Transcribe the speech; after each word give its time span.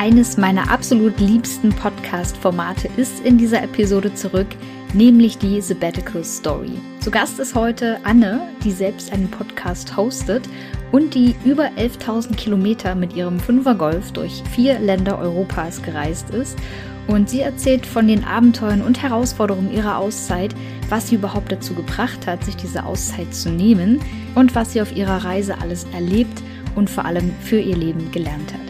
Eines 0.00 0.38
meiner 0.38 0.70
absolut 0.70 1.20
liebsten 1.20 1.68
Podcast-Formate 1.68 2.88
ist 2.96 3.20
in 3.22 3.36
dieser 3.36 3.62
Episode 3.62 4.14
zurück, 4.14 4.46
nämlich 4.94 5.36
die 5.36 5.60
Sabbatical 5.60 6.24
Story. 6.24 6.72
Zu 7.00 7.10
Gast 7.10 7.38
ist 7.38 7.54
heute 7.54 7.98
Anne, 8.02 8.48
die 8.64 8.70
selbst 8.70 9.12
einen 9.12 9.30
Podcast 9.30 9.94
hostet 9.98 10.48
und 10.90 11.14
die 11.14 11.34
über 11.44 11.64
11.000 11.76 12.34
Kilometer 12.36 12.94
mit 12.94 13.14
ihrem 13.14 13.38
Fünfer 13.38 13.74
Golf 13.74 14.10
durch 14.12 14.42
vier 14.54 14.78
Länder 14.78 15.18
Europas 15.18 15.82
gereist 15.82 16.30
ist. 16.30 16.58
Und 17.06 17.28
sie 17.28 17.42
erzählt 17.42 17.84
von 17.84 18.08
den 18.08 18.24
Abenteuern 18.24 18.80
und 18.80 19.02
Herausforderungen 19.02 19.70
ihrer 19.70 19.98
Auszeit, 19.98 20.54
was 20.88 21.08
sie 21.08 21.16
überhaupt 21.16 21.52
dazu 21.52 21.74
gebracht 21.74 22.26
hat, 22.26 22.42
sich 22.42 22.56
diese 22.56 22.86
Auszeit 22.86 23.34
zu 23.34 23.50
nehmen 23.50 24.00
und 24.34 24.54
was 24.54 24.72
sie 24.72 24.80
auf 24.80 24.96
ihrer 24.96 25.26
Reise 25.26 25.58
alles 25.60 25.84
erlebt 25.92 26.40
und 26.74 26.88
vor 26.88 27.04
allem 27.04 27.34
für 27.42 27.60
ihr 27.60 27.76
Leben 27.76 28.10
gelernt 28.12 28.50
hat. 28.54 28.69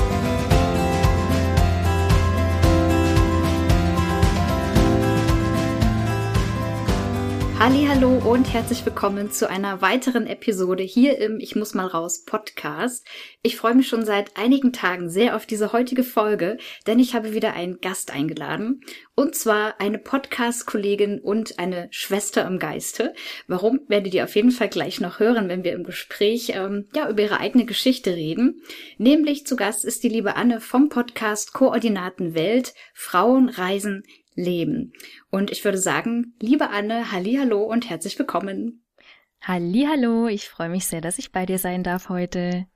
Hallo 7.63 8.17
und 8.27 8.51
herzlich 8.51 8.83
willkommen 8.87 9.29
zu 9.29 9.47
einer 9.47 9.83
weiteren 9.83 10.25
Episode 10.25 10.81
hier 10.81 11.19
im 11.19 11.39
Ich 11.39 11.55
muss 11.55 11.75
mal 11.75 11.85
raus 11.85 12.25
Podcast. 12.25 13.05
Ich 13.43 13.55
freue 13.55 13.75
mich 13.75 13.87
schon 13.87 14.03
seit 14.03 14.35
einigen 14.35 14.73
Tagen 14.73 15.11
sehr 15.11 15.35
auf 15.35 15.45
diese 15.45 15.71
heutige 15.71 16.03
Folge, 16.03 16.57
denn 16.87 16.97
ich 16.97 17.13
habe 17.13 17.35
wieder 17.35 17.53
einen 17.53 17.79
Gast 17.79 18.11
eingeladen 18.11 18.81
und 19.13 19.35
zwar 19.35 19.79
eine 19.79 19.99
Podcast-Kollegin 19.99 21.19
und 21.19 21.59
eine 21.59 21.87
Schwester 21.91 22.47
im 22.47 22.57
Geiste. 22.57 23.13
Warum 23.45 23.81
werdet 23.87 24.15
ihr 24.15 24.23
auf 24.23 24.35
jeden 24.35 24.49
Fall 24.49 24.69
gleich 24.69 24.99
noch 24.99 25.19
hören, 25.19 25.47
wenn 25.47 25.63
wir 25.63 25.73
im 25.73 25.83
Gespräch 25.83 26.53
ähm, 26.55 26.87
ja 26.95 27.07
über 27.07 27.21
ihre 27.21 27.39
eigene 27.39 27.65
Geschichte 27.65 28.15
reden. 28.15 28.63
Nämlich 28.97 29.45
zu 29.45 29.55
Gast 29.55 29.85
ist 29.85 30.03
die 30.03 30.09
liebe 30.09 30.35
Anne 30.35 30.61
vom 30.61 30.89
Podcast 30.89 31.53
Koordinaten 31.53 32.33
Welt 32.33 32.73
Frauen 32.95 33.49
reisen 33.49 34.03
leben. 34.35 34.93
Und 35.29 35.51
ich 35.51 35.63
würde 35.63 35.77
sagen, 35.77 36.35
liebe 36.41 36.69
Anne, 36.69 37.11
hallo 37.11 37.63
und 37.63 37.89
herzlich 37.89 38.17
willkommen. 38.17 38.83
Hallo, 39.41 40.27
ich 40.27 40.47
freue 40.47 40.69
mich 40.69 40.85
sehr, 40.85 41.01
dass 41.01 41.17
ich 41.17 41.31
bei 41.31 41.45
dir 41.45 41.57
sein 41.57 41.83
darf 41.83 42.09
heute. 42.09 42.67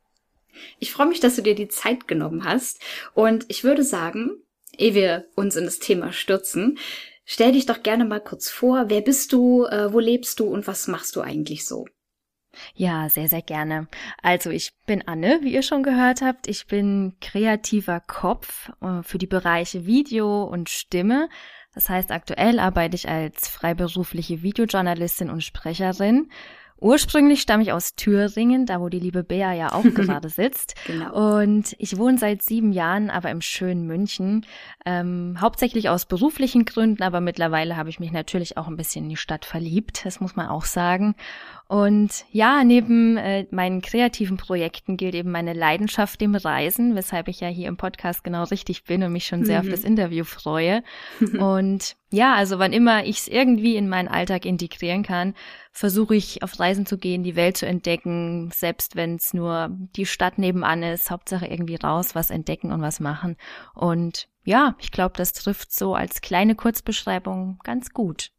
Ich 0.80 0.92
freue 0.92 1.08
mich, 1.08 1.20
dass 1.20 1.36
du 1.36 1.42
dir 1.42 1.56
die 1.56 1.68
Zeit 1.68 2.08
genommen 2.08 2.44
hast 2.44 2.82
und 3.14 3.46
ich 3.50 3.64
würde 3.64 3.84
sagen, 3.84 4.32
ehe 4.78 4.96
wir 4.96 5.28
uns 5.36 5.56
in 5.56 5.66
das 5.66 5.80
Thema 5.80 6.12
stürzen, 6.12 6.80
stell 7.26 7.52
dich 7.52 7.66
doch 7.66 7.84
gerne 7.84 8.06
mal 8.06 8.22
kurz 8.22 8.50
vor, 8.50 8.86
wer 8.88 9.02
bist 9.02 9.34
du, 9.34 9.66
äh, 9.66 9.92
wo 9.92 10.00
lebst 10.00 10.40
du 10.40 10.46
und 10.46 10.66
was 10.66 10.88
machst 10.88 11.16
du 11.16 11.22
eigentlich 11.22 11.66
so? 11.66 11.86
Ja, 12.74 13.10
sehr, 13.10 13.28
sehr 13.28 13.42
gerne. 13.42 13.88
Also 14.22 14.50
ich 14.50 14.74
bin 14.86 15.08
Anne, 15.08 15.40
wie 15.42 15.54
ihr 15.54 15.64
schon 15.64 15.84
gehört 15.84 16.22
habt. 16.22 16.48
Ich 16.48 16.68
bin 16.68 17.14
kreativer 17.22 18.00
Kopf 18.00 18.72
äh, 18.82 19.04
für 19.04 19.18
die 19.18 19.28
Bereiche 19.28 19.86
Video 19.86 20.44
und 20.44 20.70
Stimme. 20.70 21.30
Das 21.74 21.90
heißt, 21.90 22.12
aktuell 22.12 22.60
arbeite 22.60 22.96
ich 22.96 23.10
als 23.10 23.48
freiberufliche 23.48 24.42
Videojournalistin 24.42 25.30
und 25.30 25.44
Sprecherin 25.44 26.30
Ursprünglich 26.78 27.42
stamme 27.42 27.64
ich 27.64 27.72
aus 27.72 27.96
Thüringen, 27.96 28.66
da 28.66 28.82
wo 28.82 28.90
die 28.90 29.00
liebe 29.00 29.24
Bea 29.24 29.54
ja 29.54 29.72
auch 29.72 29.84
gerade 29.96 30.28
sitzt. 30.28 30.76
Genau. 30.86 31.40
Und 31.40 31.74
ich 31.80 31.98
wohne 31.98 32.18
seit 32.18 32.42
sieben 32.42 32.74
Jahren 32.74 33.10
aber 33.10 33.32
im 33.32 33.42
schönen 33.42 33.88
München. 33.88 34.46
Ähm, 34.86 35.38
hauptsächlich 35.40 35.88
aus 35.90 36.06
beruflichen 36.06 36.66
Gründen, 36.66 37.02
aber 37.02 37.22
mittlerweile 37.22 37.78
habe 37.78 37.90
ich 37.90 38.00
mich 38.00 38.12
natürlich 38.12 38.58
auch 38.58 38.68
ein 38.68 38.76
bisschen 38.76 39.06
in 39.06 39.10
die 39.10 39.16
Stadt 39.16 39.46
verliebt, 39.46 40.06
das 40.06 40.20
muss 40.20 40.36
man 40.36 40.48
auch 40.48 40.66
sagen. 40.66 41.16
Und 41.68 42.26
ja, 42.32 42.64
neben 42.64 43.18
äh, 43.18 43.48
meinen 43.50 43.82
kreativen 43.82 44.38
Projekten 44.38 44.98
gilt 44.98 45.16
eben 45.16 45.32
meine 45.32 45.54
Leidenschaft 45.54 46.22
dem 46.22 46.36
Reisen, 46.36 46.96
weshalb 46.96 47.28
ich 47.28 47.40
ja 47.40 47.48
hier 47.48 47.68
im 47.68 47.78
Podcast 47.78 48.24
genau 48.24 48.44
richtig 48.44 48.84
bin 48.84 49.02
und 49.02 49.12
mich 49.12 49.26
schon 49.26 49.46
sehr 49.46 49.64
mhm. 49.64 49.68
auf 49.68 49.72
das 49.72 49.84
Interview 49.84 50.26
freue. 50.26 50.84
und 51.40 51.96
ja, 52.12 52.36
also 52.36 52.60
wann 52.60 52.72
immer 52.72 53.06
ich 53.06 53.18
es 53.18 53.28
irgendwie 53.28 53.78
in 53.78 53.90
meinen 53.90 54.08
Alltag 54.08 54.46
integrieren 54.46 55.02
kann, 55.02 55.34
versuche 55.72 56.16
ich 56.16 56.44
auf 56.44 56.60
Reisen 56.60 56.86
zu 56.86 57.00
gehen, 57.00 57.24
die 57.24 57.36
Welt 57.36 57.58
zu 57.58 57.66
entdecken, 57.66 58.52
selbst 58.54 58.96
wenn 58.96 59.16
es 59.16 59.34
nur 59.34 59.70
die 59.96 60.06
Stadt 60.06 60.38
nebenan 60.38 60.84
ist, 60.84 61.10
Hauptsache 61.10 61.48
irgendwie 61.48 61.76
raus, 61.76 62.14
was 62.14 62.30
entdecken 62.30 62.72
und 62.72 62.82
was 62.84 63.00
machen. 63.00 63.38
Und 63.74 64.28
ja, 64.44 64.76
ich 64.80 64.92
glaube, 64.92 65.16
das 65.18 65.34
trifft 65.34 65.74
so 65.74 65.96
als 65.96 66.22
kleine 66.22 66.54
Kurzbeschreibung 66.54 67.58
ganz 67.64 67.90
gut. 67.90 68.30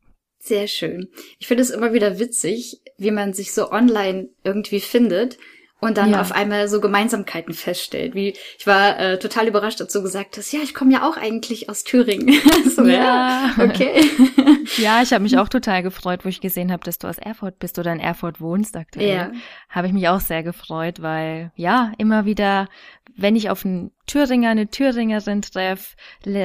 Sehr 0.46 0.68
schön. 0.68 1.08
Ich 1.40 1.48
finde 1.48 1.64
es 1.64 1.70
immer 1.70 1.92
wieder 1.92 2.20
witzig, 2.20 2.80
wie 2.98 3.10
man 3.10 3.32
sich 3.32 3.52
so 3.52 3.72
online 3.72 4.28
irgendwie 4.44 4.78
findet 4.78 5.38
und 5.78 5.98
dann 5.98 6.12
ja. 6.12 6.20
auf 6.20 6.32
einmal 6.32 6.69
so 6.69 6.81
Gemeinsamkeiten 6.81 7.53
feststellt. 7.53 8.14
Wie 8.14 8.34
ich 8.59 8.66
war 8.66 8.98
äh, 8.98 9.19
total 9.19 9.47
überrascht, 9.47 9.78
dazu 9.78 10.03
gesagt 10.03 10.38
hast, 10.38 10.50
ja, 10.53 10.60
ich 10.62 10.72
komme 10.72 10.92
ja 10.92 11.06
auch 11.06 11.19
eigentlich 11.19 11.69
aus 11.69 11.84
Thüringen. 11.84 12.34
so, 12.75 12.82
ja. 12.84 13.53
ja, 13.56 13.64
okay. 13.64 14.03
ja, 14.78 15.03
ich 15.03 15.12
habe 15.12 15.22
mich 15.22 15.37
auch 15.37 15.50
total 15.50 15.82
gefreut, 15.82 16.25
wo 16.25 16.31
ich 16.31 16.41
gesehen 16.41 16.72
habe, 16.72 16.82
dass 16.82 16.98
du 16.98 17.09
aus 17.09 17.19
Erfurt 17.19 17.59
bist 17.59 17.78
oder 17.78 17.92
in 17.92 18.00
Erfurt 18.00 18.41
wohnst 18.41 18.75
aktuell. 18.75 19.09
Ja. 19.09 19.32
Habe 19.69 19.88
ich 19.88 19.92
mich 19.92 20.09
auch 20.09 20.20
sehr 20.20 20.42
gefreut, 20.42 21.03
weil 21.03 21.53
ja, 21.56 21.93
immer 21.98 22.25
wieder, 22.25 22.69
wenn 23.14 23.37
ich 23.37 23.50
auf 23.50 23.66
einen 23.66 23.93
Thüringer, 24.06 24.50
eine 24.50 24.69
Thüringerin 24.69 25.43
treffe, 25.43 25.94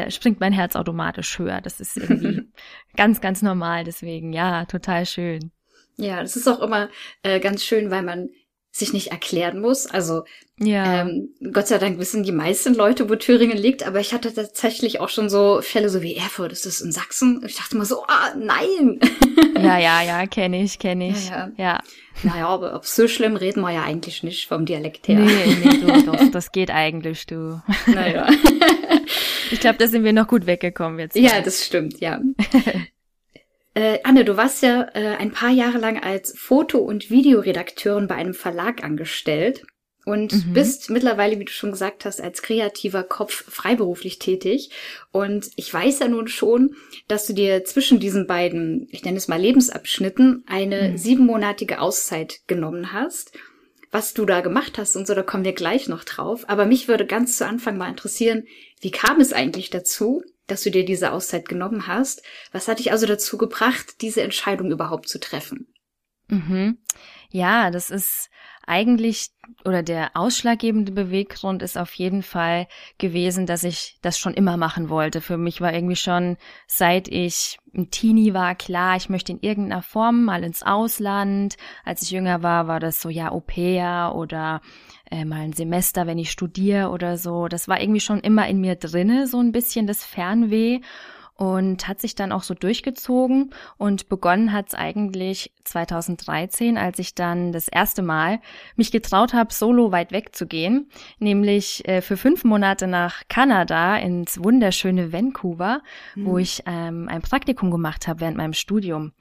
springt 0.09 0.41
mein 0.41 0.53
Herz 0.53 0.75
automatisch 0.75 1.39
höher. 1.39 1.61
Das 1.61 1.79
ist 1.79 1.95
irgendwie 1.95 2.51
ganz, 2.97 3.21
ganz 3.21 3.41
normal. 3.41 3.85
Deswegen, 3.85 4.33
ja, 4.33 4.65
total 4.65 5.05
schön. 5.05 5.51
Ja, 5.95 6.21
das 6.21 6.35
ist 6.35 6.47
auch 6.47 6.61
immer 6.61 6.89
äh, 7.23 7.39
ganz 7.39 7.63
schön, 7.63 7.91
weil 7.91 8.01
man 8.01 8.29
sich 8.71 8.93
nicht 8.93 9.07
erklären 9.07 9.59
muss. 9.59 9.85
Also 9.85 10.23
ja. 10.57 11.01
ähm, 11.01 11.29
Gott 11.51 11.67
sei 11.67 11.77
Dank 11.77 11.99
wissen 11.99 12.23
die 12.23 12.31
meisten 12.31 12.73
Leute, 12.73 13.09
wo 13.09 13.15
Thüringen 13.15 13.57
liegt, 13.57 13.85
aber 13.85 13.99
ich 13.99 14.13
hatte 14.13 14.33
tatsächlich 14.33 14.99
auch 14.99 15.09
schon 15.09 15.29
so 15.29 15.61
Fälle 15.61 15.89
so 15.89 16.01
wie 16.01 16.15
Erfurt, 16.15 16.53
ist 16.53 16.65
das 16.65 16.79
in 16.81 16.91
Sachsen? 16.91 17.43
Ich 17.45 17.57
dachte 17.57 17.77
mal 17.77 17.85
so, 17.85 18.03
ah, 18.07 18.33
nein. 18.37 18.99
Ja, 19.61 19.77
ja, 19.77 20.01
ja, 20.01 20.25
kenne 20.27 20.63
ich, 20.63 20.79
kenne 20.79 21.09
ich. 21.09 21.29
Ja, 21.29 21.51
ja. 21.55 21.63
ja. 21.63 21.79
Naja, 22.23 22.47
aber 22.47 22.75
ob 22.75 22.85
so 22.85 23.07
schlimm 23.07 23.35
reden 23.35 23.61
wir 23.61 23.71
ja 23.71 23.83
eigentlich 23.83 24.23
nicht 24.23 24.47
vom 24.47 24.65
Dialekt 24.65 25.07
her. 25.07 25.19
Nee, 25.19 25.55
nee, 25.63 25.77
du, 25.77 26.01
doch, 26.11 26.31
das 26.31 26.51
geht 26.51 26.71
eigentlich, 26.71 27.27
du. 27.27 27.61
Naja. 27.85 28.27
Ich 29.51 29.59
glaube, 29.59 29.77
da 29.77 29.87
sind 29.87 30.03
wir 30.03 30.13
noch 30.13 30.27
gut 30.27 30.47
weggekommen 30.47 30.97
jetzt. 30.97 31.15
Ja, 31.15 31.41
das 31.41 31.63
stimmt, 31.63 31.99
ja. 31.99 32.19
Äh, 33.73 33.99
Anne, 34.03 34.25
du 34.25 34.35
warst 34.35 34.63
ja 34.63 34.89
äh, 34.93 35.15
ein 35.17 35.31
paar 35.31 35.51
Jahre 35.51 35.77
lang 35.77 36.01
als 36.01 36.37
Foto- 36.37 36.79
und 36.79 37.09
Videoredakteurin 37.09 38.07
bei 38.07 38.15
einem 38.15 38.33
Verlag 38.33 38.83
angestellt 38.83 39.63
und 40.05 40.33
mhm. 40.33 40.53
bist 40.53 40.89
mittlerweile, 40.89 41.39
wie 41.39 41.45
du 41.45 41.51
schon 41.51 41.71
gesagt 41.71 42.05
hast, 42.05 42.19
als 42.19 42.41
kreativer 42.41 43.03
Kopf 43.03 43.45
freiberuflich 43.49 44.19
tätig. 44.19 44.71
Und 45.11 45.49
ich 45.55 45.73
weiß 45.73 45.99
ja 45.99 46.07
nun 46.07 46.27
schon, 46.27 46.75
dass 47.07 47.27
du 47.27 47.33
dir 47.33 47.63
zwischen 47.63 47.99
diesen 47.99 48.27
beiden, 48.27 48.87
ich 48.91 49.03
nenne 49.05 49.17
es 49.17 49.27
mal 49.27 49.39
Lebensabschnitten, 49.39 50.43
eine 50.47 50.89
mhm. 50.89 50.97
siebenmonatige 50.97 51.79
Auszeit 51.79 52.39
genommen 52.47 52.91
hast. 52.91 53.31
Was 53.91 54.13
du 54.13 54.25
da 54.25 54.39
gemacht 54.41 54.77
hast 54.77 54.95
und 54.95 55.05
so, 55.05 55.13
da 55.13 55.21
kommen 55.21 55.43
wir 55.43 55.53
gleich 55.53 55.87
noch 55.87 56.03
drauf. 56.03 56.45
Aber 56.47 56.65
mich 56.65 56.87
würde 56.87 57.05
ganz 57.05 57.37
zu 57.37 57.45
Anfang 57.45 57.77
mal 57.77 57.89
interessieren, 57.89 58.45
wie 58.79 58.91
kam 58.91 59.19
es 59.19 59.33
eigentlich 59.33 59.69
dazu, 59.69 60.23
dass 60.47 60.63
du 60.63 60.71
dir 60.71 60.85
diese 60.85 61.11
Auszeit 61.11 61.47
genommen 61.47 61.87
hast. 61.87 62.23
Was 62.51 62.67
hat 62.67 62.79
dich 62.79 62.91
also 62.91 63.05
dazu 63.05 63.37
gebracht, 63.37 64.01
diese 64.01 64.21
Entscheidung 64.21 64.71
überhaupt 64.71 65.07
zu 65.07 65.19
treffen? 65.19 65.73
Mhm. 66.27 66.77
Ja, 67.29 67.71
das 67.71 67.89
ist 67.89 68.29
eigentlich 68.65 69.29
oder 69.65 69.83
der 69.83 70.11
ausschlaggebende 70.15 70.91
Beweggrund 70.91 71.61
ist 71.61 71.77
auf 71.77 71.93
jeden 71.93 72.23
Fall 72.23 72.67
gewesen, 72.97 73.45
dass 73.45 73.63
ich 73.63 73.97
das 74.01 74.17
schon 74.17 74.33
immer 74.33 74.55
machen 74.55 74.89
wollte. 74.89 75.19
Für 75.19 75.37
mich 75.37 75.61
war 75.61 75.73
irgendwie 75.73 75.95
schon, 75.95 76.37
seit 76.67 77.07
ich 77.07 77.59
ein 77.75 77.89
Teenie 77.89 78.33
war, 78.33 78.55
klar, 78.55 78.95
ich 78.95 79.09
möchte 79.09 79.31
in 79.31 79.39
irgendeiner 79.41 79.81
Form 79.81 80.23
mal 80.23 80.43
ins 80.43 80.63
Ausland. 80.63 81.57
Als 81.83 82.01
ich 82.01 82.11
jünger 82.11 82.43
war, 82.43 82.67
war 82.67 82.79
das 82.79 83.01
so, 83.01 83.09
ja, 83.09 83.31
Au 83.31 83.43
oder 84.13 84.61
äh, 85.11 85.25
mal 85.25 85.41
ein 85.41 85.53
Semester, 85.53 86.07
wenn 86.07 86.17
ich 86.17 86.31
studiere 86.31 86.89
oder 86.89 87.17
so. 87.17 87.47
Das 87.47 87.67
war 87.67 87.81
irgendwie 87.81 87.99
schon 87.99 88.21
immer 88.21 88.47
in 88.47 88.61
mir 88.61 88.75
drinne, 88.75 89.27
so 89.27 89.39
ein 89.39 89.51
bisschen 89.51 89.85
das 89.85 90.03
Fernweh. 90.03 90.79
und 91.35 91.87
hat 91.87 91.99
sich 91.99 92.13
dann 92.13 92.31
auch 92.31 92.43
so 92.43 92.53
durchgezogen 92.53 93.49
und 93.77 94.09
begonnen 94.09 94.53
hat 94.53 94.67
es 94.67 94.75
eigentlich 94.75 95.51
2013, 95.63 96.77
als 96.77 96.99
ich 96.99 97.15
dann 97.15 97.51
das 97.51 97.67
erste 97.67 98.03
Mal 98.03 98.41
mich 98.75 98.91
getraut 98.91 99.33
habe, 99.33 99.51
solo 99.51 99.91
weit 99.91 100.11
weg 100.11 100.35
zu 100.35 100.45
gehen, 100.45 100.91
nämlich 101.17 101.87
äh, 101.87 102.01
für 102.01 102.15
fünf 102.15 102.43
Monate 102.43 102.85
nach 102.85 103.23
Kanada 103.27 103.97
ins 103.97 104.43
wunderschöne 104.43 105.11
Vancouver, 105.11 105.81
mhm. 106.13 106.25
wo 106.27 106.37
ich 106.37 106.61
ähm, 106.67 107.07
ein 107.09 107.23
Praktikum 107.23 107.71
gemacht 107.71 108.07
habe 108.07 108.19
während 108.19 108.37
meinem 108.37 108.53
Studium. 108.53 109.11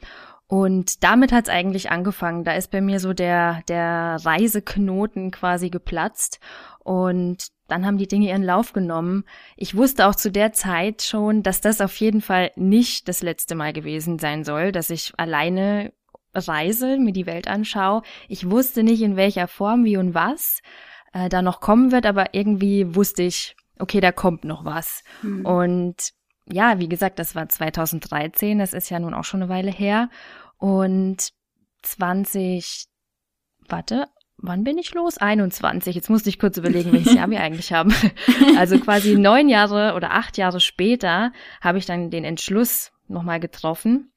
Und 0.50 1.04
damit 1.04 1.30
hat 1.30 1.44
es 1.44 1.48
eigentlich 1.48 1.92
angefangen. 1.92 2.42
Da 2.42 2.54
ist 2.54 2.72
bei 2.72 2.80
mir 2.80 2.98
so 2.98 3.12
der, 3.12 3.62
der 3.68 4.16
Reiseknoten 4.24 5.30
quasi 5.30 5.70
geplatzt. 5.70 6.40
Und 6.80 7.52
dann 7.68 7.86
haben 7.86 7.98
die 7.98 8.08
Dinge 8.08 8.30
ihren 8.30 8.42
Lauf 8.42 8.72
genommen. 8.72 9.22
Ich 9.56 9.76
wusste 9.76 10.08
auch 10.08 10.16
zu 10.16 10.32
der 10.32 10.52
Zeit 10.52 11.02
schon, 11.02 11.44
dass 11.44 11.60
das 11.60 11.80
auf 11.80 11.94
jeden 11.98 12.20
Fall 12.20 12.50
nicht 12.56 13.06
das 13.06 13.22
letzte 13.22 13.54
Mal 13.54 13.72
gewesen 13.72 14.18
sein 14.18 14.42
soll, 14.42 14.72
dass 14.72 14.90
ich 14.90 15.12
alleine 15.16 15.92
reise, 16.34 16.98
mir 16.98 17.12
die 17.12 17.26
Welt 17.26 17.46
anschaue. 17.46 18.02
Ich 18.26 18.50
wusste 18.50 18.82
nicht, 18.82 19.02
in 19.02 19.14
welcher 19.14 19.46
Form, 19.46 19.84
wie 19.84 19.98
und 19.98 20.14
was 20.14 20.62
äh, 21.12 21.28
da 21.28 21.42
noch 21.42 21.60
kommen 21.60 21.92
wird, 21.92 22.06
aber 22.06 22.34
irgendwie 22.34 22.96
wusste 22.96 23.22
ich, 23.22 23.54
okay, 23.78 24.00
da 24.00 24.10
kommt 24.10 24.44
noch 24.44 24.64
was. 24.64 25.04
Mhm. 25.22 25.46
Und 25.46 26.12
ja, 26.52 26.78
wie 26.78 26.88
gesagt, 26.88 27.18
das 27.20 27.34
war 27.34 27.48
2013, 27.48 28.58
das 28.58 28.72
ist 28.72 28.90
ja 28.90 28.98
nun 28.98 29.14
auch 29.14 29.24
schon 29.24 29.42
eine 29.42 29.50
Weile 29.50 29.70
her. 29.70 30.08
Und 30.60 31.30
20, 31.82 32.86
warte, 33.68 34.06
wann 34.36 34.62
bin 34.62 34.78
ich 34.78 34.94
los? 34.94 35.18
21. 35.18 35.94
Jetzt 35.94 36.10
musste 36.10 36.28
ich 36.28 36.38
kurz 36.38 36.56
überlegen, 36.58 36.92
welches 36.92 37.14
Jahr 37.14 37.30
wir 37.30 37.40
eigentlich 37.42 37.72
haben. 37.72 37.92
Also 38.56 38.78
quasi 38.78 39.16
neun 39.16 39.48
Jahre 39.48 39.94
oder 39.94 40.12
acht 40.12 40.38
Jahre 40.38 40.60
später 40.60 41.32
habe 41.60 41.78
ich 41.78 41.86
dann 41.86 42.10
den 42.10 42.24
Entschluss 42.24 42.92
nochmal 43.08 43.40
getroffen. 43.40 44.12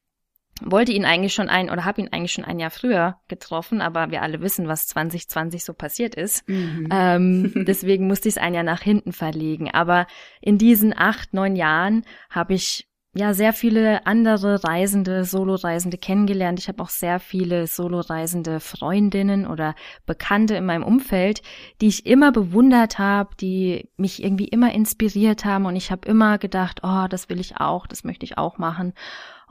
Wollte 0.61 0.91
ihn 0.91 1.05
eigentlich 1.05 1.33
schon 1.33 1.49
ein 1.49 1.69
oder 1.69 1.83
habe 1.83 2.01
ihn 2.01 2.09
eigentlich 2.11 2.33
schon 2.33 2.45
ein 2.45 2.59
Jahr 2.59 2.69
früher 2.69 3.17
getroffen, 3.27 3.81
aber 3.81 4.11
wir 4.11 4.21
alle 4.21 4.39
wissen, 4.41 4.67
was 4.67 4.85
2020 4.87 5.63
so 5.63 5.73
passiert 5.73 6.13
ist. 6.13 6.47
Mhm. 6.47 6.89
Ähm, 6.91 7.53
deswegen 7.67 8.07
musste 8.07 8.29
ich 8.29 8.35
es 8.35 8.41
ein 8.41 8.53
Jahr 8.53 8.63
nach 8.63 8.81
hinten 8.81 9.13
verlegen. 9.13 9.71
Aber 9.71 10.07
in 10.41 10.57
diesen 10.57 10.95
acht, 10.95 11.33
neun 11.33 11.55
Jahren 11.55 12.03
habe 12.29 12.53
ich 12.53 12.87
ja 13.13 13.33
sehr 13.33 13.53
viele 13.53 14.05
andere 14.07 14.63
Reisende, 14.63 15.23
Soloreisende 15.23 15.97
kennengelernt. 15.97 16.59
Ich 16.59 16.67
habe 16.67 16.81
auch 16.81 16.89
sehr 16.89 17.19
viele 17.19 17.67
Soloreisende 17.67 18.59
Freundinnen 18.59 19.45
oder 19.45 19.75
Bekannte 20.05 20.55
in 20.55 20.65
meinem 20.65 20.83
Umfeld, 20.83 21.41
die 21.79 21.87
ich 21.87 22.05
immer 22.05 22.31
bewundert 22.31 22.97
habe, 22.97 23.35
die 23.39 23.89
mich 23.97 24.23
irgendwie 24.23 24.47
immer 24.47 24.73
inspiriert 24.73 25.45
haben 25.45 25.65
und 25.65 25.75
ich 25.75 25.91
habe 25.91 26.07
immer 26.07 26.37
gedacht, 26.39 26.79
oh, 26.83 27.05
das 27.09 27.29
will 27.29 27.39
ich 27.39 27.57
auch, 27.57 27.85
das 27.85 28.03
möchte 28.03 28.25
ich 28.25 28.37
auch 28.37 28.57
machen. 28.57 28.93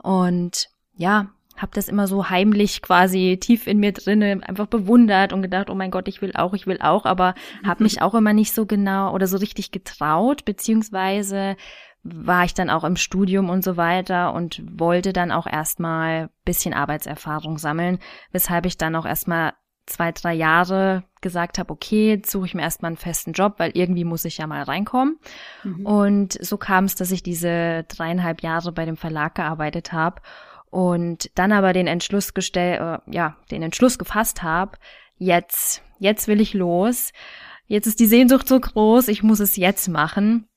Und 0.01 0.69
ja, 0.95 1.29
habe 1.55 1.71
das 1.73 1.87
immer 1.87 2.07
so 2.07 2.29
heimlich 2.29 2.81
quasi 2.81 3.37
tief 3.39 3.67
in 3.67 3.79
mir 3.79 3.93
drinne 3.93 4.41
einfach 4.43 4.67
bewundert 4.67 5.33
und 5.33 5.41
gedacht, 5.41 5.69
oh 5.69 5.75
mein 5.75 5.91
Gott, 5.91 6.07
ich 6.07 6.21
will 6.21 6.31
auch, 6.35 6.53
ich 6.53 6.67
will 6.67 6.79
auch, 6.81 7.05
aber 7.05 7.35
habe 7.63 7.83
mich 7.83 8.01
auch 8.01 8.15
immer 8.15 8.33
nicht 8.33 8.53
so 8.53 8.65
genau 8.65 9.13
oder 9.13 9.27
so 9.27 9.37
richtig 9.37 9.71
getraut, 9.71 10.45
beziehungsweise 10.45 11.55
war 12.03 12.43
ich 12.43 12.53
dann 12.53 12.69
auch 12.69 12.83
im 12.83 12.97
Studium 12.97 13.49
und 13.49 13.63
so 13.63 13.77
weiter 13.77 14.33
und 14.33 14.61
wollte 14.77 15.13
dann 15.13 15.31
auch 15.31 15.47
erstmal 15.47 16.29
bisschen 16.45 16.73
Arbeitserfahrung 16.73 17.57
sammeln, 17.57 17.99
weshalb 18.31 18.65
ich 18.65 18.77
dann 18.77 18.95
auch 18.95 19.05
erstmal 19.05 19.53
zwei, 19.85 20.11
drei 20.11 20.33
Jahre 20.33 21.03
gesagt 21.21 21.57
habe, 21.57 21.71
okay, 21.71 22.21
suche 22.25 22.45
ich 22.45 22.53
mir 22.53 22.61
erstmal 22.61 22.89
einen 22.89 22.97
festen 22.97 23.33
Job, 23.33 23.55
weil 23.57 23.71
irgendwie 23.73 24.03
muss 24.03 24.25
ich 24.25 24.37
ja 24.37 24.47
mal 24.47 24.63
reinkommen. 24.63 25.17
Mhm. 25.63 25.85
Und 25.85 26.45
so 26.45 26.57
kam 26.57 26.85
es, 26.85 26.95
dass 26.95 27.11
ich 27.11 27.23
diese 27.23 27.83
dreieinhalb 27.87 28.41
Jahre 28.43 28.71
bei 28.71 28.85
dem 28.85 28.97
Verlag 28.97 29.35
gearbeitet 29.35 29.93
habe 29.93 30.21
und 30.69 31.31
dann 31.35 31.51
aber 31.51 31.71
den 31.73 31.87
Entschluss 31.87 32.33
gestellt, 32.33 32.81
äh, 32.81 32.97
ja, 33.11 33.37
den 33.51 33.63
Entschluss 33.63 33.97
gefasst 33.97 34.43
habe, 34.43 34.77
jetzt, 35.17 35.81
jetzt 35.99 36.27
will 36.27 36.41
ich 36.41 36.53
los. 36.53 37.11
Jetzt 37.67 37.87
ist 37.87 37.99
die 37.99 38.07
Sehnsucht 38.07 38.47
so 38.47 38.59
groß, 38.59 39.07
ich 39.07 39.23
muss 39.23 39.39
es 39.39 39.55
jetzt 39.55 39.87
machen. 39.87 40.47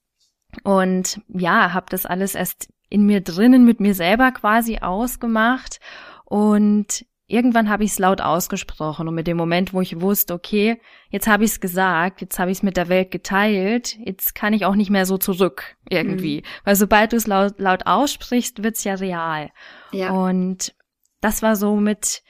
Und 0.63 1.21
ja, 1.29 1.73
habe 1.73 1.87
das 1.91 2.07
alles 2.07 2.35
erst 2.35 2.69
in 2.89 3.07
mir 3.07 3.21
drinnen 3.21 3.65
mit 3.65 3.81
mir 3.81 3.95
selber 3.95 4.31
quasi 4.33 4.79
ausgemacht 4.79 5.81
und 6.25 7.05
irgendwann 7.29 7.69
habe 7.69 7.85
ich 7.85 7.91
es 7.93 7.99
laut 7.99 8.21
ausgesprochen 8.21 9.09
und 9.09 9.15
mit 9.15 9.27
dem 9.27 9.37
Moment, 9.37 9.73
wo 9.73 9.81
ich 9.81 10.01
wusste, 10.01 10.35
okay, 10.35 10.81
jetzt 11.11 11.27
habe 11.27 11.45
ich 11.45 11.51
es 11.53 11.61
gesagt, 11.61 12.21
jetzt 12.21 12.39
habe 12.39 12.51
ich 12.51 12.59
es 12.59 12.63
mit 12.63 12.77
der 12.77 12.89
Welt 12.89 13.11
geteilt, 13.11 13.97
jetzt 13.99 14.35
kann 14.35 14.53
ich 14.53 14.65
auch 14.65 14.77
nicht 14.77 14.91
mehr 14.91 15.07
so 15.07 15.19
zurück 15.19 15.77
irgendwie, 15.89 16.39
mhm. 16.39 16.43
weil 16.65 16.77
sobald 16.77 17.13
du 17.13 17.17
es 17.17 17.27
laut, 17.27 17.59
laut 17.59 17.87
aussprichst, 17.87 18.63
wird's 18.63 18.85
ja 18.85 18.95
real. 18.95 19.51
Ja. 19.91 20.11
Und 20.11 20.75
das 21.21 21.43
war 21.43 21.57
so 21.57 21.77
mit 21.77 22.23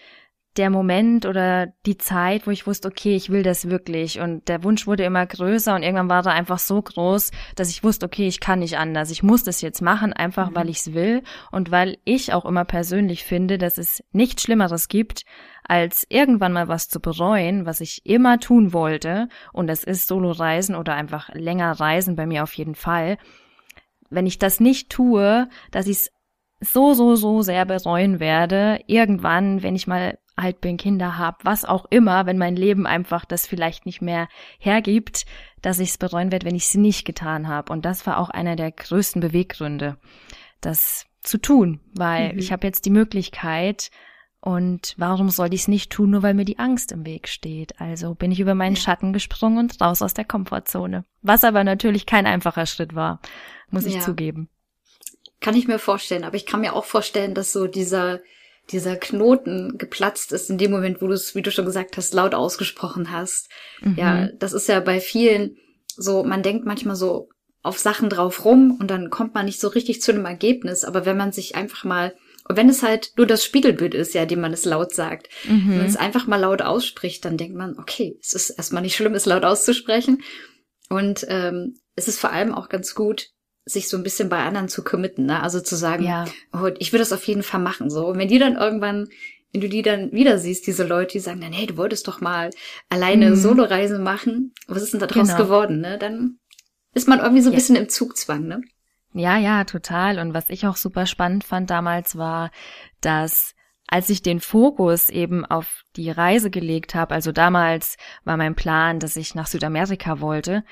der 0.56 0.70
Moment 0.70 1.26
oder 1.26 1.68
die 1.84 1.98
Zeit, 1.98 2.46
wo 2.46 2.50
ich 2.50 2.66
wusste, 2.66 2.88
okay, 2.88 3.14
ich 3.14 3.30
will 3.30 3.42
das 3.42 3.68
wirklich. 3.68 4.20
Und 4.20 4.48
der 4.48 4.64
Wunsch 4.64 4.86
wurde 4.86 5.04
immer 5.04 5.26
größer 5.26 5.74
und 5.74 5.82
irgendwann 5.82 6.08
war 6.08 6.26
er 6.26 6.32
einfach 6.32 6.58
so 6.58 6.80
groß, 6.80 7.30
dass 7.54 7.70
ich 7.70 7.84
wusste, 7.84 8.06
okay, 8.06 8.26
ich 8.26 8.40
kann 8.40 8.60
nicht 8.60 8.78
anders. 8.78 9.10
Ich 9.10 9.22
muss 9.22 9.44
das 9.44 9.60
jetzt 9.60 9.82
machen, 9.82 10.12
einfach 10.12 10.50
mhm. 10.50 10.54
weil 10.56 10.68
ich 10.70 10.78
es 10.78 10.94
will 10.94 11.22
und 11.50 11.70
weil 11.70 11.98
ich 12.04 12.32
auch 12.32 12.44
immer 12.44 12.64
persönlich 12.64 13.24
finde, 13.24 13.58
dass 13.58 13.78
es 13.78 14.02
nichts 14.12 14.42
Schlimmeres 14.42 14.88
gibt, 14.88 15.24
als 15.64 16.06
irgendwann 16.08 16.52
mal 16.52 16.68
was 16.68 16.88
zu 16.88 17.00
bereuen, 17.00 17.66
was 17.66 17.80
ich 17.80 18.06
immer 18.06 18.38
tun 18.38 18.72
wollte. 18.72 19.28
Und 19.52 19.66
das 19.66 19.84
ist 19.84 20.06
Solo-Reisen 20.06 20.74
oder 20.74 20.94
einfach 20.94 21.28
länger 21.34 21.72
reisen 21.72 22.16
bei 22.16 22.26
mir 22.26 22.42
auf 22.42 22.52
jeden 22.54 22.74
Fall. 22.74 23.18
Wenn 24.08 24.26
ich 24.26 24.38
das 24.38 24.60
nicht 24.60 24.90
tue, 24.90 25.48
dass 25.72 25.86
ich 25.86 25.96
es 25.96 26.10
so, 26.60 26.94
so, 26.94 27.16
so 27.16 27.42
sehr 27.42 27.66
bereuen 27.66 28.20
werde, 28.20 28.80
irgendwann, 28.86 29.62
wenn 29.62 29.74
ich 29.74 29.86
mal 29.86 30.18
alt 30.36 30.60
bin, 30.60 30.76
Kinder 30.76 31.18
habe, 31.18 31.38
was 31.42 31.64
auch 31.64 31.86
immer, 31.90 32.26
wenn 32.26 32.38
mein 32.38 32.56
Leben 32.56 32.86
einfach 32.86 33.24
das 33.24 33.46
vielleicht 33.46 33.86
nicht 33.86 34.02
mehr 34.02 34.28
hergibt, 34.58 35.26
dass 35.62 35.78
ich 35.78 35.90
es 35.90 35.98
bereuen 35.98 36.30
werde, 36.30 36.46
wenn 36.46 36.54
ich 36.54 36.64
es 36.64 36.74
nicht 36.74 37.04
getan 37.04 37.48
habe. 37.48 37.72
Und 37.72 37.84
das 37.84 38.06
war 38.06 38.18
auch 38.18 38.30
einer 38.30 38.54
der 38.54 38.70
größten 38.70 39.20
Beweggründe, 39.20 39.98
das 40.60 41.06
zu 41.20 41.38
tun, 41.38 41.80
weil 41.94 42.34
mhm. 42.34 42.38
ich 42.38 42.52
habe 42.52 42.66
jetzt 42.66 42.84
die 42.84 42.90
Möglichkeit, 42.90 43.90
und 44.46 44.94
warum 44.96 45.28
soll 45.30 45.52
ich 45.52 45.62
es 45.62 45.68
nicht 45.68 45.90
tun, 45.90 46.10
nur 46.10 46.22
weil 46.22 46.32
mir 46.32 46.44
die 46.44 46.60
Angst 46.60 46.92
im 46.92 47.04
Weg 47.04 47.26
steht? 47.26 47.80
Also 47.80 48.14
bin 48.14 48.30
ich 48.30 48.38
über 48.38 48.54
meinen 48.54 48.76
ja. 48.76 48.80
Schatten 48.80 49.12
gesprungen 49.12 49.58
und 49.58 49.80
raus 49.80 50.02
aus 50.02 50.14
der 50.14 50.24
Komfortzone. 50.24 51.04
Was 51.20 51.42
aber 51.42 51.64
natürlich 51.64 52.06
kein 52.06 52.26
einfacher 52.26 52.66
Schritt 52.66 52.94
war, 52.94 53.20
muss 53.70 53.86
ich 53.86 54.00
zugeben. 54.00 54.48
Kann 55.40 55.56
ich 55.56 55.66
mir 55.66 55.80
vorstellen, 55.80 56.22
aber 56.22 56.36
ich 56.36 56.46
kann 56.46 56.60
mir 56.60 56.74
auch 56.74 56.84
vorstellen, 56.84 57.34
dass 57.34 57.52
so 57.52 57.66
dieser 57.66 58.20
dieser 58.70 58.96
Knoten 58.96 59.78
geplatzt 59.78 60.32
ist 60.32 60.50
in 60.50 60.58
dem 60.58 60.70
Moment, 60.70 61.00
wo 61.00 61.06
du 61.06 61.12
es, 61.12 61.34
wie 61.34 61.42
du 61.42 61.50
schon 61.50 61.66
gesagt 61.66 61.96
hast, 61.96 62.14
laut 62.14 62.34
ausgesprochen 62.34 63.10
hast. 63.12 63.48
Mhm. 63.80 63.94
Ja, 63.96 64.28
das 64.38 64.52
ist 64.52 64.68
ja 64.68 64.80
bei 64.80 65.00
vielen 65.00 65.56
so, 65.96 66.24
man 66.24 66.42
denkt 66.42 66.66
manchmal 66.66 66.96
so 66.96 67.28
auf 67.62 67.78
Sachen 67.78 68.10
drauf 68.10 68.44
rum 68.44 68.76
und 68.78 68.90
dann 68.90 69.10
kommt 69.10 69.34
man 69.34 69.46
nicht 69.46 69.60
so 69.60 69.68
richtig 69.68 70.00
zu 70.00 70.12
einem 70.12 70.24
Ergebnis. 70.24 70.84
Aber 70.84 71.04
wenn 71.04 71.16
man 71.16 71.32
sich 71.32 71.56
einfach 71.56 71.84
mal, 71.84 72.14
und 72.48 72.56
wenn 72.56 72.68
es 72.68 72.82
halt 72.82 73.12
nur 73.16 73.26
das 73.26 73.44
Spiegelbild 73.44 73.94
ist, 73.94 74.14
ja, 74.14 74.24
dem 74.24 74.40
man 74.40 74.52
es 74.52 74.64
laut 74.64 74.94
sagt, 74.94 75.28
mhm. 75.44 75.70
wenn 75.70 75.78
man 75.78 75.86
es 75.86 75.96
einfach 75.96 76.26
mal 76.26 76.36
laut 76.36 76.62
ausspricht, 76.62 77.24
dann 77.24 77.36
denkt 77.36 77.56
man, 77.56 77.76
okay, 77.78 78.18
es 78.22 78.34
ist 78.34 78.50
erstmal 78.50 78.82
nicht 78.82 78.94
schlimm, 78.94 79.14
es 79.14 79.26
laut 79.26 79.44
auszusprechen. 79.44 80.22
Und 80.88 81.26
ähm, 81.28 81.74
es 81.96 82.06
ist 82.06 82.20
vor 82.20 82.30
allem 82.30 82.54
auch 82.54 82.68
ganz 82.68 82.94
gut, 82.94 83.30
sich 83.66 83.88
so 83.88 83.96
ein 83.96 84.04
bisschen 84.04 84.28
bei 84.28 84.42
anderen 84.44 84.68
zu 84.68 84.84
committen, 84.84 85.26
ne? 85.26 85.42
Also 85.42 85.60
zu 85.60 85.74
sagen, 85.74 86.04
ja. 86.04 86.24
oh, 86.52 86.70
ich 86.78 86.92
will 86.92 87.00
das 87.00 87.12
auf 87.12 87.24
jeden 87.24 87.42
Fall 87.42 87.60
machen. 87.60 87.90
So, 87.90 88.06
und 88.06 88.18
wenn 88.18 88.28
die 88.28 88.38
dann 88.38 88.54
irgendwann, 88.54 89.08
wenn 89.52 89.60
du 89.60 89.68
die 89.68 89.82
dann 89.82 90.12
wieder 90.12 90.38
siehst, 90.38 90.68
diese 90.68 90.84
Leute, 90.84 91.12
die 91.14 91.18
sagen 91.18 91.40
dann, 91.40 91.52
hey, 91.52 91.66
du 91.66 91.76
wolltest 91.76 92.06
doch 92.06 92.20
mal 92.20 92.50
alleine 92.88 93.30
mhm. 93.30 93.36
Soloreise 93.36 93.98
machen, 93.98 94.54
was 94.68 94.82
ist 94.82 94.92
denn 94.92 95.00
da 95.00 95.08
draus 95.08 95.28
genau. 95.28 95.38
geworden, 95.38 95.80
ne? 95.80 95.98
Dann 95.98 96.38
ist 96.94 97.08
man 97.08 97.18
irgendwie 97.18 97.42
so 97.42 97.50
ein 97.50 97.54
ja. 97.54 97.58
bisschen 97.58 97.76
im 97.76 97.88
Zugzwang, 97.88 98.46
ne? 98.46 98.62
Ja, 99.12 99.36
ja, 99.36 99.64
total. 99.64 100.20
Und 100.20 100.32
was 100.32 100.48
ich 100.48 100.66
auch 100.66 100.76
super 100.76 101.06
spannend 101.06 101.42
fand 101.42 101.68
damals 101.68 102.16
war, 102.16 102.52
dass 103.00 103.55
als 103.88 104.10
ich 104.10 104.22
den 104.22 104.40
Fokus 104.40 105.10
eben 105.10 105.44
auf 105.44 105.84
die 105.94 106.10
Reise 106.10 106.50
gelegt 106.50 106.94
habe, 106.94 107.14
also 107.14 107.32
damals 107.32 107.96
war 108.24 108.36
mein 108.36 108.54
Plan, 108.54 108.98
dass 108.98 109.16
ich 109.16 109.34
nach 109.34 109.46
Südamerika 109.46 110.20
wollte, 110.20 110.64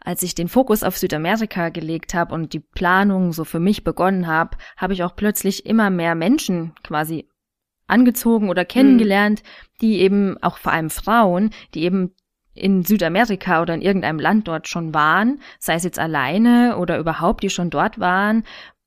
als 0.00 0.22
ich 0.22 0.34
den 0.34 0.48
Fokus 0.48 0.82
auf 0.82 0.96
Südamerika 0.96 1.68
gelegt 1.68 2.14
habe 2.14 2.34
und 2.34 2.52
die 2.52 2.60
Planung 2.60 3.32
so 3.32 3.44
für 3.44 3.60
mich 3.60 3.84
begonnen 3.84 4.26
habe, 4.26 4.56
habe 4.76 4.94
ich 4.94 5.02
auch 5.02 5.14
plötzlich 5.14 5.66
immer 5.66 5.90
mehr 5.90 6.14
Menschen 6.14 6.74
quasi 6.82 7.28
angezogen 7.86 8.48
oder 8.48 8.64
kennengelernt, 8.64 9.42
mhm. 9.42 9.78
die 9.82 9.98
eben 10.00 10.42
auch 10.42 10.56
vor 10.56 10.72
allem 10.72 10.90
Frauen, 10.90 11.50
die 11.74 11.82
eben 11.82 12.14
in 12.54 12.84
Südamerika 12.84 13.62
oder 13.62 13.74
in 13.74 13.82
irgendeinem 13.82 14.18
Land 14.18 14.46
dort 14.46 14.68
schon 14.68 14.92
waren, 14.92 15.40
sei 15.58 15.74
es 15.74 15.84
jetzt 15.84 15.98
alleine 15.98 16.76
oder 16.76 16.98
überhaupt, 16.98 17.42
die 17.42 17.50
schon 17.50 17.70
dort 17.70 17.98
waren 17.98 18.44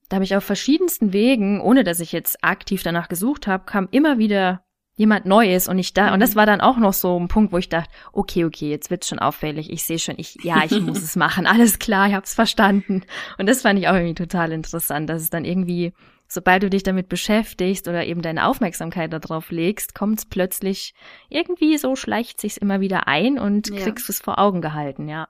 da 0.09 0.15
habe 0.15 0.23
ich 0.25 0.35
auf 0.35 0.43
verschiedensten 0.43 1.13
Wegen, 1.13 1.61
ohne 1.61 1.83
dass 1.83 1.99
ich 1.99 2.11
jetzt 2.11 2.43
aktiv 2.43 2.83
danach 2.83 3.07
gesucht 3.09 3.47
habe, 3.47 3.65
kam 3.65 3.87
immer 3.91 4.17
wieder 4.17 4.61
jemand 4.97 5.25
Neues 5.25 5.67
und 5.67 5.77
ich 5.77 5.93
da, 5.93 6.07
Mhm. 6.07 6.13
und 6.13 6.19
das 6.21 6.35
war 6.37 6.45
dann 6.45 6.61
auch 6.61 6.77
noch 6.77 6.93
so 6.93 7.19
ein 7.19 7.27
Punkt, 7.27 7.51
wo 7.51 7.57
ich 7.57 7.67
dachte, 7.67 7.89
okay, 8.13 8.45
okay, 8.45 8.69
jetzt 8.69 8.89
wird's 8.89 9.09
schon 9.09 9.19
auffällig. 9.19 9.69
Ich 9.69 9.83
sehe 9.83 9.99
schon, 9.99 10.15
ich, 10.17 10.37
ja, 10.41 10.63
ich 10.63 10.79
muss 10.79 11.01
es 11.03 11.15
machen. 11.17 11.47
Alles 11.47 11.79
klar, 11.79 12.07
ich 12.07 12.13
hab's 12.13 12.33
verstanden. 12.33 13.01
Und 13.37 13.49
das 13.49 13.61
fand 13.63 13.77
ich 13.77 13.89
auch 13.89 13.93
irgendwie 13.95 14.13
total 14.15 14.53
interessant, 14.53 15.09
dass 15.09 15.21
es 15.21 15.29
dann 15.29 15.43
irgendwie, 15.43 15.91
sobald 16.29 16.63
du 16.63 16.69
dich 16.69 16.83
damit 16.83 17.09
beschäftigst 17.09 17.89
oder 17.89 18.05
eben 18.05 18.21
deine 18.21 18.47
Aufmerksamkeit 18.47 19.11
darauf 19.11 19.51
legst, 19.51 19.95
kommt's 19.95 20.25
plötzlich 20.25 20.93
irgendwie 21.29 21.77
so 21.77 21.97
schleicht 21.97 22.39
sich's 22.39 22.55
immer 22.55 22.79
wieder 22.79 23.05
ein 23.09 23.37
und 23.37 23.67
Ja. 23.69 23.83
kriegst 23.83 24.07
es 24.09 24.21
vor 24.21 24.39
Augen 24.39 24.61
gehalten, 24.61 25.09
ja. 25.09 25.27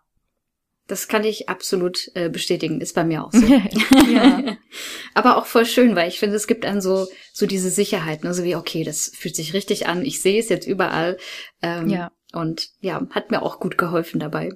Das 0.88 1.08
kann 1.08 1.24
ich 1.24 1.50
absolut 1.50 2.12
äh, 2.14 2.30
bestätigen, 2.30 2.80
ist 2.80 2.94
bei 2.94 3.04
mir 3.04 3.24
auch 3.26 3.32
so. 3.34 3.46
ja. 3.46 4.58
Aber 5.14 5.38
auch 5.38 5.46
voll 5.46 5.66
schön, 5.66 5.96
weil 5.96 6.08
ich 6.10 6.20
finde, 6.20 6.36
es 6.36 6.48
gibt 6.48 6.64
dann 6.64 6.82
so, 6.82 7.08
so 7.34 7.46
diese 7.46 7.70
Sicherheit, 7.70 8.24
ne? 8.24 8.34
so 8.34 8.44
wie, 8.44 8.56
okay, 8.56 8.84
das 8.84 9.12
fühlt 9.16 9.36
sich 9.36 9.54
richtig 9.54 9.88
an, 9.88 10.04
ich 10.06 10.22
sehe 10.22 10.40
es 10.40 10.50
jetzt 10.50 10.68
überall. 10.68 11.18
Ähm, 11.62 11.90
Ja. 11.90 12.12
Und 12.34 12.70
ja, 12.82 13.02
hat 13.12 13.32
mir 13.32 13.42
auch 13.42 13.60
gut 13.62 13.78
geholfen 13.78 14.20
dabei. 14.20 14.50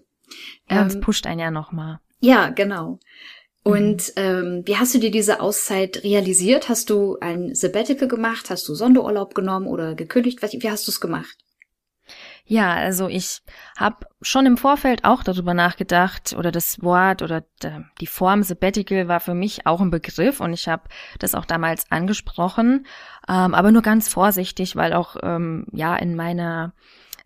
Ja, 0.69 0.86
Ähm, 0.86 1.00
pusht 1.00 1.25
einen 1.25 1.39
ja 1.39 1.50
nochmal. 1.50 2.00
Ja, 2.19 2.50
genau. 2.50 3.00
Mhm. 3.63 3.71
Und 3.71 4.13
ähm, 4.17 4.63
wie 4.65 4.75
hast 4.77 4.93
du 4.93 5.00
dir 5.00 5.12
diese 5.12 5.39
Auszeit 5.39 6.03
realisiert? 6.03 6.67
Hast 6.69 6.89
du 6.89 7.17
ein 7.21 7.55
Sabbatical 7.55 8.07
gemacht? 8.07 8.50
Hast 8.50 8.67
du 8.67 8.75
Sonderurlaub 8.75 9.33
genommen 9.33 9.65
oder 9.67 9.95
gekündigt? 9.95 10.39
Wie 10.41 10.69
hast 10.69 10.88
du 10.88 10.91
es 10.91 11.00
gemacht? 11.00 11.38
Ja, 12.51 12.73
also 12.73 13.07
ich 13.07 13.43
habe 13.77 14.07
schon 14.23 14.47
im 14.47 14.57
Vorfeld 14.57 15.05
auch 15.05 15.21
darüber 15.21 15.53
nachgedacht 15.53 16.33
oder 16.35 16.51
das 16.51 16.81
Wort 16.81 17.21
oder 17.21 17.43
die 18.01 18.07
Form 18.07 18.41
Sabbatical 18.41 19.07
war 19.07 19.19
für 19.19 19.35
mich 19.35 19.67
auch 19.67 19.79
ein 19.81 19.91
Begriff 19.91 20.39
und 20.39 20.51
ich 20.53 20.67
habe 20.67 20.81
das 21.19 21.35
auch 21.35 21.45
damals 21.45 21.91
angesprochen, 21.91 22.87
ähm, 23.27 23.53
aber 23.53 23.71
nur 23.71 23.83
ganz 23.83 24.09
vorsichtig, 24.09 24.75
weil 24.75 24.93
auch 24.93 25.15
ähm, 25.21 25.67
ja 25.73 25.95
in 25.95 26.15
meiner 26.15 26.73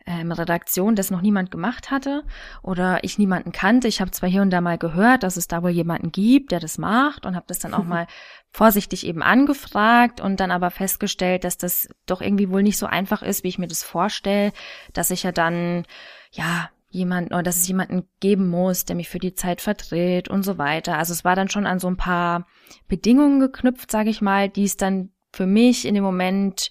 ähm, 0.06 0.32
Redaktion 0.32 0.96
das 0.96 1.12
noch 1.12 1.22
niemand 1.22 1.52
gemacht 1.52 1.92
hatte 1.92 2.24
oder 2.62 3.04
ich 3.04 3.18
niemanden 3.18 3.52
kannte. 3.52 3.88
Ich 3.88 4.02
habe 4.02 4.12
zwar 4.12 4.30
hier 4.30 4.42
und 4.42 4.50
da 4.50 4.62
mal 4.62 4.78
gehört, 4.78 5.24
dass 5.24 5.38
es 5.38 5.48
da 5.48 5.64
wohl 5.64 5.70
jemanden 5.70 6.12
gibt, 6.12 6.52
der 6.52 6.60
das 6.60 6.78
macht 6.78 7.26
und 7.26 7.36
habe 7.36 7.46
das 7.48 7.60
dann 7.60 7.74
auch 7.74 7.84
mal 7.86 8.08
vorsichtig 8.52 9.06
eben 9.06 9.24
angefragt 9.24 10.22
und 10.22 10.40
dann 10.40 10.52
aber 10.52 10.72
festgestellt, 10.72 11.44
dass 11.44 11.58
das 11.58 11.90
doch 12.06 12.22
irgendwie 12.22 12.50
wohl 12.50 12.64
nicht 12.64 12.78
so 12.78 12.86
einfach 12.86 13.22
ist, 13.22 13.44
wie 13.44 13.50
ich 13.50 13.60
mir 13.60 13.68
das 13.68 13.84
vorstelle, 13.84 14.52
dass 14.94 15.12
ich 15.12 15.24
ja 15.24 15.32
dann 15.32 15.86
ja 16.32 16.70
jemanden 16.90 17.34
oder 17.34 17.44
dass 17.44 17.58
es 17.58 17.68
jemanden 17.68 18.08
geben 18.20 18.50
muss, 18.50 18.86
der 18.86 18.96
mich 18.96 19.10
für 19.10 19.18
die 19.18 19.34
Zeit 19.34 19.62
vertritt 19.62 20.30
und 20.30 20.44
so 20.44 20.60
weiter. 20.60 20.98
Also 20.98 21.12
es 21.12 21.26
war 21.26 21.36
dann 21.36 21.50
schon 21.50 21.66
an 21.66 21.80
so 21.80 21.88
ein 21.88 21.98
paar 21.98 22.46
Bedingungen 22.88 23.40
geknüpft, 23.40 23.90
sage 23.90 24.12
ich 24.12 24.22
mal, 24.22 24.48
die 24.48 24.66
es 24.66 24.78
dann 24.78 25.10
für 25.32 25.48
mich 25.48 25.86
in 25.86 25.96
dem 25.96 26.04
Moment 26.04 26.70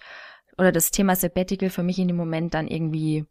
oder 0.58 0.72
das 0.72 0.90
Thema 0.90 1.16
Sabbatical 1.16 1.70
für 1.70 1.82
mich 1.82 1.98
in 1.98 2.08
dem 2.08 2.16
Moment 2.16 2.54
dann 2.54 2.68
irgendwie 2.68 3.24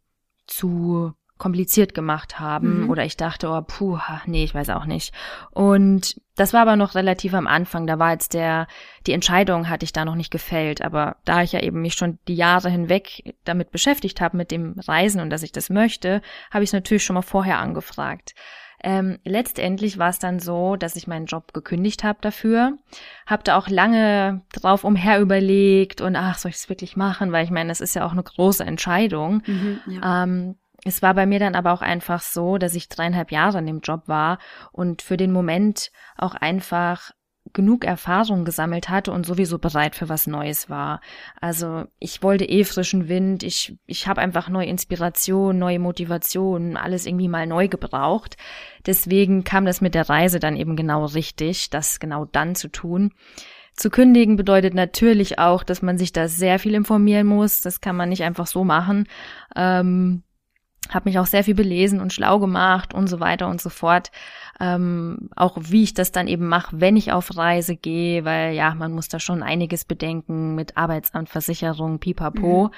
zu 0.46 1.12
kompliziert 1.38 1.92
gemacht 1.92 2.38
haben 2.38 2.82
Mhm. 2.84 2.90
oder 2.90 3.04
ich 3.04 3.16
dachte, 3.16 3.48
oh 3.48 3.62
puh, 3.62 3.98
nee, 4.26 4.44
ich 4.44 4.54
weiß 4.54 4.70
auch 4.70 4.84
nicht. 4.84 5.12
Und 5.50 6.20
das 6.36 6.52
war 6.52 6.62
aber 6.62 6.76
noch 6.76 6.94
relativ 6.94 7.34
am 7.34 7.48
Anfang, 7.48 7.86
da 7.88 7.98
war 7.98 8.12
jetzt 8.12 8.32
der 8.34 8.68
die 9.08 9.12
Entscheidung 9.12 9.68
hatte 9.68 9.84
ich 9.84 9.92
da 9.92 10.04
noch 10.04 10.14
nicht 10.14 10.30
gefällt, 10.30 10.82
aber 10.82 11.16
da 11.24 11.42
ich 11.42 11.50
ja 11.50 11.60
eben 11.60 11.80
mich 11.82 11.94
schon 11.94 12.20
die 12.28 12.36
Jahre 12.36 12.70
hinweg 12.70 13.34
damit 13.44 13.72
beschäftigt 13.72 14.20
habe 14.20 14.36
mit 14.36 14.52
dem 14.52 14.78
Reisen 14.86 15.20
und 15.20 15.30
dass 15.30 15.42
ich 15.42 15.50
das 15.50 15.68
möchte, 15.68 16.22
habe 16.52 16.62
ich 16.62 16.68
es 16.68 16.74
natürlich 16.74 17.02
schon 17.04 17.14
mal 17.14 17.22
vorher 17.22 17.58
angefragt. 17.58 18.34
Ähm, 18.82 19.18
letztendlich 19.24 19.98
war 19.98 20.10
es 20.10 20.18
dann 20.18 20.40
so, 20.40 20.76
dass 20.76 20.96
ich 20.96 21.06
meinen 21.06 21.26
Job 21.26 21.52
gekündigt 21.52 22.02
habe 22.02 22.18
dafür, 22.20 22.78
habe 23.26 23.44
da 23.44 23.56
auch 23.56 23.68
lange 23.68 24.42
drauf 24.52 24.84
umher 24.84 25.20
überlegt 25.20 26.00
und 26.00 26.16
ach, 26.16 26.38
soll 26.38 26.50
ich 26.50 26.56
es 26.56 26.68
wirklich 26.68 26.96
machen, 26.96 27.32
weil 27.32 27.44
ich 27.44 27.50
meine, 27.50 27.70
es 27.70 27.80
ist 27.80 27.94
ja 27.94 28.04
auch 28.04 28.12
eine 28.12 28.22
große 28.22 28.64
Entscheidung. 28.64 29.42
ja. 29.86 30.24
Ähm, 30.24 30.56
es 30.84 31.00
war 31.00 31.14
bei 31.14 31.26
mir 31.26 31.38
dann 31.38 31.54
aber 31.54 31.72
auch 31.72 31.82
einfach 31.82 32.22
so, 32.22 32.58
dass 32.58 32.74
ich 32.74 32.88
dreieinhalb 32.88 33.30
Jahre 33.30 33.58
in 33.58 33.66
dem 33.66 33.80
Job 33.80 34.08
war 34.08 34.38
und 34.72 35.00
für 35.00 35.16
den 35.16 35.32
Moment 35.32 35.92
auch 36.16 36.34
einfach 36.34 37.12
genug 37.52 37.84
Erfahrung 37.84 38.44
gesammelt 38.44 38.88
hatte 38.88 39.12
und 39.12 39.26
sowieso 39.26 39.58
bereit 39.58 39.94
für 39.94 40.08
was 40.08 40.26
Neues 40.26 40.70
war. 40.70 41.00
Also 41.40 41.84
ich 41.98 42.22
wollte 42.22 42.44
eh 42.44 42.64
frischen 42.64 43.08
Wind, 43.08 43.42
ich, 43.42 43.76
ich 43.86 44.06
habe 44.06 44.20
einfach 44.20 44.48
neue 44.48 44.66
Inspiration, 44.66 45.58
neue 45.58 45.78
Motivation, 45.78 46.76
alles 46.76 47.06
irgendwie 47.06 47.28
mal 47.28 47.46
neu 47.46 47.68
gebraucht. 47.68 48.36
Deswegen 48.86 49.44
kam 49.44 49.64
das 49.64 49.80
mit 49.80 49.94
der 49.94 50.08
Reise 50.08 50.40
dann 50.40 50.56
eben 50.56 50.76
genau 50.76 51.04
richtig, 51.04 51.70
das 51.70 52.00
genau 52.00 52.24
dann 52.24 52.54
zu 52.54 52.68
tun. 52.68 53.12
Zu 53.74 53.88
kündigen 53.88 54.36
bedeutet 54.36 54.74
natürlich 54.74 55.38
auch, 55.38 55.62
dass 55.62 55.80
man 55.80 55.96
sich 55.96 56.12
da 56.12 56.28
sehr 56.28 56.58
viel 56.58 56.74
informieren 56.74 57.26
muss. 57.26 57.62
Das 57.62 57.80
kann 57.80 57.96
man 57.96 58.10
nicht 58.10 58.22
einfach 58.22 58.46
so 58.46 58.64
machen. 58.64 59.08
Ähm, 59.56 60.22
habe 60.94 61.08
mich 61.08 61.18
auch 61.18 61.26
sehr 61.26 61.44
viel 61.44 61.54
belesen 61.54 62.00
und 62.00 62.12
schlau 62.12 62.38
gemacht 62.38 62.94
und 62.94 63.06
so 63.06 63.20
weiter 63.20 63.48
und 63.48 63.60
so 63.60 63.70
fort. 63.70 64.10
Ähm, 64.60 65.30
auch 65.36 65.56
wie 65.60 65.82
ich 65.82 65.94
das 65.94 66.12
dann 66.12 66.28
eben 66.28 66.48
mache, 66.48 66.80
wenn 66.80 66.96
ich 66.96 67.12
auf 67.12 67.36
Reise 67.36 67.76
gehe, 67.76 68.24
weil 68.24 68.54
ja, 68.54 68.74
man 68.74 68.92
muss 68.92 69.08
da 69.08 69.18
schon 69.18 69.42
einiges 69.42 69.84
bedenken 69.84 70.54
mit 70.54 70.76
Arbeitsamt, 70.76 71.28
Versicherung, 71.28 71.98
pipapo. 71.98 72.70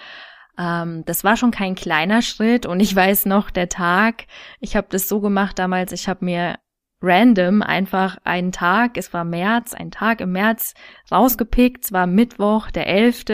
Ähm, 0.58 1.04
das 1.04 1.24
war 1.24 1.36
schon 1.36 1.50
kein 1.50 1.74
kleiner 1.74 2.22
Schritt 2.22 2.66
und 2.66 2.80
ich 2.80 2.94
weiß 2.94 3.26
noch, 3.26 3.50
der 3.50 3.68
Tag, 3.68 4.26
ich 4.60 4.76
habe 4.76 4.86
das 4.90 5.08
so 5.08 5.20
gemacht 5.20 5.58
damals, 5.58 5.92
ich 5.92 6.08
habe 6.08 6.24
mir 6.24 6.56
random 7.04 7.62
einfach 7.62 8.16
einen 8.24 8.52
Tag, 8.52 8.96
es 8.96 9.12
war 9.12 9.24
März, 9.24 9.74
ein 9.74 9.90
Tag 9.90 10.20
im 10.20 10.32
März 10.32 10.74
rausgepickt, 11.12 11.84
es 11.84 11.92
war 11.92 12.06
Mittwoch, 12.06 12.70
der 12.70 12.88
11. 12.88 13.24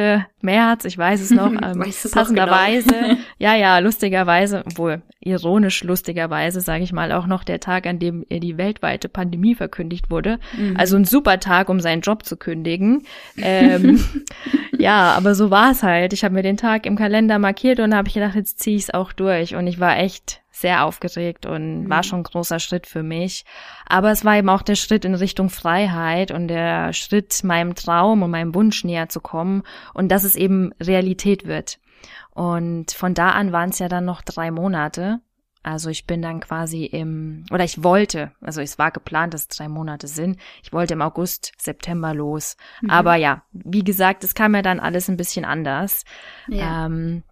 März, 0.43 0.85
ich 0.85 0.99
weiß 0.99 1.21
es 1.21 1.31
noch, 1.31 1.53
ähm, 1.63 1.81
Weiß 1.81 2.11
passenderweise, 2.11 2.95
ja, 3.39 3.55
ja, 3.55 3.79
lustigerweise, 3.79 4.65
obwohl 4.67 5.03
ironisch 5.21 5.85
lustigerweise, 5.85 6.61
sage 6.61 6.83
ich 6.83 6.93
mal, 6.93 7.13
auch 7.13 7.27
noch 7.27 7.45
der 7.45 7.61
Tag, 7.61 7.87
an 7.87 7.99
dem 7.99 8.25
die 8.31 8.57
weltweite 8.57 9.09
Pandemie 9.09 9.55
verkündigt 9.55 10.11
wurde. 10.11 10.39
Mhm. 10.57 10.77
Also 10.77 10.97
ein 10.97 11.05
super 11.05 11.39
Tag, 11.41 11.69
um 11.69 11.81
seinen 11.81 12.01
Job 12.01 12.25
zu 12.25 12.37
kündigen. 12.37 13.03
Ähm, 13.37 14.03
ja, 14.79 15.13
aber 15.13 15.35
so 15.35 15.51
war 15.51 15.73
es 15.73 15.83
halt. 15.83 16.15
Ich 16.15 16.25
habe 16.25 16.35
mir 16.35 16.43
den 16.43 16.57
Tag 16.57 16.87
im 16.87 16.97
Kalender 16.97 17.39
markiert 17.39 17.81
und 17.81 17.95
habe 17.95 18.09
ich 18.09 18.15
gedacht, 18.15 18.35
jetzt 18.35 18.61
ziehe 18.61 18.77
ich 18.77 18.85
es 18.85 18.95
auch 18.95 19.13
durch. 19.13 19.55
Und 19.55 19.67
ich 19.67 19.79
war 19.79 19.99
echt 19.99 20.40
sehr 20.51 20.85
aufgeregt 20.85 21.47
und 21.47 21.89
war 21.89 22.03
schon 22.03 22.21
ein 22.21 22.25
großer 22.25 22.59
Schritt 22.59 22.87
für 22.87 23.03
mich. 23.03 23.45
Aber 23.87 24.11
es 24.11 24.25
war 24.25 24.37
eben 24.37 24.49
auch 24.49 24.63
der 24.63 24.75
Schritt 24.75 25.05
in 25.05 25.15
Richtung 25.15 25.49
Freiheit 25.49 26.31
und 26.31 26.49
der 26.49 26.93
Schritt, 26.93 27.45
meinem 27.45 27.75
Traum 27.75 28.23
und 28.23 28.31
meinem 28.31 28.55
Wunsch 28.55 28.85
näher 28.85 29.09
zu 29.09 29.21
kommen 29.21 29.63
und 29.95 30.09
dass 30.09 30.25
es 30.25 30.37
eben 30.37 30.73
Realität 30.81 31.47
wird. 31.47 31.79
Und 32.31 32.93
von 32.93 33.15
da 33.15 33.31
an 33.31 33.53
waren 33.53 33.71
es 33.71 33.79
ja 33.79 33.89
dann 33.89 34.05
noch 34.05 34.23
drei 34.23 34.51
Monate. 34.51 35.21
Also 35.63 35.91
ich 35.91 36.07
bin 36.07 36.23
dann 36.23 36.41
quasi 36.41 36.87
im, 36.87 37.45
oder 37.51 37.65
ich 37.65 37.85
wollte, 37.85 38.33
also 38.41 38.63
es 38.63 38.79
war 38.79 38.91
geplant, 38.91 39.35
dass 39.35 39.43
es 39.43 39.49
drei 39.49 39.69
Monate 39.69 40.09
sind. 40.09 40.39
Ich 40.63 40.73
wollte 40.73 40.95
im 40.95 41.03
August, 41.03 41.53
September 41.59 42.15
los. 42.15 42.57
Mhm. 42.81 42.91
Aber 42.91 43.17
ja, 43.17 43.43
wie 43.53 43.85
gesagt, 43.85 44.25
es 44.25 44.35
kam 44.35 44.55
ja 44.55 44.63
dann 44.63 44.81
alles 44.81 45.09
ein 45.09 45.19
bisschen 45.19 45.45
anders. 45.45 46.05
ja. 46.49 46.87
Ähm, 46.87 47.23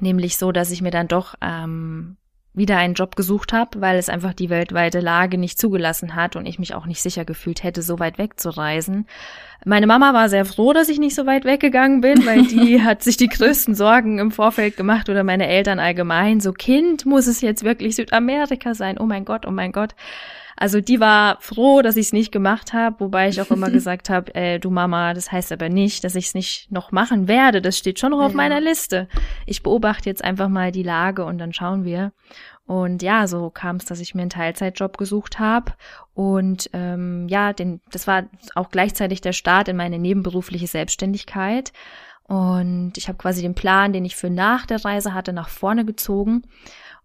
nämlich 0.00 0.36
so, 0.36 0.52
dass 0.52 0.70
ich 0.70 0.82
mir 0.82 0.90
dann 0.90 1.08
doch 1.08 1.34
ähm, 1.40 2.16
wieder 2.52 2.78
einen 2.78 2.94
Job 2.94 3.14
gesucht 3.14 3.52
habe, 3.52 3.80
weil 3.80 3.96
es 3.96 4.08
einfach 4.08 4.34
die 4.34 4.50
weltweite 4.50 5.00
Lage 5.00 5.38
nicht 5.38 5.58
zugelassen 5.58 6.16
hat 6.16 6.34
und 6.34 6.46
ich 6.46 6.58
mich 6.58 6.74
auch 6.74 6.86
nicht 6.86 7.00
sicher 7.00 7.24
gefühlt 7.24 7.62
hätte, 7.62 7.82
so 7.82 7.98
weit 8.00 8.18
wegzureisen. 8.18 9.06
Meine 9.64 9.86
Mama 9.86 10.14
war 10.14 10.28
sehr 10.28 10.44
froh, 10.44 10.72
dass 10.72 10.88
ich 10.88 10.98
nicht 10.98 11.14
so 11.14 11.26
weit 11.26 11.44
weggegangen 11.44 12.00
bin, 12.00 12.26
weil 12.26 12.46
die 12.46 12.82
hat 12.84 13.02
sich 13.02 13.16
die 13.16 13.28
größten 13.28 13.74
Sorgen 13.74 14.18
im 14.18 14.32
Vorfeld 14.32 14.76
gemacht 14.76 15.08
oder 15.08 15.22
meine 15.22 15.46
Eltern 15.46 15.78
allgemein. 15.78 16.40
So 16.40 16.52
Kind, 16.52 17.06
muss 17.06 17.28
es 17.28 17.40
jetzt 17.40 17.62
wirklich 17.62 17.94
Südamerika 17.94 18.74
sein? 18.74 18.98
Oh 18.98 19.06
mein 19.06 19.24
Gott, 19.24 19.46
oh 19.46 19.52
mein 19.52 19.70
Gott. 19.70 19.94
Also 20.60 20.82
die 20.82 21.00
war 21.00 21.38
froh, 21.40 21.80
dass 21.80 21.96
ich 21.96 22.06
es 22.06 22.12
nicht 22.12 22.30
gemacht 22.32 22.74
habe, 22.74 23.00
wobei 23.00 23.28
ich 23.30 23.40
auch 23.40 23.50
immer 23.50 23.70
gesagt 23.72 24.10
habe, 24.10 24.34
äh, 24.34 24.58
du 24.58 24.68
Mama, 24.70 25.14
das 25.14 25.32
heißt 25.32 25.52
aber 25.52 25.70
nicht, 25.70 26.04
dass 26.04 26.14
ich 26.14 26.26
es 26.26 26.34
nicht 26.34 26.70
noch 26.70 26.92
machen 26.92 27.28
werde. 27.28 27.62
Das 27.62 27.78
steht 27.78 27.98
schon 27.98 28.10
noch 28.10 28.20
auf 28.20 28.32
Ja. 28.32 28.36
meiner 28.36 28.60
Liste. 28.60 29.08
Ich 29.46 29.62
beobachte 29.62 30.10
jetzt 30.10 30.22
einfach 30.22 30.50
mal 30.50 30.70
die 30.70 30.82
Lage 30.82 31.24
und 31.24 31.38
dann 31.38 31.54
schauen 31.54 31.84
wir. 31.84 32.12
Und 32.66 33.02
ja, 33.02 33.26
so 33.26 33.48
kam 33.48 33.76
es, 33.76 33.86
dass 33.86 34.00
ich 34.00 34.14
mir 34.14 34.20
einen 34.20 34.30
Teilzeitjob 34.30 34.98
gesucht 34.98 35.38
habe. 35.38 35.72
Und 36.12 36.68
ähm, 36.74 37.26
ja, 37.28 37.54
den, 37.54 37.80
das 37.90 38.06
war 38.06 38.24
auch 38.54 38.68
gleichzeitig 38.68 39.22
der 39.22 39.32
Start 39.32 39.66
in 39.68 39.76
meine 39.78 39.98
nebenberufliche 39.98 40.66
Selbstständigkeit. 40.66 41.72
Und 42.24 42.92
ich 42.96 43.08
habe 43.08 43.16
quasi 43.18 43.40
den 43.40 43.54
Plan, 43.54 43.94
den 43.94 44.04
ich 44.04 44.14
für 44.14 44.30
nach 44.30 44.66
der 44.66 44.84
Reise 44.84 45.14
hatte, 45.14 45.32
nach 45.32 45.48
vorne 45.48 45.86
gezogen. 45.86 46.42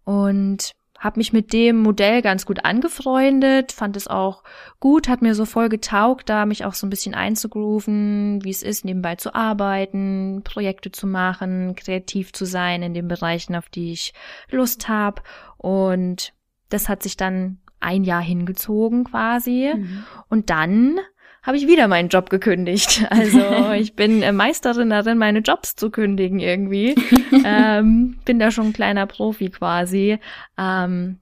Und 0.04 0.75
habe 0.98 1.18
mich 1.18 1.32
mit 1.32 1.52
dem 1.52 1.82
Modell 1.82 2.22
ganz 2.22 2.46
gut 2.46 2.64
angefreundet, 2.64 3.72
fand 3.72 3.96
es 3.96 4.08
auch 4.08 4.42
gut, 4.80 5.08
hat 5.08 5.22
mir 5.22 5.34
so 5.34 5.44
voll 5.44 5.68
getaugt, 5.68 6.28
da 6.28 6.46
mich 6.46 6.64
auch 6.64 6.74
so 6.74 6.86
ein 6.86 6.90
bisschen 6.90 7.14
einzugrooven, 7.14 8.42
wie 8.42 8.50
es 8.50 8.62
ist, 8.62 8.84
nebenbei 8.84 9.16
zu 9.16 9.34
arbeiten, 9.34 10.42
Projekte 10.44 10.90
zu 10.90 11.06
machen, 11.06 11.74
kreativ 11.74 12.32
zu 12.32 12.44
sein 12.44 12.82
in 12.82 12.94
den 12.94 13.08
Bereichen, 13.08 13.54
auf 13.56 13.68
die 13.68 13.92
ich 13.92 14.14
Lust 14.50 14.88
habe. 14.88 15.22
Und 15.56 16.32
das 16.68 16.88
hat 16.88 17.02
sich 17.02 17.16
dann 17.16 17.58
ein 17.80 18.04
Jahr 18.04 18.22
hingezogen 18.22 19.04
quasi. 19.04 19.72
Mhm. 19.74 20.04
Und 20.28 20.50
dann 20.50 20.98
habe 21.46 21.56
ich 21.56 21.68
wieder 21.68 21.86
meinen 21.88 22.08
Job 22.08 22.28
gekündigt. 22.28 23.06
Also 23.16 23.72
ich 23.72 23.94
bin 23.94 24.22
äh, 24.22 24.32
Meisterin 24.32 24.90
darin, 24.90 25.16
meine 25.16 25.38
Jobs 25.38 25.76
zu 25.76 25.90
kündigen 25.90 26.40
irgendwie. 26.40 26.94
ähm, 27.44 28.18
bin 28.24 28.38
da 28.38 28.50
schon 28.50 28.66
ein 28.66 28.72
kleiner 28.72 29.06
Profi 29.06 29.48
quasi. 29.48 30.18
Ähm, 30.58 31.20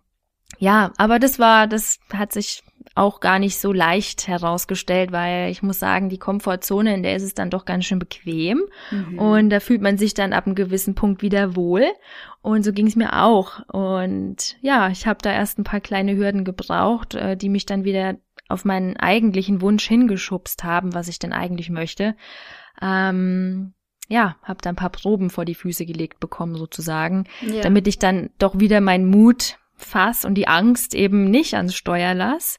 ja, 0.59 0.93
aber 0.97 1.19
das 1.19 1.39
war, 1.39 1.67
das 1.67 1.99
hat 2.13 2.33
sich 2.33 2.63
auch 2.95 3.21
gar 3.21 3.39
nicht 3.39 3.59
so 3.59 3.73
leicht 3.73 4.29
herausgestellt, 4.29 5.11
weil 5.11 5.51
ich 5.51 5.63
muss 5.63 5.81
sagen, 5.81 6.09
die 6.09 6.19
Komfortzone, 6.19 6.95
in 6.95 7.03
der 7.03 7.17
ist 7.17 7.25
es 7.25 7.35
dann 7.35 7.51
doch 7.51 7.65
ganz 7.65 7.85
schön 7.85 7.99
bequem 7.99 8.63
mhm. 8.91 9.19
und 9.19 9.51
da 9.51 9.59
fühlt 9.59 9.83
man 9.83 9.99
sich 9.99 10.15
dann 10.15 10.33
ab 10.33 10.47
einem 10.47 10.55
gewissen 10.55 10.95
Punkt 10.95 11.21
wieder 11.21 11.57
wohl 11.57 11.85
und 12.41 12.65
so 12.65 12.73
ging 12.73 12.87
es 12.87 12.95
mir 12.95 13.23
auch 13.25 13.61
und 13.69 14.57
ja, 14.61 14.91
ich 14.91 15.07
habe 15.07 15.19
da 15.23 15.33
erst 15.33 15.59
ein 15.59 15.65
paar 15.65 15.81
kleine 15.81 16.17
Hürden 16.17 16.45
gebraucht, 16.45 17.15
äh, 17.15 17.37
die 17.37 17.49
mich 17.49 17.67
dann 17.67 17.85
wieder 17.85 18.17
auf 18.49 18.65
meinen 18.65 18.97
eigentlichen 18.97 19.61
Wunsch 19.61 19.87
hingeschubst 19.87 20.65
haben, 20.65 20.95
was 20.95 21.09
ich 21.09 21.19
denn 21.19 21.33
eigentlich 21.33 21.71
möchte. 21.71 22.17
Ähm, 22.81 23.75
ja, 24.09 24.37
habe 24.43 24.61
da 24.63 24.71
ein 24.71 24.77
paar 24.77 24.91
Proben 24.91 25.31
vor 25.31 25.45
die 25.45 25.55
Füße 25.55 25.87
gelegt 25.87 26.21
bekommen 26.21 26.57
sozusagen, 26.57 27.25
ja. 27.41 27.63
damit 27.63 27.89
ich 27.89 27.99
dann 27.99 28.31
doch 28.39 28.59
wieder 28.59 28.81
meinen 28.81 29.07
Mut 29.07 29.59
fass 29.77 30.25
und 30.25 30.35
die 30.35 30.49
Angst 30.49 30.95
eben 30.95 31.31
nicht 31.31 31.55
ans 31.55 31.75
Steuer 31.75 32.15
lass. 32.15 32.59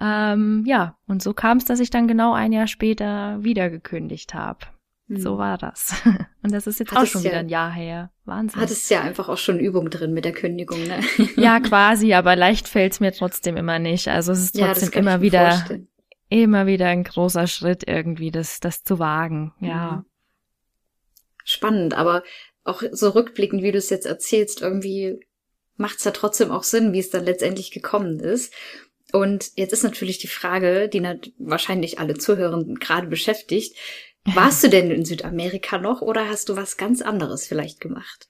Ähm, 0.00 0.64
ja, 0.66 0.96
und 1.06 1.22
so 1.22 1.34
kam 1.34 1.58
es, 1.58 1.64
dass 1.64 1.80
ich 1.80 1.90
dann 1.90 2.08
genau 2.08 2.32
ein 2.32 2.52
Jahr 2.52 2.66
später 2.66 3.42
wieder 3.42 3.70
gekündigt 3.70 4.34
habe. 4.34 4.60
Mhm. 5.06 5.20
So 5.20 5.38
war 5.38 5.58
das. 5.58 5.94
Und 6.42 6.52
das 6.52 6.66
ist 6.66 6.78
jetzt 6.80 6.96
auch 6.96 7.06
schon 7.06 7.22
ja, 7.22 7.30
wieder 7.30 7.40
ein 7.40 7.48
Jahr 7.48 7.72
her. 7.72 8.10
Wahnsinn. 8.24 8.60
Hattest 8.60 8.90
ja 8.90 9.02
einfach 9.02 9.28
auch 9.28 9.38
schon 9.38 9.58
Übung 9.58 9.90
drin 9.90 10.12
mit 10.12 10.24
der 10.24 10.32
Kündigung, 10.32 10.82
ne? 10.86 11.00
Ja, 11.36 11.60
quasi, 11.60 12.14
aber 12.14 12.36
leicht 12.36 12.68
fällt's 12.68 13.00
mir 13.00 13.12
trotzdem 13.12 13.56
immer 13.56 13.78
nicht. 13.78 14.08
Also 14.08 14.32
es 14.32 14.40
ist 14.40 14.58
trotzdem 14.58 14.90
ja, 14.92 14.98
immer 14.98 15.20
wieder, 15.20 15.50
vorstellen. 15.50 15.88
immer 16.28 16.66
wieder 16.66 16.86
ein 16.86 17.04
großer 17.04 17.46
Schritt 17.46 17.86
irgendwie, 17.86 18.30
das, 18.30 18.60
das 18.60 18.82
zu 18.82 18.98
wagen. 18.98 19.52
Ja. 19.60 19.96
Mhm. 19.96 20.04
Spannend, 21.44 21.94
aber 21.94 22.22
auch 22.64 22.82
so 22.92 23.10
rückblickend, 23.10 23.62
wie 23.62 23.72
du 23.72 23.78
es 23.78 23.90
jetzt 23.90 24.06
erzählst, 24.06 24.62
irgendwie 24.62 25.20
macht 25.76 25.98
es 25.98 26.04
ja 26.04 26.12
trotzdem 26.12 26.50
auch 26.50 26.62
Sinn, 26.62 26.94
wie 26.94 27.00
es 27.00 27.10
dann 27.10 27.24
letztendlich 27.24 27.70
gekommen 27.70 28.20
ist. 28.20 28.54
Und 29.12 29.52
jetzt 29.56 29.72
ist 29.72 29.82
natürlich 29.82 30.18
die 30.18 30.28
Frage, 30.28 30.88
die 30.88 31.02
wahrscheinlich 31.38 31.98
alle 31.98 32.14
Zuhörenden 32.14 32.76
gerade 32.76 33.06
beschäftigt. 33.06 33.76
Warst 34.24 34.64
du 34.64 34.68
denn 34.68 34.90
in 34.90 35.04
Südamerika 35.04 35.78
noch 35.78 36.00
oder 36.00 36.28
hast 36.28 36.48
du 36.48 36.56
was 36.56 36.76
ganz 36.76 37.02
anderes 37.02 37.46
vielleicht 37.46 37.80
gemacht? 37.80 38.28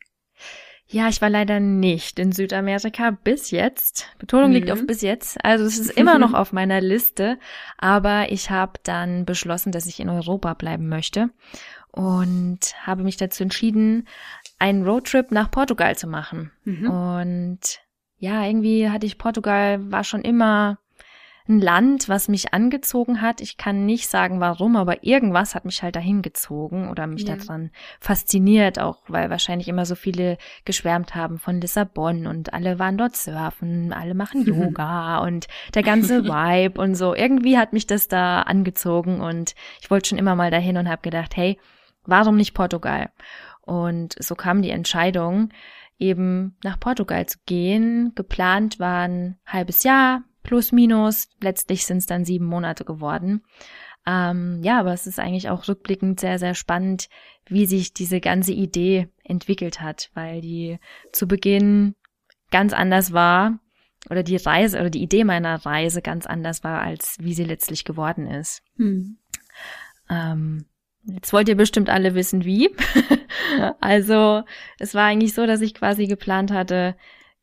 Ja, 0.87 1.09
ich 1.09 1.23
war 1.23 1.31
leider 1.31 1.61
nicht 1.61 2.19
in 2.19 2.33
Südamerika 2.33 3.11
bis 3.11 3.51
jetzt. 3.51 4.07
Betonung 4.19 4.49
mhm. 4.49 4.55
liegt 4.55 4.71
auf 4.71 4.87
bis 4.87 5.01
jetzt. 5.01 5.43
Also 5.43 5.65
es 5.65 5.79
ist 5.79 5.91
immer 5.91 6.19
noch 6.19 6.35
auf 6.35 6.53
meiner 6.53 6.81
Liste, 6.81 7.39
aber 7.79 8.31
ich 8.31 8.51
habe 8.51 8.79
dann 8.83 9.25
beschlossen, 9.25 9.73
dass 9.73 9.87
ich 9.87 10.01
in 10.01 10.11
Europa 10.11 10.55
bleiben 10.55 10.89
möchte 10.89 11.31
und 11.91 12.59
habe 12.83 13.03
mich 13.03 13.17
dazu 13.17 13.43
entschieden, 13.45 14.07
einen 14.59 14.85
Roadtrip 14.85 15.31
nach 15.31 15.51
Portugal 15.51 15.97
zu 15.97 16.07
machen. 16.07 16.51
Mhm. 16.65 16.91
Und 16.91 17.61
ja, 18.19 18.45
irgendwie 18.45 18.91
hatte 18.91 19.07
ich 19.07 19.19
Portugal, 19.19 19.91
war 19.91 20.05
schon 20.05 20.23
immer 20.23 20.79
ein 21.47 21.61
Land, 21.61 22.09
was 22.09 22.29
mich 22.29 22.55
angezogen 22.55 23.21
hat. 23.21 23.43
Ich 23.43 23.59
kann 23.59 23.85
nicht 23.85 24.09
sagen, 24.09 24.41
warum, 24.41 24.77
aber 24.77 25.05
irgendwas 25.05 25.55
hat 25.55 25.67
mich 25.67 25.83
halt 25.83 25.95
dahin 25.95 26.23
gezogen 26.23 26.89
oder 26.89 27.07
mich 27.07 27.25
ja. 27.25 27.37
daran 27.37 27.71
fasziniert, 28.01 28.79
auch 28.79 29.03
weil 29.09 29.29
wahrscheinlich 29.29 29.69
immer 29.69 29.85
so 29.85 29.95
viele 29.95 30.39
geschwärmt 30.65 31.15
haben 31.15 31.39
von 31.39 31.61
Lissabon 31.61 32.27
und 32.27 32.55
alle 32.55 32.79
waren 32.79 32.97
dort 32.97 33.15
surfen, 33.15 33.93
alle 33.93 34.15
machen 34.15 34.45
Yoga 34.47 35.19
und 35.19 35.47
der 35.75 35.83
ganze 35.83 36.25
Vibe 36.25 36.81
und 36.81 36.95
so. 36.95 37.15
Irgendwie 37.15 37.59
hat 37.59 37.75
mich 37.75 37.87
das 37.87 38.09
da 38.09 38.43
angezogen 38.43 39.21
und 39.21 39.55
ich 39.83 39.91
wollte 39.91 40.09
schon 40.09 40.19
immer 40.19 40.37
mal 40.37 40.51
dahin 40.51 40.79
und 40.79 40.89
habe 40.89 41.03
gedacht, 41.03 41.37
hey, 41.37 41.59
warum 42.07 42.37
nicht 42.37 42.55
Portugal? 42.55 43.11
Und 43.61 44.15
so 44.19 44.35
kam 44.35 44.63
die 44.63 44.71
Entscheidung, 44.71 45.51
eben 45.99 46.57
nach 46.65 46.81
Portugal 46.81 47.27
zu 47.27 47.39
gehen. 47.45 48.13
Geplant 48.15 48.79
war 48.79 49.03
ein 49.03 49.37
halbes 49.47 49.83
Jahr, 49.83 50.23
plus 50.45 50.71
minus. 50.71 51.29
Letztlich 51.41 51.85
sind 51.85 51.99
es 51.99 52.07
dann 52.07 52.25
sieben 52.25 52.47
Monate 52.47 52.85
geworden. 52.85 53.43
Ähm, 54.07 54.61
ja, 54.63 54.79
aber 54.79 54.93
es 54.93 55.09
ist 55.09 55.19
eigentlich 55.19 55.49
auch 55.49 55.67
rückblickend 55.67 56.21
sehr, 56.21 56.39
sehr 56.39 56.55
spannend, 56.55 57.09
wie 57.47 57.67
sich 57.67 57.93
diese 57.93 58.21
ganze 58.21 58.53
Idee 58.53 59.09
entwickelt 59.25 59.81
hat, 59.81 60.11
weil 60.15 60.41
die 60.41 60.79
zu 61.11 61.27
Beginn 61.27 61.97
ganz 62.51 62.73
anders 62.73 63.13
war 63.13 63.59
oder 64.11 64.23
die 64.23 64.37
Reise 64.37 64.79
oder 64.79 64.91
die 64.91 65.03
Idee 65.03 65.25
meiner 65.25 65.67
Reise 65.67 66.03
ganz 66.03 66.27
anders 66.27 66.63
war, 66.63 66.83
als 66.83 67.17
wie 67.19 67.35
sie 67.35 67.45
letztlich 67.45 67.85
geworden 67.85 68.27
ist. 68.27 68.63
Hm. 68.77 69.19
Ähm, 70.09 70.67
Jetzt 71.07 71.33
wollt 71.33 71.49
ihr 71.49 71.57
bestimmt 71.57 71.91
alle 71.91 72.15
wissen, 72.15 72.45
wie. 72.45 72.75
also 73.81 74.43
es 74.79 74.95
war 74.95 75.05
eigentlich 75.05 75.35
so, 75.35 75.47
dass 75.47 75.61
ich 75.61 75.75
quasi 75.75 76.07
geplant 76.07 76.51
hatte, 76.51 76.97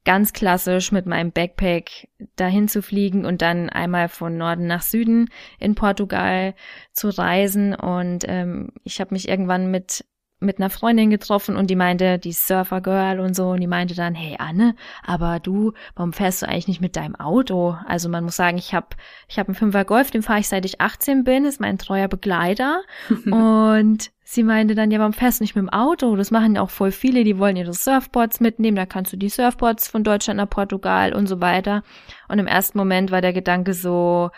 ganz 0.03 0.33
klassisch 0.33 0.91
mit 0.91 1.05
meinem 1.05 1.31
Backpack 1.31 2.09
dahin 2.35 2.67
zu 2.67 2.81
fliegen 2.81 3.25
und 3.25 3.41
dann 3.41 3.69
einmal 3.69 4.09
von 4.09 4.37
Norden 4.37 4.67
nach 4.67 4.81
Süden 4.81 5.29
in 5.59 5.75
Portugal 5.75 6.55
zu 6.91 7.09
reisen. 7.09 7.75
Und 7.75 8.25
ähm, 8.27 8.71
ich 8.83 8.99
habe 8.99 9.13
mich 9.13 9.29
irgendwann 9.29 9.69
mit 9.69 10.03
mit 10.41 10.57
einer 10.57 10.71
Freundin 10.71 11.11
getroffen 11.11 11.55
und 11.55 11.69
die 11.69 11.75
meinte, 11.75 12.17
die 12.17 12.33
Surfer 12.33 12.81
Girl 12.81 13.19
und 13.19 13.35
so, 13.35 13.51
und 13.51 13.61
die 13.61 13.67
meinte 13.67 13.93
dann, 13.93 14.15
hey 14.15 14.37
Anne, 14.39 14.75
aber 15.03 15.39
du, 15.39 15.73
warum 15.95 16.13
fährst 16.13 16.41
du 16.41 16.47
eigentlich 16.47 16.67
nicht 16.67 16.81
mit 16.81 16.95
deinem 16.95 17.15
Auto? 17.15 17.77
Also 17.85 18.09
man 18.09 18.23
muss 18.23 18.37
sagen, 18.37 18.57
ich 18.57 18.73
habe 18.73 18.87
ich 19.29 19.37
hab 19.37 19.47
einen 19.47 19.55
Fünfer 19.55 19.85
Golf, 19.85 20.09
den 20.09 20.23
fahre 20.23 20.39
ich 20.39 20.47
seit 20.47 20.65
ich 20.65 20.81
18 20.81 21.23
bin, 21.23 21.45
ist 21.45 21.61
mein 21.61 21.77
treuer 21.77 22.07
Begleiter. 22.07 22.81
und 23.25 24.11
sie 24.31 24.43
meinte 24.43 24.75
dann, 24.75 24.91
ja, 24.91 24.99
warum 24.99 25.11
fährst 25.13 25.39
du 25.39 25.43
nicht 25.43 25.55
mit 25.55 25.63
dem 25.63 25.69
Auto? 25.69 26.15
Das 26.15 26.31
machen 26.31 26.55
ja 26.55 26.61
auch 26.61 26.69
voll 26.69 26.91
viele, 26.91 27.25
die 27.25 27.37
wollen 27.37 27.57
ihre 27.57 27.73
Surfboards 27.73 28.39
mitnehmen, 28.39 28.77
da 28.77 28.85
kannst 28.85 29.11
du 29.11 29.17
die 29.17 29.29
Surfboards 29.29 29.89
von 29.89 30.05
Deutschland 30.05 30.37
nach 30.37 30.49
Portugal 30.49 31.13
und 31.13 31.27
so 31.27 31.41
weiter. 31.41 31.83
Und 32.29 32.39
im 32.39 32.47
ersten 32.47 32.77
Moment 32.77 33.11
war 33.11 33.19
der 33.21 33.33
Gedanke 33.33 33.73
so, 33.73 34.29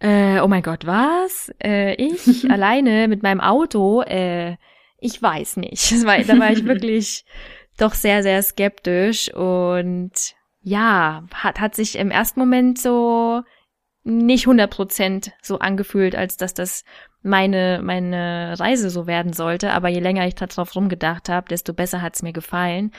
äh, 0.00 0.40
oh 0.40 0.48
mein 0.48 0.62
Gott, 0.62 0.86
was? 0.86 1.52
Äh, 1.62 1.94
ich 1.94 2.50
alleine 2.50 3.06
mit 3.06 3.22
meinem 3.22 3.40
Auto, 3.40 4.00
äh, 4.02 4.56
ich 4.98 5.20
weiß 5.20 5.58
nicht. 5.58 5.92
Das 5.92 6.06
war, 6.06 6.18
da 6.18 6.38
war 6.38 6.50
ich 6.50 6.64
wirklich 6.64 7.26
doch 7.76 7.92
sehr, 7.92 8.22
sehr 8.22 8.42
skeptisch 8.42 9.32
und 9.34 10.12
ja, 10.62 11.24
hat, 11.34 11.60
hat 11.60 11.74
sich 11.74 11.98
im 11.98 12.10
ersten 12.10 12.40
Moment 12.40 12.78
so 12.78 13.42
nicht 14.04 14.46
100 14.46 14.70
Prozent 14.70 15.32
so 15.42 15.58
angefühlt, 15.58 16.16
als 16.16 16.38
dass 16.38 16.54
das 16.54 16.84
meine, 17.24 17.80
meine 17.82 18.54
Reise 18.58 18.90
so 18.90 19.06
werden 19.06 19.32
sollte. 19.32 19.72
Aber 19.72 19.88
je 19.88 20.00
länger 20.00 20.26
ich 20.26 20.34
darauf 20.34 20.76
rumgedacht 20.76 21.28
habe, 21.28 21.48
desto 21.48 21.72
besser 21.72 22.02
hat's 22.02 22.22
mir 22.22 22.32
gefallen. 22.32 22.92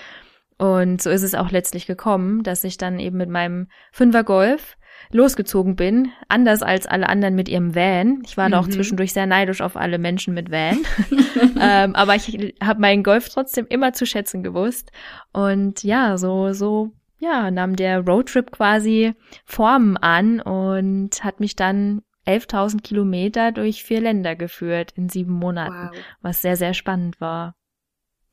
Und 0.57 1.01
so 1.01 1.09
ist 1.09 1.23
es 1.23 1.35
auch 1.35 1.51
letztlich 1.51 1.85
gekommen, 1.85 2.43
dass 2.43 2.63
ich 2.63 2.77
dann 2.77 2.99
eben 2.99 3.17
mit 3.17 3.29
meinem 3.29 3.67
Fünfer 3.91 4.23
Golf 4.23 4.77
losgezogen 5.11 5.75
bin, 5.75 6.11
anders 6.29 6.63
als 6.63 6.87
alle 6.87 7.09
anderen 7.09 7.35
mit 7.35 7.49
ihrem 7.49 7.75
Van. 7.75 8.21
Ich 8.25 8.37
war 8.37 8.47
mhm. 8.47 8.51
da 8.53 8.59
auch 8.59 8.67
mhm. 8.67 8.71
zwischendurch 8.71 9.13
sehr 9.13 9.25
neidisch 9.25 9.61
auf 9.61 9.75
alle 9.75 9.97
Menschen 9.97 10.33
mit 10.33 10.51
Van. 10.51 10.79
ähm, 11.61 11.95
aber 11.95 12.15
ich 12.15 12.55
habe 12.63 12.81
meinen 12.81 13.03
Golf 13.03 13.29
trotzdem 13.29 13.67
immer 13.69 13.93
zu 13.93 14.05
schätzen 14.05 14.43
gewusst. 14.43 14.91
Und 15.33 15.83
ja, 15.83 16.17
so, 16.17 16.53
so, 16.53 16.91
ja, 17.19 17.51
nahm 17.51 17.75
der 17.75 18.01
Roadtrip 18.05 18.51
quasi 18.51 19.13
Formen 19.45 19.97
an 19.97 20.39
und 20.41 21.23
hat 21.23 21.39
mich 21.39 21.55
dann 21.55 22.01
11.000 22.25 22.81
Kilometer 22.81 23.51
durch 23.51 23.83
vier 23.83 24.01
Länder 24.01 24.35
geführt 24.35 24.93
in 24.95 25.09
sieben 25.09 25.33
Monaten, 25.33 25.95
wow. 25.95 26.03
was 26.21 26.41
sehr, 26.41 26.57
sehr 26.57 26.73
spannend 26.73 27.21
war. 27.21 27.55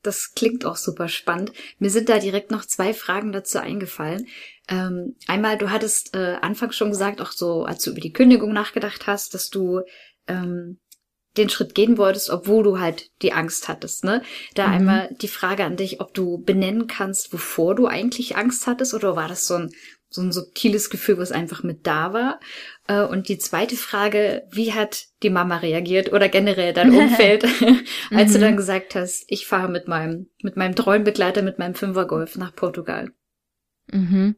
Das 0.01 0.33
klingt 0.35 0.65
auch 0.65 0.75
super 0.75 1.07
spannend. 1.07 1.53
Mir 1.79 1.89
sind 1.89 2.09
da 2.09 2.19
direkt 2.19 2.51
noch 2.51 2.65
zwei 2.65 2.93
Fragen 2.93 3.31
dazu 3.31 3.59
eingefallen. 3.59 4.27
Ähm, 4.67 5.15
einmal, 5.27 5.57
du 5.57 5.71
hattest 5.71 6.13
äh, 6.13 6.35
anfangs 6.41 6.75
schon 6.75 6.89
gesagt, 6.89 7.21
auch 7.21 7.31
so, 7.31 7.63
als 7.63 7.83
du 7.83 7.91
über 7.91 8.01
die 8.01 8.11
Kündigung 8.11 8.51
nachgedacht 8.51 9.07
hast, 9.07 9.33
dass 9.33 9.49
du 9.49 9.81
ähm, 10.27 10.79
den 11.37 11.49
Schritt 11.49 11.73
gehen 11.73 11.97
wolltest, 11.97 12.29
obwohl 12.29 12.63
du 12.63 12.79
halt 12.79 13.09
die 13.21 13.33
Angst 13.33 13.67
hattest, 13.67 14.03
ne? 14.03 14.21
Da 14.55 14.67
mhm. 14.67 14.73
einmal 14.73 15.15
die 15.21 15.27
Frage 15.27 15.63
an 15.63 15.77
dich, 15.77 15.99
ob 15.99 16.13
du 16.13 16.37
benennen 16.43 16.87
kannst, 16.87 17.33
wovor 17.33 17.73
du 17.73 17.87
eigentlich 17.87 18.35
Angst 18.35 18.67
hattest, 18.67 18.93
oder 18.93 19.15
war 19.15 19.27
das 19.27 19.47
so 19.47 19.55
ein, 19.55 19.71
so 20.09 20.21
ein 20.21 20.31
subtiles 20.31 20.89
Gefühl, 20.89 21.17
was 21.17 21.31
einfach 21.31 21.63
mit 21.63 21.87
da 21.87 22.13
war? 22.13 22.39
Äh, 22.87 23.03
und 23.03 23.29
die 23.29 23.37
zweite 23.37 23.75
Frage, 23.75 24.43
wie 24.51 24.73
hat 24.73 25.05
die 25.21 25.29
Mama 25.29 25.57
reagiert 25.57 26.11
oder 26.11 26.29
generell 26.29 26.73
dein 26.73 26.91
Umfeld, 26.95 27.43
als 28.11 28.29
mhm. 28.29 28.33
du 28.33 28.39
dann 28.39 28.57
gesagt 28.57 28.95
hast, 28.95 29.25
ich 29.27 29.47
fahre 29.47 29.69
mit 29.69 29.87
meinem, 29.87 30.27
mit 30.41 30.57
meinem 30.57 30.75
treuen 30.75 31.03
Begleiter, 31.03 31.41
mit 31.41 31.59
meinem 31.59 31.75
Fünfergolf 31.75 32.37
nach 32.37 32.55
Portugal? 32.55 33.11
Mhm. 33.91 34.35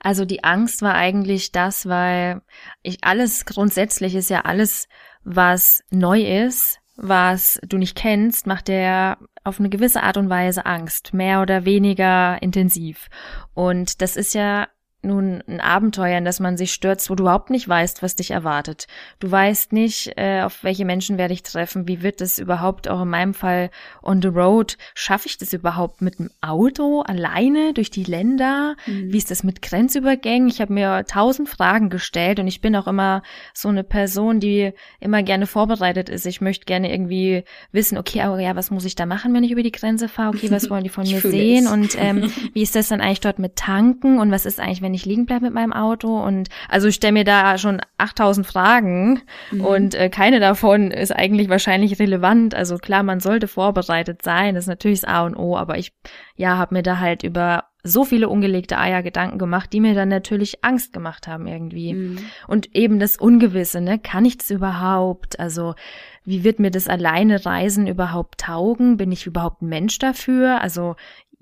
Also 0.00 0.24
die 0.24 0.44
Angst 0.44 0.82
war 0.82 0.94
eigentlich 0.94 1.50
das, 1.52 1.86
weil 1.86 2.42
ich 2.82 2.98
alles 3.02 3.46
grundsätzlich 3.46 4.14
ist 4.14 4.30
ja 4.30 4.42
alles, 4.42 4.88
was 5.24 5.82
neu 5.90 6.22
ist, 6.22 6.78
was 6.96 7.60
du 7.66 7.78
nicht 7.78 7.96
kennst, 7.96 8.46
macht 8.46 8.68
dir 8.68 9.18
auf 9.44 9.58
eine 9.58 9.68
gewisse 9.68 10.02
Art 10.02 10.16
und 10.16 10.30
Weise 10.30 10.66
Angst, 10.66 11.14
mehr 11.14 11.42
oder 11.42 11.64
weniger 11.64 12.40
intensiv. 12.42 13.08
Und 13.54 14.02
das 14.02 14.16
ist 14.16 14.34
ja 14.34 14.68
nun 15.02 15.42
ein 15.46 15.60
Abenteuer, 15.60 16.18
in 16.18 16.24
das 16.24 16.40
man 16.40 16.56
sich 16.56 16.72
stürzt, 16.72 17.08
wo 17.08 17.14
du 17.14 17.22
überhaupt 17.22 17.50
nicht 17.50 17.68
weißt, 17.68 18.02
was 18.02 18.16
dich 18.16 18.32
erwartet. 18.32 18.88
Du 19.20 19.30
weißt 19.30 19.72
nicht, 19.72 20.12
äh, 20.16 20.42
auf 20.42 20.64
welche 20.64 20.84
Menschen 20.84 21.18
werde 21.18 21.34
ich 21.34 21.42
treffen, 21.42 21.86
wie 21.86 22.02
wird 22.02 22.20
es 22.20 22.38
überhaupt 22.38 22.88
auch 22.88 23.02
in 23.02 23.08
meinem 23.08 23.34
Fall 23.34 23.70
on 24.02 24.20
the 24.20 24.28
road, 24.28 24.76
schaffe 24.94 25.28
ich 25.28 25.38
das 25.38 25.52
überhaupt 25.52 26.02
mit 26.02 26.18
dem 26.18 26.30
Auto 26.40 27.02
alleine 27.02 27.72
durch 27.74 27.90
die 27.90 28.02
Länder? 28.02 28.74
Mhm. 28.86 29.12
Wie 29.12 29.18
ist 29.18 29.30
das 29.30 29.44
mit 29.44 29.62
Grenzübergängen? 29.62 30.48
Ich 30.48 30.60
habe 30.60 30.72
mir 30.72 31.04
tausend 31.06 31.48
Fragen 31.48 31.90
gestellt 31.90 32.40
und 32.40 32.48
ich 32.48 32.60
bin 32.60 32.74
auch 32.74 32.88
immer 32.88 33.22
so 33.54 33.68
eine 33.68 33.84
Person, 33.84 34.40
die 34.40 34.72
immer 34.98 35.22
gerne 35.22 35.46
vorbereitet 35.46 36.08
ist. 36.08 36.26
Ich 36.26 36.40
möchte 36.40 36.64
gerne 36.64 36.92
irgendwie 36.92 37.44
wissen, 37.70 37.98
okay, 37.98 38.22
aber 38.22 38.40
ja, 38.40 38.56
was 38.56 38.72
muss 38.72 38.84
ich 38.84 38.96
da 38.96 39.06
machen, 39.06 39.32
wenn 39.32 39.44
ich 39.44 39.52
über 39.52 39.62
die 39.62 39.72
Grenze 39.72 40.08
fahre? 40.08 40.36
Okay, 40.36 40.50
was 40.50 40.68
wollen 40.70 40.84
die 40.84 40.90
von 40.90 41.04
mir 41.04 41.20
sehen? 41.20 41.66
Es. 41.66 41.72
Und 41.72 41.96
ähm, 41.98 42.32
wie 42.52 42.62
ist 42.62 42.74
das 42.74 42.88
dann 42.88 43.00
eigentlich 43.00 43.20
dort 43.20 43.38
mit 43.38 43.54
Tanken 43.54 44.18
und 44.18 44.32
was 44.32 44.44
ist 44.44 44.58
eigentlich, 44.58 44.82
wenn 44.82 44.87
ich 44.94 45.06
liegen 45.06 45.26
bleibe 45.26 45.44
mit 45.44 45.54
meinem 45.54 45.72
Auto 45.72 46.20
und 46.20 46.48
also 46.68 46.88
ich 46.88 46.96
stelle 46.96 47.12
mir 47.12 47.24
da 47.24 47.58
schon 47.58 47.80
8000 47.98 48.46
Fragen 48.46 49.22
mhm. 49.50 49.64
und 49.64 49.94
äh, 49.94 50.08
keine 50.08 50.40
davon 50.40 50.90
ist 50.90 51.14
eigentlich 51.14 51.48
wahrscheinlich 51.48 51.98
relevant. 51.98 52.54
Also 52.54 52.78
klar, 52.78 53.02
man 53.02 53.20
sollte 53.20 53.48
vorbereitet 53.48 54.22
sein, 54.22 54.54
das 54.54 54.64
ist 54.64 54.68
natürlich 54.68 55.00
das 55.00 55.10
A 55.10 55.24
und 55.24 55.36
O, 55.36 55.56
aber 55.56 55.78
ich 55.78 55.92
ja, 56.36 56.56
habe 56.56 56.74
mir 56.74 56.82
da 56.82 56.98
halt 56.98 57.22
über 57.22 57.64
so 57.84 58.04
viele 58.04 58.28
ungelegte 58.28 58.78
Eier 58.78 59.02
Gedanken 59.02 59.38
gemacht, 59.38 59.72
die 59.72 59.80
mir 59.80 59.94
dann 59.94 60.08
natürlich 60.08 60.64
Angst 60.64 60.92
gemacht 60.92 61.28
haben 61.28 61.46
irgendwie. 61.46 61.94
Mhm. 61.94 62.18
Und 62.46 62.74
eben 62.74 62.98
das 62.98 63.16
Ungewisse, 63.16 63.80
ne? 63.80 63.98
Kann 63.98 64.24
ich 64.24 64.38
das 64.38 64.50
überhaupt? 64.50 65.38
Also, 65.38 65.74
wie 66.24 66.44
wird 66.44 66.58
mir 66.58 66.70
das 66.70 66.88
alleine 66.88 67.44
Reisen 67.44 67.86
überhaupt 67.86 68.40
taugen? 68.40 68.96
Bin 68.96 69.12
ich 69.12 69.26
überhaupt 69.26 69.62
ein 69.62 69.68
Mensch 69.68 69.98
dafür? 69.98 70.60
Also, 70.60 70.96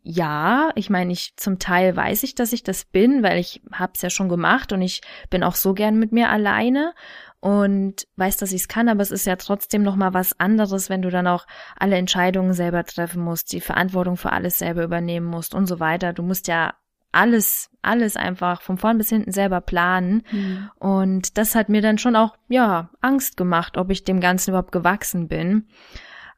ja, 0.09 0.71
ich 0.77 0.89
meine, 0.89 1.13
ich 1.13 1.35
zum 1.35 1.59
Teil 1.59 1.97
weiß 1.97 2.23
ich, 2.23 2.37
dass 2.37 2.53
ich 2.53 2.63
das 2.63 2.85
bin, 2.85 3.25
weil 3.25 3.41
ich 3.41 3.61
hab's 3.73 4.03
ja 4.03 4.09
schon 4.09 4.29
gemacht 4.29 4.73
und 4.73 4.81
ich 4.81 5.01
bin 5.31 5.43
auch 5.43 5.57
so 5.57 5.75
gern 5.75 5.99
mit 5.99 6.13
mir 6.13 6.31
alleine 6.31 6.95
und 7.41 8.07
weiß, 8.15 8.37
dass 8.37 8.53
ich 8.53 8.61
es 8.61 8.69
kann, 8.69 8.89
aber 8.89 9.03
es 9.03 9.11
ist 9.11 9.27
ja 9.27 9.35
trotzdem 9.35 9.83
noch 9.83 9.97
mal 9.97 10.15
was 10.15 10.39
anderes, 10.39 10.91
wenn 10.91 11.03
du 11.03 11.11
dann 11.11 11.27
auch 11.27 11.45
alle 11.77 11.97
Entscheidungen 11.97 12.53
selber 12.53 12.85
treffen 12.85 13.21
musst, 13.21 13.53
die 13.53 13.61
Verantwortung 13.61 14.17
für 14.17 14.31
alles 14.31 14.61
selber 14.61 14.85
übernehmen 14.85 15.27
musst 15.27 15.57
und 15.57 15.67
so 15.67 15.81
weiter. 15.81 16.13
Du 16.13 16.23
musst 16.23 16.47
ja 16.47 16.75
alles, 17.11 17.69
alles 17.83 18.17
einfach 18.17 18.63
von 18.63 18.79
vorn 18.79 18.99
bis 18.99 19.09
hinten 19.09 19.33
selber 19.33 19.61
planen. 19.61 20.23
Mhm. 20.31 20.71
Und 20.79 21.37
das 21.37 21.57
hat 21.57 21.69
mir 21.69 21.83
dann 21.83 21.99
schon 21.99 22.15
auch, 22.15 22.37
ja, 22.49 22.91
Angst 23.01 23.37
gemacht, 23.37 23.77
ob 23.77 23.91
ich 23.91 24.05
dem 24.05 24.21
Ganzen 24.21 24.51
überhaupt 24.51 24.71
gewachsen 24.71 25.27
bin. 25.27 25.67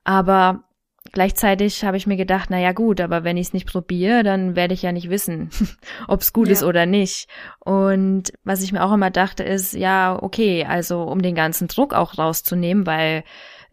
Aber 0.05 0.65
Gleichzeitig 1.13 1.85
habe 1.85 1.97
ich 1.97 2.07
mir 2.07 2.17
gedacht, 2.17 2.51
na 2.51 2.59
ja 2.59 2.73
gut, 2.73 3.01
aber 3.01 3.25
wenn 3.25 3.37
ich 3.37 3.49
es 3.49 3.53
nicht 3.53 3.67
probiere, 3.67 4.23
dann 4.23 4.57
werde 4.57 4.75
ich 4.75 4.83
ja 4.83 4.93
nicht 4.93 5.09
wissen, 5.09 5.51
ob 6.09 6.21
es 6.21 6.33
gut 6.33 6.49
ja. 6.49 6.53
ist 6.53 6.63
oder 6.63 6.87
nicht. 6.87 7.29
Und 7.61 8.33
was 8.45 8.63
ich 8.63 8.73
mir 8.73 8.85
auch 8.85 8.93
immer 8.93 9.11
dachte, 9.11 9.43
ist, 9.43 9.73
ja, 9.73 10.19
okay, 10.21 10.65
also 10.67 11.03
um 11.03 11.23
den 11.23 11.35
ganzen 11.35 11.69
Druck 11.69 11.95
auch 11.95 12.19
rauszunehmen, 12.19 12.87
weil 12.87 13.25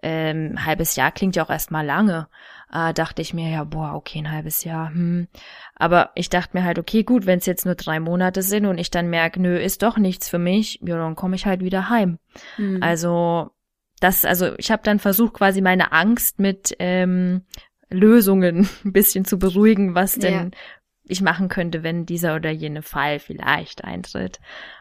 ähm, 0.01 0.65
halbes 0.65 0.95
Jahr 0.95 1.11
klingt 1.11 1.35
ja 1.35 1.43
auch 1.43 1.49
erstmal 1.49 1.85
lange, 1.85 2.27
äh, 2.71 2.93
dachte 2.93 3.21
ich 3.21 3.33
mir, 3.33 3.49
ja, 3.49 3.63
boah, 3.63 3.93
okay, 3.95 4.19
ein 4.19 4.31
halbes 4.31 4.63
Jahr. 4.63 4.89
Hm. 4.89 5.27
Aber 5.75 6.11
ich 6.15 6.29
dachte 6.29 6.55
mir 6.55 6.63
halt, 6.63 6.79
okay, 6.79 7.03
gut, 7.03 7.25
wenn 7.25 7.39
es 7.39 7.45
jetzt 7.45 7.65
nur 7.65 7.75
drei 7.75 7.99
Monate 7.99 8.43
sind 8.43 8.65
und 8.65 8.77
ich 8.77 8.91
dann 8.91 9.09
merke, 9.09 9.41
nö, 9.41 9.57
ist 9.57 9.81
doch 9.81 9.97
nichts 9.97 10.29
für 10.29 10.39
mich, 10.39 10.79
ja, 10.83 10.95
dann 10.97 11.15
komme 11.15 11.35
ich 11.35 11.45
halt 11.45 11.61
wieder 11.61 11.89
heim. 11.89 12.19
Mhm. 12.57 12.81
Also 12.81 13.51
das, 13.99 14.25
also 14.25 14.53
ich 14.57 14.71
habe 14.71 14.83
dann 14.83 14.99
versucht, 14.99 15.33
quasi 15.33 15.61
meine 15.61 15.91
Angst 15.91 16.39
mit 16.39 16.75
ähm, 16.79 17.43
Lösungen 17.89 18.69
ein 18.85 18.93
bisschen 18.93 19.25
zu 19.25 19.39
beruhigen, 19.39 19.95
was 19.95 20.15
denn 20.15 20.33
ja. 20.33 20.59
ich 21.03 21.21
machen 21.21 21.49
könnte, 21.49 21.83
wenn 21.83 22.05
dieser 22.05 22.35
oder 22.35 22.51
jene 22.51 22.81
Fall 22.81 23.19
vielleicht 23.19 23.83
eintritt. 23.83 24.39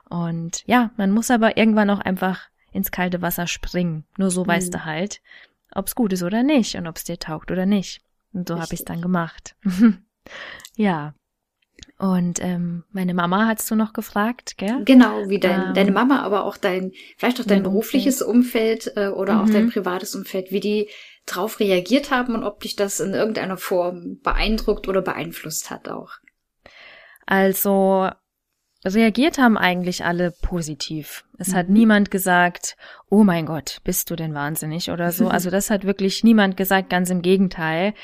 Und 0.08 0.62
ja, 0.66 0.90
man 0.96 1.10
muss 1.10 1.30
aber 1.30 1.56
irgendwann 1.56 1.90
auch 1.90 2.00
einfach 2.00 2.48
ins 2.72 2.90
kalte 2.90 3.22
Wasser 3.22 3.46
springen. 3.46 4.04
Nur 4.18 4.30
so 4.30 4.44
mhm. 4.44 4.48
weißt 4.48 4.74
du 4.74 4.84
halt, 4.84 5.20
ob's 5.74 5.94
gut 5.94 6.12
ist 6.12 6.22
oder 6.22 6.42
nicht 6.42 6.74
und 6.76 6.86
ob's 6.86 7.04
dir 7.04 7.18
taugt 7.18 7.50
oder 7.50 7.66
nicht. 7.66 8.02
Und 8.32 8.48
so 8.48 8.58
habe 8.58 8.74
ich's 8.74 8.84
dann 8.84 9.00
gemacht. 9.00 9.56
ja. 10.76 11.14
Und 11.98 12.42
ähm, 12.42 12.82
meine 12.90 13.14
Mama 13.14 13.46
hast 13.46 13.70
du 13.70 13.76
noch 13.76 13.92
gefragt, 13.92 14.58
gell? 14.58 14.82
Genau, 14.84 15.28
wie 15.28 15.38
dein, 15.38 15.68
ähm, 15.68 15.74
deine 15.74 15.92
Mama, 15.92 16.22
aber 16.22 16.44
auch 16.44 16.56
dein, 16.56 16.92
vielleicht 17.16 17.40
auch 17.40 17.46
dein 17.46 17.62
berufliches 17.62 18.20
Umfeld, 18.20 18.92
äh, 18.96 19.08
oder 19.08 19.34
mhm. 19.34 19.40
auch 19.40 19.50
dein 19.50 19.70
privates 19.70 20.14
Umfeld, 20.16 20.50
wie 20.50 20.60
die 20.60 20.88
drauf 21.24 21.60
reagiert 21.60 22.10
haben 22.10 22.34
und 22.34 22.42
ob 22.42 22.60
dich 22.60 22.76
das 22.76 23.00
in 23.00 23.14
irgendeiner 23.14 23.56
Form 23.56 24.18
beeindruckt 24.22 24.88
oder 24.88 25.02
beeinflusst 25.02 25.70
hat 25.70 25.88
auch. 25.88 26.10
Also 27.26 28.10
reagiert 28.84 29.38
haben 29.38 29.56
eigentlich 29.56 30.04
alle 30.04 30.30
positiv. 30.30 31.24
Es 31.38 31.48
mhm. 31.48 31.54
hat 31.54 31.68
niemand 31.68 32.10
gesagt, 32.10 32.76
oh 33.08 33.24
mein 33.24 33.46
Gott, 33.46 33.78
bist 33.84 34.10
du 34.10 34.16
denn 34.16 34.34
wahnsinnig 34.34 34.90
oder 34.90 35.12
so. 35.12 35.28
Also 35.34 35.50
das 35.50 35.70
hat 35.70 35.84
wirklich 35.84 36.22
niemand 36.22 36.56
gesagt, 36.56 36.90
ganz 36.90 37.10
im 37.10 37.22
Gegenteil. 37.22 37.94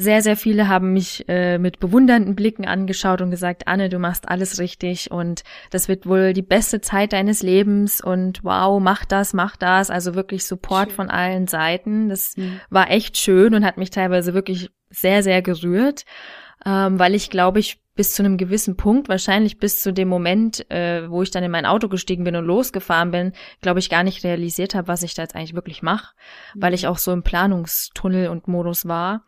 Sehr, 0.00 0.22
sehr 0.22 0.36
viele 0.36 0.68
haben 0.68 0.92
mich 0.92 1.24
äh, 1.26 1.58
mit 1.58 1.80
bewundernden 1.80 2.36
Blicken 2.36 2.64
angeschaut 2.64 3.20
und 3.20 3.32
gesagt, 3.32 3.66
Anne, 3.66 3.88
du 3.88 3.98
machst 3.98 4.28
alles 4.28 4.60
richtig 4.60 5.10
und 5.10 5.42
das 5.70 5.88
wird 5.88 6.06
wohl 6.06 6.34
die 6.34 6.42
beste 6.42 6.80
Zeit 6.80 7.12
deines 7.12 7.42
Lebens 7.42 8.00
und 8.00 8.44
wow, 8.44 8.80
mach 8.80 9.04
das, 9.04 9.34
mach 9.34 9.56
das. 9.56 9.90
Also 9.90 10.14
wirklich 10.14 10.44
Support 10.44 10.90
schön. 10.90 10.94
von 10.94 11.10
allen 11.10 11.48
Seiten. 11.48 12.08
Das 12.10 12.36
mhm. 12.36 12.60
war 12.70 12.92
echt 12.92 13.16
schön 13.16 13.56
und 13.56 13.64
hat 13.64 13.76
mich 13.76 13.90
teilweise 13.90 14.34
wirklich 14.34 14.70
sehr, 14.88 15.24
sehr 15.24 15.42
gerührt, 15.42 16.04
ähm, 16.64 17.00
weil 17.00 17.16
ich 17.16 17.28
glaube, 17.28 17.58
ich 17.58 17.80
bis 17.96 18.14
zu 18.14 18.22
einem 18.22 18.36
gewissen 18.36 18.76
Punkt, 18.76 19.08
wahrscheinlich 19.08 19.58
bis 19.58 19.82
zu 19.82 19.92
dem 19.92 20.06
Moment, 20.06 20.70
äh, 20.70 21.10
wo 21.10 21.24
ich 21.24 21.32
dann 21.32 21.42
in 21.42 21.50
mein 21.50 21.66
Auto 21.66 21.88
gestiegen 21.88 22.22
bin 22.22 22.36
und 22.36 22.44
losgefahren 22.44 23.10
bin, 23.10 23.32
glaube 23.62 23.80
ich, 23.80 23.90
gar 23.90 24.04
nicht 24.04 24.22
realisiert 24.22 24.76
habe, 24.76 24.86
was 24.86 25.02
ich 25.02 25.14
da 25.14 25.22
jetzt 25.22 25.34
eigentlich 25.34 25.56
wirklich 25.56 25.82
mache, 25.82 26.14
mhm. 26.54 26.62
weil 26.62 26.74
ich 26.74 26.86
auch 26.86 26.98
so 26.98 27.10
im 27.10 27.24
Planungstunnel 27.24 28.28
und 28.28 28.46
Modus 28.46 28.86
war. 28.86 29.24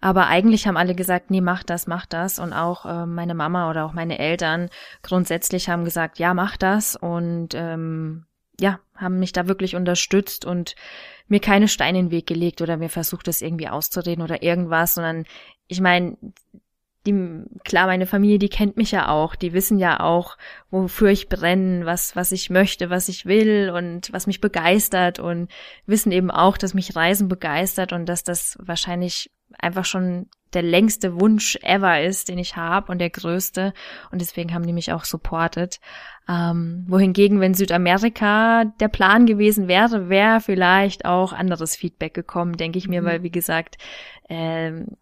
Aber 0.00 0.28
eigentlich 0.28 0.66
haben 0.66 0.76
alle 0.76 0.94
gesagt, 0.94 1.30
nee, 1.30 1.40
mach 1.40 1.62
das, 1.62 1.86
mach 1.86 2.06
das. 2.06 2.38
Und 2.38 2.52
auch 2.52 2.86
äh, 2.86 3.06
meine 3.06 3.34
Mama 3.34 3.68
oder 3.70 3.84
auch 3.84 3.92
meine 3.92 4.18
Eltern 4.18 4.70
grundsätzlich 5.02 5.68
haben 5.68 5.84
gesagt, 5.84 6.18
ja, 6.18 6.32
mach 6.32 6.56
das. 6.56 6.96
Und 6.96 7.50
ähm, 7.54 8.24
ja, 8.58 8.80
haben 8.96 9.18
mich 9.18 9.32
da 9.32 9.46
wirklich 9.48 9.76
unterstützt 9.76 10.44
und 10.44 10.74
mir 11.28 11.40
keine 11.40 11.68
Steine 11.68 11.98
in 11.98 12.06
den 12.06 12.12
Weg 12.12 12.26
gelegt 12.26 12.60
oder 12.60 12.76
mir 12.76 12.90
versucht, 12.90 13.28
das 13.28 13.42
irgendwie 13.42 13.68
auszureden 13.68 14.22
oder 14.22 14.42
irgendwas, 14.42 14.94
sondern 14.94 15.24
ich 15.68 15.80
meine, 15.80 16.16
die, 17.06 17.44
klar, 17.64 17.86
meine 17.86 18.06
Familie, 18.06 18.38
die 18.38 18.50
kennt 18.50 18.76
mich 18.76 18.90
ja 18.90 19.08
auch, 19.08 19.34
die 19.34 19.54
wissen 19.54 19.78
ja 19.78 20.00
auch, 20.00 20.36
wofür 20.70 21.08
ich 21.08 21.28
brenne, 21.30 21.86
was, 21.86 22.14
was 22.14 22.30
ich 22.30 22.50
möchte, 22.50 22.90
was 22.90 23.08
ich 23.08 23.24
will 23.24 23.72
und 23.74 24.12
was 24.12 24.26
mich 24.26 24.40
begeistert 24.40 25.18
und 25.18 25.50
wissen 25.86 26.12
eben 26.12 26.30
auch, 26.30 26.58
dass 26.58 26.74
mich 26.74 26.94
Reisen 26.94 27.28
begeistert 27.28 27.94
und 27.94 28.06
dass 28.06 28.22
das 28.22 28.58
wahrscheinlich 28.60 29.30
einfach 29.58 29.84
schon 29.84 30.28
der 30.52 30.62
längste 30.62 31.20
Wunsch 31.20 31.56
ever 31.62 32.02
ist, 32.02 32.28
den 32.28 32.38
ich 32.38 32.56
habe 32.56 32.90
und 32.90 32.98
der 32.98 33.10
größte. 33.10 33.72
Und 34.10 34.20
deswegen 34.20 34.52
haben 34.52 34.66
die 34.66 34.72
mich 34.72 34.92
auch 34.92 35.04
supportet. 35.04 35.80
Ähm, 36.28 36.84
wohingegen, 36.88 37.40
wenn 37.40 37.54
Südamerika 37.54 38.64
der 38.80 38.88
Plan 38.88 39.26
gewesen 39.26 39.68
wäre, 39.68 40.08
wäre 40.08 40.40
vielleicht 40.40 41.04
auch 41.04 41.32
anderes 41.32 41.76
Feedback 41.76 42.14
gekommen, 42.14 42.56
denke 42.56 42.78
ich 42.78 42.88
mir, 42.88 43.02
mhm. 43.02 43.06
weil 43.06 43.22
wie 43.22 43.30
gesagt, 43.30 43.78
ähm, 44.28 44.96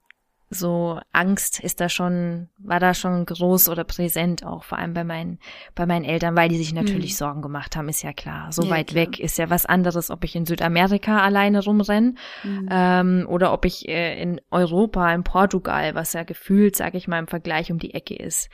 so 0.51 0.99
Angst 1.13 1.61
ist 1.61 1.81
da 1.81 1.89
schon, 1.89 2.49
war 2.59 2.81
da 2.81 2.95
schon 2.95 3.27
groß 3.27 3.69
oder 3.69 3.85
präsent 3.85 4.45
auch, 4.45 4.65
vor 4.65 4.79
allem 4.79 4.95
bei 4.95 5.05
meinen, 5.05 5.39
bei 5.75 5.85
meinen 5.85 6.05
Eltern, 6.05 6.37
weil 6.37 6.49
die 6.49 6.57
sich 6.57 6.73
natürlich 6.73 7.13
mhm. 7.13 7.17
Sorgen 7.17 7.43
gemacht 7.43 7.77
haben, 7.77 7.89
ist 7.89 8.03
ja 8.03 8.13
klar. 8.13 8.51
So 8.51 8.63
ja, 8.63 8.71
weit 8.71 8.89
klar. 8.89 9.07
weg 9.07 9.21
ist 9.21 9.37
ja 9.37 9.51
was 9.51 9.67
anderes, 9.67 10.11
ob 10.11 10.25
ich 10.25 10.35
in 10.35 10.47
Südamerika 10.47 11.21
alleine 11.21 11.63
rumrenne 11.63 12.15
mhm. 12.45 12.69
ähm, 12.71 13.27
oder 13.29 13.53
ob 13.53 13.65
ich 13.67 13.89
äh, 13.89 14.21
in 14.21 14.41
Europa, 14.51 15.13
in 15.13 15.23
Portugal, 15.23 15.95
was 15.95 16.15
ja 16.15 16.23
gefühlt, 16.23 16.77
sage 16.77 16.97
ich 16.97 17.09
mal, 17.09 17.19
im 17.19 17.29
Vergleich 17.29 17.71
um 17.71 17.79
die 17.79 17.93
Ecke 17.93 18.17
ist. 18.17 18.49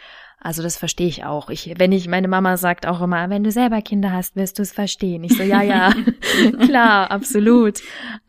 Also 0.44 0.62
das 0.62 0.76
verstehe 0.76 1.06
ich 1.08 1.24
auch. 1.24 1.48
Ich, 1.48 1.72
wenn 1.78 1.90
ich, 1.90 2.06
meine 2.06 2.28
Mama 2.28 2.58
sagt 2.58 2.86
auch 2.86 3.00
immer, 3.00 3.30
wenn 3.30 3.44
du 3.44 3.50
selber 3.50 3.80
Kinder 3.80 4.12
hast, 4.12 4.36
wirst 4.36 4.58
du 4.58 4.62
es 4.62 4.72
verstehen. 4.72 5.24
Ich 5.24 5.38
so, 5.38 5.42
ja, 5.42 5.62
ja, 5.62 5.94
klar, 6.66 7.10
absolut. 7.10 7.80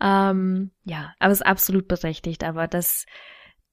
Ähm, 0.01 0.71
ja, 0.85 1.13
aber 1.19 1.33
es 1.33 1.41
ist 1.41 1.45
absolut 1.45 1.89
berechtigt. 1.89 2.45
Aber 2.45 2.67
das 2.67 3.05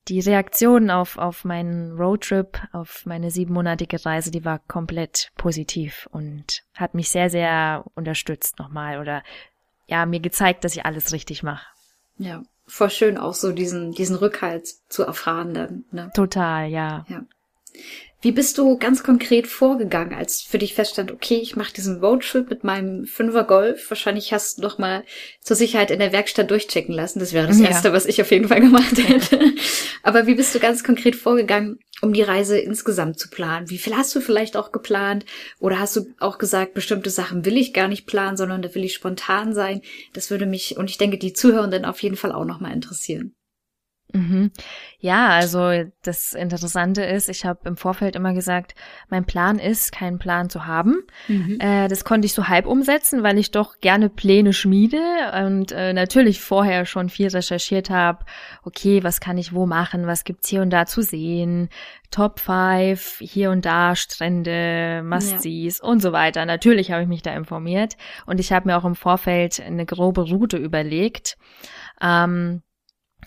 die 0.09 0.21
Reaktion 0.21 0.91
auf, 0.91 1.17
auf 1.17 1.45
meinen 1.45 1.97
Roadtrip, 1.97 2.61
auf 2.73 3.07
meine 3.07 3.31
siebenmonatige 3.31 4.05
Reise, 4.05 4.31
die 4.31 4.45
war 4.45 4.59
komplett 4.59 5.31
positiv 5.37 6.09
und 6.11 6.63
hat 6.75 6.95
mich 6.95 7.11
sehr, 7.11 7.31
sehr 7.31 7.85
unterstützt 7.95 8.59
nochmal 8.59 9.01
oder 9.01 9.23
ja, 9.87 10.07
mir 10.07 10.21
gezeigt, 10.21 10.65
dass 10.65 10.75
ich 10.75 10.85
alles 10.85 11.13
richtig 11.13 11.43
mache. 11.43 11.67
Ja, 12.19 12.43
voll 12.67 12.91
schön 12.91 13.19
auch 13.19 13.35
so 13.35 13.53
diesen, 13.53 13.93
diesen 13.93 14.17
Rückhalt 14.17 14.69
zu 14.89 15.05
erfahren 15.05 15.55
dann. 15.55 15.85
Ne? 15.91 16.11
Total, 16.15 16.69
ja. 16.69 17.05
ja. 17.09 17.23
Wie 18.23 18.31
bist 18.31 18.57
du 18.57 18.79
ganz 18.79 19.03
konkret 19.03 19.49
vorgegangen, 19.49 20.15
als 20.15 20.43
für 20.43 20.59
dich 20.59 20.75
feststand, 20.75 21.11
okay, 21.11 21.41
ich 21.43 21.57
mache 21.57 21.73
diesen 21.73 21.99
Roadtrip 21.99 22.49
mit 22.49 22.63
meinem 22.63 23.05
Fünfer 23.05 23.43
Golf. 23.43 23.91
Wahrscheinlich 23.91 24.33
hast 24.33 24.59
du 24.59 24.63
noch 24.63 24.79
mal 24.79 25.03
zur 25.41 25.57
Sicherheit 25.57 25.91
in 25.91 25.99
der 25.99 26.13
Werkstatt 26.13 26.49
durchchecken 26.49 26.95
lassen. 26.95 27.19
Das 27.19 27.33
wäre 27.33 27.49
das 27.49 27.59
ja. 27.59 27.67
Erste, 27.67 27.93
was 27.93 28.07
ich 28.07 28.23
auf 28.23 28.31
jeden 28.31 28.47
Fall 28.47 28.61
gemacht 28.61 28.97
hätte. 28.97 29.41
Aber 30.05 30.29
wie 30.29 30.37
bist 30.37 30.55
du 30.55 30.61
ganz 30.61 30.85
konkret 30.85 31.17
vorgegangen, 31.17 31.81
um 32.01 32.13
die 32.13 32.23
Reise 32.23 32.61
insgesamt 32.61 33.19
zu 33.19 33.29
planen? 33.29 33.71
Wie 33.71 33.79
viel 33.79 33.97
hast 33.97 34.15
du 34.15 34.21
vielleicht 34.21 34.57
auch 34.57 34.71
geplant? 34.71 35.27
Oder 35.59 35.81
hast 35.81 35.97
du 35.97 36.07
auch 36.21 36.39
gesagt, 36.39 36.75
bestimmte 36.75 37.11
Sachen 37.11 37.45
will 37.45 37.57
ich 37.57 37.75
gar 37.75 37.89
nicht 37.89 38.07
planen, 38.07 38.37
sondern 38.37 38.63
da 38.63 38.73
will 38.73 38.85
ich 38.85 38.95
spontan 38.95 39.53
sein? 39.53 39.83
Das 40.13 40.31
würde 40.31 40.47
mich, 40.47 40.77
und 40.77 40.89
ich 40.89 40.99
denke, 40.99 41.19
die 41.19 41.33
Zuhörenden 41.33 41.85
auf 41.85 42.01
jeden 42.05 42.17
Fall 42.17 42.31
auch 42.31 42.45
noch 42.45 42.61
mal 42.61 42.73
interessieren. 42.73 43.35
Mhm. 44.13 44.51
Ja, 44.99 45.29
also 45.29 45.91
das 46.03 46.35
Interessante 46.35 47.03
ist, 47.03 47.29
ich 47.29 47.45
habe 47.45 47.69
im 47.69 47.77
Vorfeld 47.77 48.15
immer 48.15 48.35
gesagt, 48.35 48.75
mein 49.09 49.25
Plan 49.25 49.59
ist, 49.59 49.93
keinen 49.93 50.19
Plan 50.19 50.51
zu 50.51 50.67
haben. 50.67 51.03
Mhm. 51.29 51.59
Äh, 51.61 51.89
das 51.89 52.05
konnte 52.05 52.27
ich 52.27 52.35
so 52.35 52.49
halb 52.49 52.67
umsetzen, 52.67 53.23
weil 53.23 53.39
ich 53.39 53.51
doch 53.51 53.81
gerne 53.81 54.09
Pläne 54.09 54.53
schmiede 54.53 55.01
und 55.45 55.73
äh, 55.73 55.93
natürlich 55.93 56.41
vorher 56.41 56.87
schon 56.87 57.09
viel 57.09 57.29
recherchiert 57.29 57.91
habe. 57.91 58.25
Okay, 58.63 59.03
was 59.03 59.21
kann 59.21 59.39
ich 59.39 59.53
wo 59.53 59.67
machen? 59.67 60.07
Was 60.07 60.25
gibt's 60.25 60.49
hier 60.49 60.63
und 60.63 60.71
da 60.71 60.87
zu 60.87 61.03
sehen? 61.03 61.69
Top 62.11 62.41
5, 62.41 63.19
hier 63.21 63.51
und 63.51 63.65
da 63.65 63.97
Strände, 63.97 65.03
Must-Sees 65.03 65.81
ja. 65.83 65.89
und 65.89 66.01
so 66.01 66.13
weiter. 66.13 66.45
Natürlich 66.45 66.93
habe 66.93 67.03
ich 67.03 67.09
mich 67.09 67.23
da 67.23 67.35
informiert 67.35 67.97
und 68.27 68.39
ich 68.39 68.53
habe 68.53 68.69
mir 68.69 68.77
auch 68.77 68.85
im 68.85 68.95
Vorfeld 68.95 69.61
eine 69.61 69.87
grobe 69.87 70.23
Route 70.23 70.59
überlegt. 70.59 71.39
Ähm, 72.03 72.63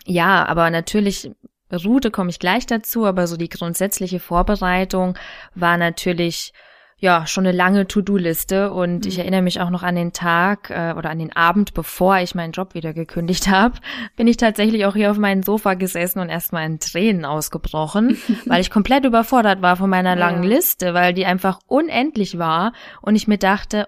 ja, 0.06 0.46
aber 0.46 0.70
natürlich 0.70 1.32
Route 1.72 2.12
komme 2.12 2.30
ich 2.30 2.40
gleich 2.40 2.66
dazu, 2.66 3.06
aber 3.06 3.28
so 3.28 3.38
die 3.38 3.50
grundsätzliche 3.50 4.20
Vorbereitung 4.20 5.18
war 5.56 5.78
natürlich 5.78 6.54
ja 6.98 7.28
schon 7.28 7.46
eine 7.46 7.56
lange 7.56 7.88
To-Do-Liste 7.88 8.72
und 8.72 9.04
mhm. 9.04 9.08
ich 9.08 9.20
erinnere 9.20 9.42
mich 9.42 9.60
auch 9.60 9.70
noch 9.70 9.84
an 9.84 9.96
den 9.96 10.14
Tag 10.14 10.70
äh, 10.70 10.94
oder 10.98 11.10
an 11.10 11.20
den 11.20 11.36
Abend, 11.36 11.74
bevor 11.74 12.20
ich 12.20 12.36
meinen 12.36 12.54
Job 12.54 12.74
wieder 12.74 12.94
gekündigt 12.94 13.50
habe, 13.50 13.80
bin 14.16 14.28
ich 14.28 14.38
tatsächlich 14.38 14.86
auch 14.86 14.96
hier 14.96 15.12
auf 15.12 15.18
meinem 15.18 15.44
Sofa 15.44 15.74
gesessen 15.74 16.20
und 16.20 16.30
erstmal 16.30 16.66
in 16.66 16.80
Tränen 16.80 17.26
ausgebrochen, 17.26 18.18
weil 18.46 18.62
ich 18.62 18.72
komplett 18.72 19.04
überfordert 19.04 19.62
war 19.62 19.76
von 19.76 19.90
meiner 19.90 20.16
langen 20.16 20.44
ja. 20.44 20.50
Liste, 20.50 20.94
weil 20.94 21.14
die 21.14 21.26
einfach 21.26 21.60
unendlich 21.68 22.38
war 22.38 22.72
und 23.02 23.16
ich 23.16 23.28
mir 23.28 23.40
dachte, 23.40 23.88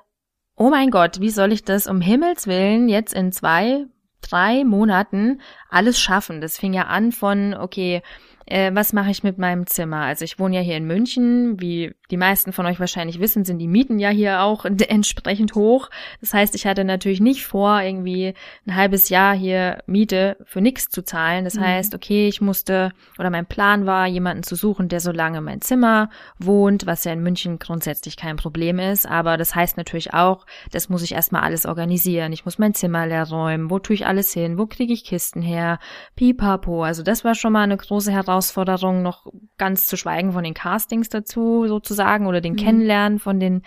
oh 0.57 0.69
mein 0.69 0.91
Gott, 0.91 1.21
wie 1.21 1.29
soll 1.29 1.53
ich 1.53 1.63
das 1.63 1.87
um 1.87 2.01
Himmels 2.01 2.47
willen 2.47 2.89
jetzt 2.89 3.13
in 3.13 3.31
zwei 3.31 3.85
drei 4.29 4.63
Monaten 4.63 5.41
alles 5.69 5.99
schaffen. 5.99 6.41
Das 6.41 6.57
fing 6.57 6.73
ja 6.73 6.83
an 6.83 7.11
von, 7.11 7.53
okay, 7.53 8.01
äh, 8.47 8.71
was 8.73 8.93
mache 8.93 9.11
ich 9.11 9.23
mit 9.23 9.37
meinem 9.37 9.67
Zimmer? 9.67 10.01
Also 10.01 10.23
ich 10.23 10.39
wohne 10.39 10.55
ja 10.55 10.61
hier 10.61 10.77
in 10.77 10.87
München. 10.87 11.59
Wie 11.59 11.93
die 12.09 12.17
meisten 12.17 12.53
von 12.53 12.65
euch 12.65 12.79
wahrscheinlich 12.79 13.19
wissen, 13.19 13.43
sind 13.43 13.59
die 13.59 13.67
Mieten 13.67 13.99
ja 13.99 14.09
hier 14.09 14.41
auch 14.41 14.63
entsprechend 14.87 15.53
hoch. 15.55 15.89
Das 16.21 16.33
heißt, 16.33 16.55
ich 16.55 16.65
hatte 16.65 16.85
natürlich 16.85 17.19
nicht 17.19 17.45
vor, 17.45 17.81
irgendwie 17.81 18.33
ein 18.65 18.75
halbes 18.75 19.09
Jahr 19.09 19.35
hier 19.35 19.79
Miete 19.85 20.37
für 20.45 20.61
nichts 20.61 20.87
zu 20.89 21.03
zahlen. 21.03 21.43
Das 21.43 21.55
mhm. 21.55 21.61
heißt, 21.61 21.93
okay, 21.93 22.29
ich 22.29 22.39
musste, 22.39 22.93
oder 23.19 23.29
mein 23.29 23.45
Plan 23.45 23.85
war, 23.85 24.07
jemanden 24.07 24.43
zu 24.43 24.55
suchen, 24.55 24.87
der 24.87 25.01
so 25.01 25.11
lange 25.11 25.41
mein 25.41 25.59
Zimmer 25.59 26.09
wohnt, 26.39 26.85
was 26.85 27.03
ja 27.03 27.11
in 27.11 27.21
München 27.21 27.59
grundsätzlich 27.59 28.15
kein 28.15 28.37
Problem 28.37 28.79
ist. 28.79 29.05
Aber 29.05 29.35
das 29.35 29.55
heißt 29.55 29.75
natürlich 29.75 30.13
auch, 30.13 30.45
das 30.71 30.87
muss 30.87 31.03
ich 31.03 31.11
erstmal 31.11 31.41
alles 31.41 31.65
organisieren. 31.65 32.31
Ich 32.31 32.45
muss 32.45 32.59
mein 32.59 32.73
Zimmer 32.73 33.07
leer 33.07 33.27
räumen. 33.27 33.69
Wo 33.69 33.79
tue 33.79 33.95
ich 33.95 34.05
alles 34.05 34.31
hin? 34.31 34.57
Wo 34.57 34.67
kriege 34.67 34.93
ich 34.93 35.03
Kisten 35.03 35.41
her? 35.41 35.79
Pipapo. 36.15 36.83
Also 36.83 37.03
das 37.03 37.25
war 37.25 37.35
schon 37.35 37.51
mal 37.51 37.63
eine 37.63 37.75
große 37.75 38.11
Herausforderung 38.11 38.36
Herausforderung, 38.37 39.01
noch 39.01 39.25
ganz 39.57 39.87
zu 39.87 39.97
schweigen 39.97 40.31
von 40.31 40.43
den 40.43 40.53
Castings 40.53 41.09
dazu 41.09 41.67
sozusagen 41.67 42.27
oder 42.27 42.41
den 42.41 42.53
mhm. 42.53 42.57
Kennenlernen 42.57 43.19
von 43.19 43.39
den 43.39 43.63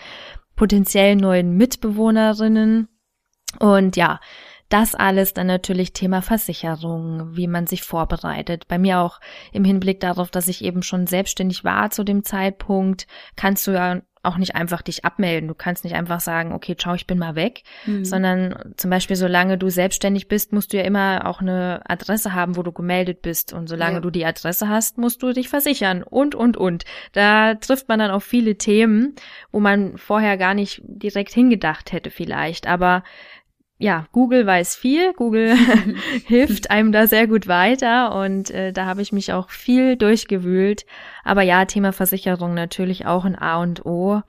potenziell 0.56 1.16
neuen 1.16 1.56
Mitbewohnerinnen. 1.56 2.88
Und 3.58 3.96
ja, 3.96 4.20
das 4.68 4.94
alles 4.94 5.34
dann 5.34 5.48
natürlich 5.48 5.92
Thema 5.92 6.22
Versicherung, 6.22 7.36
wie 7.36 7.48
man 7.48 7.66
sich 7.66 7.82
vorbereitet. 7.82 8.68
Bei 8.68 8.78
mir 8.78 9.00
auch 9.00 9.18
im 9.52 9.64
Hinblick 9.64 9.98
darauf, 9.98 10.30
dass 10.30 10.46
ich 10.46 10.62
eben 10.62 10.82
schon 10.84 11.08
selbstständig 11.08 11.64
war 11.64 11.90
zu 11.90 12.04
dem 12.04 12.22
Zeitpunkt, 12.22 13.08
kannst 13.34 13.66
du 13.66 13.72
ja 13.72 14.02
auch 14.22 14.36
nicht 14.36 14.54
einfach 14.54 14.82
dich 14.82 15.04
abmelden. 15.04 15.48
Du 15.48 15.54
kannst 15.54 15.84
nicht 15.84 15.94
einfach 15.94 16.20
sagen, 16.20 16.52
okay, 16.52 16.76
ciao, 16.76 16.94
ich 16.94 17.06
bin 17.06 17.18
mal 17.18 17.36
weg, 17.36 17.62
mhm. 17.86 18.04
sondern 18.04 18.74
zum 18.76 18.90
Beispiel, 18.90 19.16
solange 19.16 19.56
du 19.56 19.70
selbstständig 19.70 20.28
bist, 20.28 20.52
musst 20.52 20.72
du 20.72 20.76
ja 20.76 20.82
immer 20.82 21.26
auch 21.26 21.40
eine 21.40 21.80
Adresse 21.86 22.34
haben, 22.34 22.56
wo 22.56 22.62
du 22.62 22.72
gemeldet 22.72 23.22
bist. 23.22 23.52
Und 23.52 23.68
solange 23.68 23.96
ja. 23.96 24.00
du 24.00 24.10
die 24.10 24.26
Adresse 24.26 24.68
hast, 24.68 24.98
musst 24.98 25.22
du 25.22 25.32
dich 25.32 25.48
versichern 25.48 26.02
und, 26.02 26.34
und, 26.34 26.56
und. 26.56 26.84
Da 27.12 27.54
trifft 27.54 27.88
man 27.88 27.98
dann 27.98 28.10
auf 28.10 28.24
viele 28.24 28.56
Themen, 28.56 29.14
wo 29.52 29.60
man 29.60 29.96
vorher 29.96 30.36
gar 30.36 30.54
nicht 30.54 30.82
direkt 30.84 31.32
hingedacht 31.32 31.92
hätte 31.92 32.10
vielleicht. 32.10 32.66
Aber 32.66 33.02
ja, 33.80 34.06
Google 34.12 34.46
weiß 34.46 34.76
viel, 34.76 35.14
Google 35.14 35.56
hilft 36.26 36.70
einem 36.70 36.92
da 36.92 37.06
sehr 37.06 37.26
gut 37.26 37.48
weiter 37.48 38.14
und 38.14 38.50
äh, 38.50 38.72
da 38.72 38.84
habe 38.84 39.00
ich 39.00 39.10
mich 39.10 39.32
auch 39.32 39.48
viel 39.48 39.96
durchgewühlt. 39.96 40.84
Aber 41.24 41.42
ja, 41.42 41.64
Thema 41.64 41.92
Versicherung 41.92 42.52
natürlich 42.52 43.06
auch 43.06 43.24
ein 43.24 43.36
A 43.36 43.56
und 43.62 43.86
O 43.86 44.20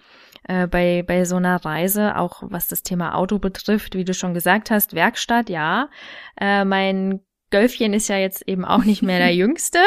äh, 0.48 0.68
bei, 0.68 1.04
bei 1.06 1.26
so 1.26 1.36
einer 1.36 1.64
Reise, 1.66 2.18
auch 2.18 2.44
was 2.46 2.70
das 2.70 2.82
Thema 2.82 3.14
Auto 3.16 3.40
betrifft, 3.40 3.94
wie 3.94 4.06
du 4.06 4.14
schon 4.14 4.34
gesagt 4.34 4.72
hast, 4.72 4.96
Werkstatt, 4.96 5.50
ja. 5.50 5.90
Äh, 6.40 6.64
mein 6.64 7.20
Gölfchen 7.52 7.94
ist 7.94 8.08
ja 8.08 8.18
jetzt 8.18 8.48
eben 8.48 8.66
auch 8.66 8.84
nicht 8.84 9.04
mehr 9.04 9.20
der 9.20 9.36
Jüngste. 9.36 9.80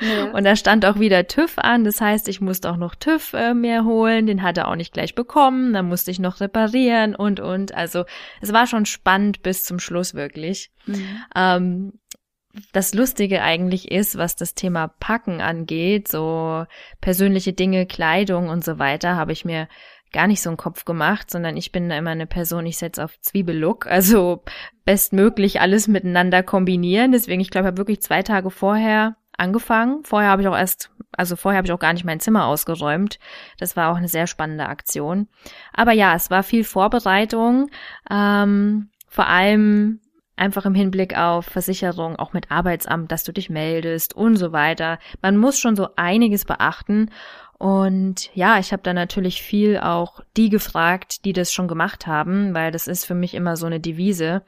Ja. 0.00 0.30
Und 0.32 0.44
da 0.44 0.54
stand 0.54 0.86
auch 0.86 1.00
wieder 1.00 1.26
TÜV 1.26 1.58
an. 1.58 1.84
Das 1.84 2.00
heißt, 2.00 2.28
ich 2.28 2.40
musste 2.40 2.70
auch 2.70 2.76
noch 2.76 2.94
TÜV 2.94 3.32
äh, 3.32 3.54
mehr 3.54 3.84
holen. 3.84 4.26
Den 4.26 4.42
hat 4.42 4.58
er 4.58 4.68
auch 4.68 4.76
nicht 4.76 4.92
gleich 4.92 5.14
bekommen. 5.14 5.72
Dann 5.72 5.88
musste 5.88 6.10
ich 6.10 6.18
noch 6.18 6.40
reparieren 6.40 7.14
und, 7.16 7.40
und. 7.40 7.74
Also 7.74 8.04
es 8.40 8.52
war 8.52 8.66
schon 8.66 8.86
spannend 8.86 9.42
bis 9.42 9.64
zum 9.64 9.78
Schluss 9.78 10.14
wirklich. 10.14 10.70
Mhm. 10.86 11.22
Ähm, 11.34 11.92
das 12.72 12.94
Lustige 12.94 13.42
eigentlich 13.42 13.90
ist, 13.90 14.16
was 14.16 14.36
das 14.36 14.54
Thema 14.54 14.88
Packen 14.88 15.40
angeht, 15.40 16.08
so 16.08 16.64
persönliche 17.00 17.52
Dinge, 17.52 17.86
Kleidung 17.86 18.48
und 18.48 18.64
so 18.64 18.78
weiter, 18.78 19.16
habe 19.16 19.32
ich 19.32 19.44
mir 19.44 19.68
gar 20.12 20.26
nicht 20.26 20.42
so 20.42 20.50
einen 20.50 20.56
Kopf 20.56 20.84
gemacht, 20.84 21.30
sondern 21.30 21.56
ich 21.56 21.72
bin 21.72 21.88
da 21.88 21.96
immer 21.96 22.10
eine 22.10 22.26
Person, 22.26 22.66
ich 22.66 22.78
setze 22.78 23.04
auf 23.04 23.20
Zwiebellook, 23.20 23.86
also 23.86 24.42
bestmöglich 24.84 25.60
alles 25.60 25.88
miteinander 25.88 26.42
kombinieren. 26.42 27.12
Deswegen, 27.12 27.40
ich 27.40 27.50
glaube, 27.50 27.66
ich 27.66 27.68
habe 27.68 27.78
wirklich 27.78 28.02
zwei 28.02 28.22
Tage 28.22 28.50
vorher 28.50 29.16
angefangen. 29.36 30.04
Vorher 30.04 30.30
habe 30.30 30.42
ich 30.42 30.48
auch 30.48 30.56
erst, 30.56 30.90
also 31.12 31.36
vorher 31.36 31.58
habe 31.58 31.66
ich 31.66 31.72
auch 31.72 31.78
gar 31.78 31.92
nicht 31.92 32.04
mein 32.04 32.20
Zimmer 32.20 32.46
ausgeräumt. 32.46 33.18
Das 33.58 33.76
war 33.76 33.90
auch 33.90 33.96
eine 33.96 34.08
sehr 34.08 34.26
spannende 34.26 34.68
Aktion. 34.68 35.28
Aber 35.72 35.92
ja, 35.92 36.14
es 36.14 36.30
war 36.30 36.42
viel 36.42 36.64
Vorbereitung, 36.64 37.70
ähm, 38.10 38.90
vor 39.08 39.26
allem 39.26 40.00
einfach 40.36 40.66
im 40.66 40.74
Hinblick 40.74 41.16
auf 41.16 41.46
Versicherung, 41.46 42.16
auch 42.16 42.32
mit 42.32 42.50
Arbeitsamt, 42.50 43.10
dass 43.10 43.24
du 43.24 43.32
dich 43.32 43.48
meldest 43.48 44.14
und 44.14 44.36
so 44.36 44.52
weiter. 44.52 44.98
Man 45.22 45.36
muss 45.38 45.58
schon 45.58 45.76
so 45.76 45.88
einiges 45.96 46.44
beachten 46.44 47.10
und 47.58 48.30
ja, 48.34 48.58
ich 48.58 48.72
habe 48.72 48.82
da 48.82 48.92
natürlich 48.92 49.40
viel 49.42 49.78
auch 49.78 50.20
die 50.36 50.50
gefragt, 50.50 51.24
die 51.24 51.32
das 51.32 51.52
schon 51.52 51.68
gemacht 51.68 52.06
haben, 52.06 52.54
weil 52.54 52.70
das 52.70 52.86
ist 52.86 53.06
für 53.06 53.14
mich 53.14 53.34
immer 53.34 53.56
so 53.56 53.66
eine 53.66 53.80
Devise. 53.80 54.44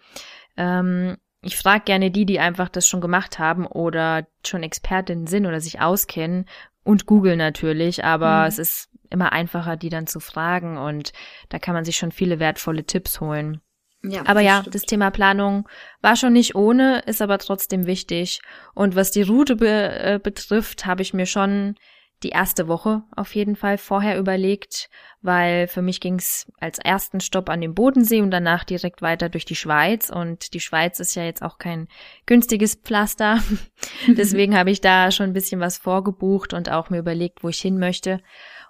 Ähm, 0.57 1.17
ich 1.41 1.57
frage 1.57 1.85
gerne 1.85 2.11
die, 2.11 2.27
die 2.27 2.41
einfach 2.41 2.69
das 2.69 2.87
schon 2.87 3.01
gemacht 3.01 3.39
haben 3.39 3.67
oder 3.67 4.27
schon 4.45 4.63
Expertinnen 4.63 5.27
sind 5.27 5.47
oder 5.47 5.61
sich 5.61 5.81
auskennen 5.81 6.47
und 6.85 7.07
Google 7.07 7.37
natürlich, 7.37 8.05
aber 8.05 8.43
mhm. 8.43 8.47
es 8.49 8.59
ist 8.59 8.91
immer 9.09 9.33
einfacher, 9.33 9.77
die 9.77 9.89
dann 9.89 10.07
zu 10.07 10.21
fragen 10.21 10.77
und 10.77 11.13
da 11.49 11.59
kann 11.59 11.75
man 11.75 11.85
sich 11.85 11.97
schon 11.97 12.13
viele 12.13 12.41
wertvolle 12.41 12.85
Tipps 12.85 13.21
holen. 13.21 13.63
Ja, 14.03 14.23
aber 14.27 14.41
ja, 14.41 14.61
stimmt. 14.61 14.75
das 14.75 14.83
Thema 14.83 15.11
Planung 15.11 15.69
war 16.03 16.15
schon 16.15 16.35
nicht 16.35 16.55
ohne, 16.55 17.01
ist 17.07 17.23
aber 17.23 17.39
trotzdem 17.39 17.87
wichtig. 17.87 18.41
Und 18.75 18.95
was 18.95 19.11
die 19.11 19.23
Route 19.23 19.57
be 19.57 19.67
äh, 19.67 20.21
betrifft, 20.23 20.87
habe 20.87 21.03
ich 21.03 21.15
mir 21.15 21.27
schon 21.27 21.75
die 22.23 22.31
erste 22.31 22.67
Woche 22.67 23.03
auf 23.15 23.35
jeden 23.35 23.55
Fall 23.55 23.79
vorher 23.79 24.19
überlegt, 24.19 24.91
weil 25.23 25.69
für 25.69 25.83
mich 25.83 26.01
ging 26.01 26.17
es 26.17 26.51
als 26.59 26.79
ersten 26.79 27.21
Stopp 27.21 27.49
an 27.49 27.61
den 27.61 27.75
Bodensee 27.75 28.21
und 28.21 28.31
danach 28.31 28.65
direkt 28.65 29.03
weiter 29.03 29.29
durch 29.29 29.45
die 29.45 29.55
Schweiz. 29.55 30.11
Und 30.11 30.53
die 30.55 30.61
Schweiz 30.61 30.99
ist 30.99 31.15
ja 31.15 31.25
jetzt 31.25 31.43
auch 31.43 31.59
kein 31.59 31.89
günstiges 32.27 32.75
Pflaster. 32.75 33.39
Deswegen 34.09 34.57
habe 34.57 34.71
ich 34.71 34.81
da 34.81 35.13
schon 35.13 35.31
ein 35.31 35.33
bisschen 35.33 35.61
was 35.61 35.79
vorgebucht 35.79 36.55
und 36.55 36.71
auch 36.71 36.91
mir 36.91 36.99
überlegt, 36.99 37.45
wo 37.45 37.49
ich 37.49 37.61
hin 37.61 37.79
möchte. 37.79 38.21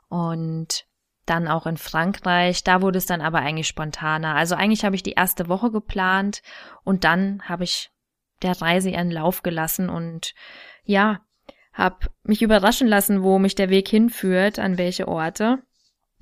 Und 0.08 0.86
dann 1.28 1.48
auch 1.48 1.66
in 1.66 1.76
Frankreich. 1.76 2.64
Da 2.64 2.82
wurde 2.82 2.98
es 2.98 3.06
dann 3.06 3.20
aber 3.20 3.38
eigentlich 3.38 3.68
spontaner. 3.68 4.34
Also 4.34 4.54
eigentlich 4.54 4.84
habe 4.84 4.96
ich 4.96 5.02
die 5.02 5.12
erste 5.12 5.48
Woche 5.48 5.70
geplant 5.70 6.42
und 6.84 7.04
dann 7.04 7.42
habe 7.44 7.64
ich 7.64 7.90
der 8.42 8.60
Reise 8.60 8.90
ihren 8.90 9.10
Lauf 9.10 9.42
gelassen 9.42 9.90
und 9.90 10.34
ja, 10.84 11.20
habe 11.78 12.08
mich 12.24 12.42
überraschen 12.42 12.88
lassen, 12.88 13.22
wo 13.22 13.38
mich 13.38 13.54
der 13.54 13.70
Weg 13.70 13.88
hinführt, 13.88 14.58
an 14.58 14.76
welche 14.76 15.06
Orte. 15.06 15.62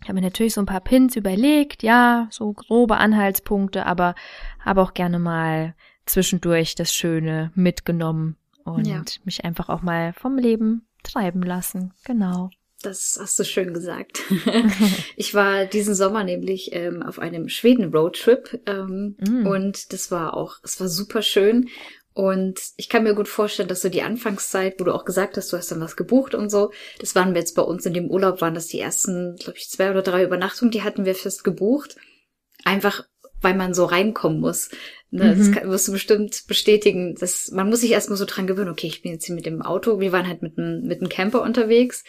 Ich 0.03 0.09
habe 0.09 0.15
mir 0.21 0.27
natürlich 0.27 0.53
so 0.53 0.61
ein 0.61 0.67
paar 0.67 0.83
Pins 0.83 1.17
überlegt, 1.17 1.83
ja, 1.83 2.29
so 2.31 2.53
grobe 2.53 2.99
Anhaltspunkte, 2.99 3.87
aber 3.87 4.15
habe 4.61 4.83
auch 4.83 4.93
gerne 4.93 5.19
mal 5.19 5.75
zwischendurch 6.05 6.75
das 6.75 6.95
Schöne 6.95 7.51
mitgenommen 7.55 8.37
und 8.65 8.87
ja. 8.87 9.03
mich 9.25 9.45
einfach 9.45 9.71
auch 9.71 9.81
mal 9.81 10.13
vom 10.13 10.37
Leben 10.37 10.87
treiben 11.03 11.43
lassen. 11.43 11.95
Genau. 12.05 12.51
Das 12.83 13.19
hast 13.19 13.39
du 13.39 13.45
schön 13.45 13.73
gesagt. 13.73 14.23
ich 15.17 15.33
war 15.33 15.65
diesen 15.65 15.95
Sommer 15.95 16.23
nämlich 16.23 16.75
ähm, 16.75 17.03
auf 17.03 17.19
einem 17.19 17.49
Schweden-Roadtrip 17.49 18.61
ähm, 18.67 19.17
mm. 19.19 19.47
und 19.47 19.95
das 19.95 20.11
war 20.11 20.35
auch, 20.35 20.59
es 20.63 20.79
war 20.79 20.89
super 20.89 21.23
schön. 21.23 21.71
Und 22.17 22.59
ich 22.79 22.89
kann 22.89 23.03
mir 23.03 23.15
gut 23.15 23.29
vorstellen, 23.29 23.69
dass 23.69 23.83
so 23.83 23.91
die 23.91 24.01
Anfangszeit, 24.01 24.81
wo 24.81 24.85
du 24.85 24.95
auch 24.95 25.05
gesagt 25.05 25.37
hast, 25.37 25.53
du 25.53 25.59
hast 25.59 25.71
dann 25.71 25.83
was 25.83 25.97
gebucht 25.97 26.35
und 26.35 26.49
so, 26.49 26.73
das 26.99 27.15
waren 27.15 27.35
wir 27.35 27.41
jetzt 27.41 27.55
bei 27.55 27.61
uns 27.61 27.85
in 27.85 27.93
dem 27.93 28.11
Urlaub, 28.11 28.41
waren 28.41 28.55
das 28.55 28.69
die 28.69 28.81
ersten, 28.81 29.37
glaube 29.37 29.59
ich, 29.59 29.69
zwei 29.69 29.91
oder 29.91 30.01
drei 30.01 30.25
Übernachtungen, 30.25 30.71
die 30.71 30.83
hatten 30.83 31.05
wir 31.05 31.15
fest 31.15 31.45
gebucht. 31.45 31.97
Einfach, 32.65 33.05
weil 33.43 33.55
man 33.55 33.75
so 33.75 33.85
reinkommen 33.85 34.41
muss. 34.41 34.71
Ne, 35.11 35.35
mhm. 35.35 35.39
Das 35.39 35.53
kann, 35.53 35.71
wirst 35.71 35.89
du 35.89 35.93
bestimmt 35.93 36.45
bestätigen. 36.49 37.17
Dass, 37.17 37.51
man 37.51 37.69
muss 37.69 37.83
sich 37.83 37.91
erstmal 37.91 38.17
so 38.17 38.25
dran 38.25 38.47
gewöhnen, 38.47 38.71
okay, 38.71 38.87
ich 38.87 39.03
bin 39.03 39.13
jetzt 39.13 39.27
hier 39.27 39.35
mit 39.35 39.45
dem 39.45 39.61
Auto, 39.61 40.01
wir 40.01 40.13
waren 40.13 40.27
halt 40.27 40.41
mit 40.41 40.57
einem, 40.57 40.87
mit 40.87 41.01
einem 41.01 41.11
Camper 41.11 41.43
unterwegs. 41.43 42.03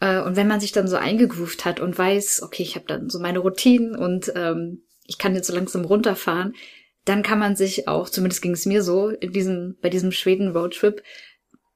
Äh, 0.00 0.20
und 0.22 0.34
wenn 0.34 0.48
man 0.48 0.58
sich 0.58 0.72
dann 0.72 0.88
so 0.88 0.96
eingegroovt 0.96 1.64
hat 1.64 1.78
und 1.78 1.96
weiß, 1.96 2.42
okay, 2.42 2.64
ich 2.64 2.74
habe 2.74 2.86
dann 2.88 3.08
so 3.08 3.20
meine 3.20 3.38
Routinen 3.38 3.94
und 3.94 4.32
ähm, 4.34 4.82
ich 5.06 5.18
kann 5.18 5.36
jetzt 5.36 5.46
so 5.46 5.54
langsam 5.54 5.84
runterfahren, 5.84 6.56
dann 7.04 7.22
kann 7.22 7.38
man 7.38 7.56
sich 7.56 7.88
auch, 7.88 8.08
zumindest 8.08 8.42
ging 8.42 8.52
es 8.52 8.66
mir 8.66 8.82
so, 8.82 9.08
in 9.08 9.32
diesem, 9.32 9.76
bei 9.80 9.88
diesem 9.88 10.12
Schweden-Roadtrip, 10.12 11.02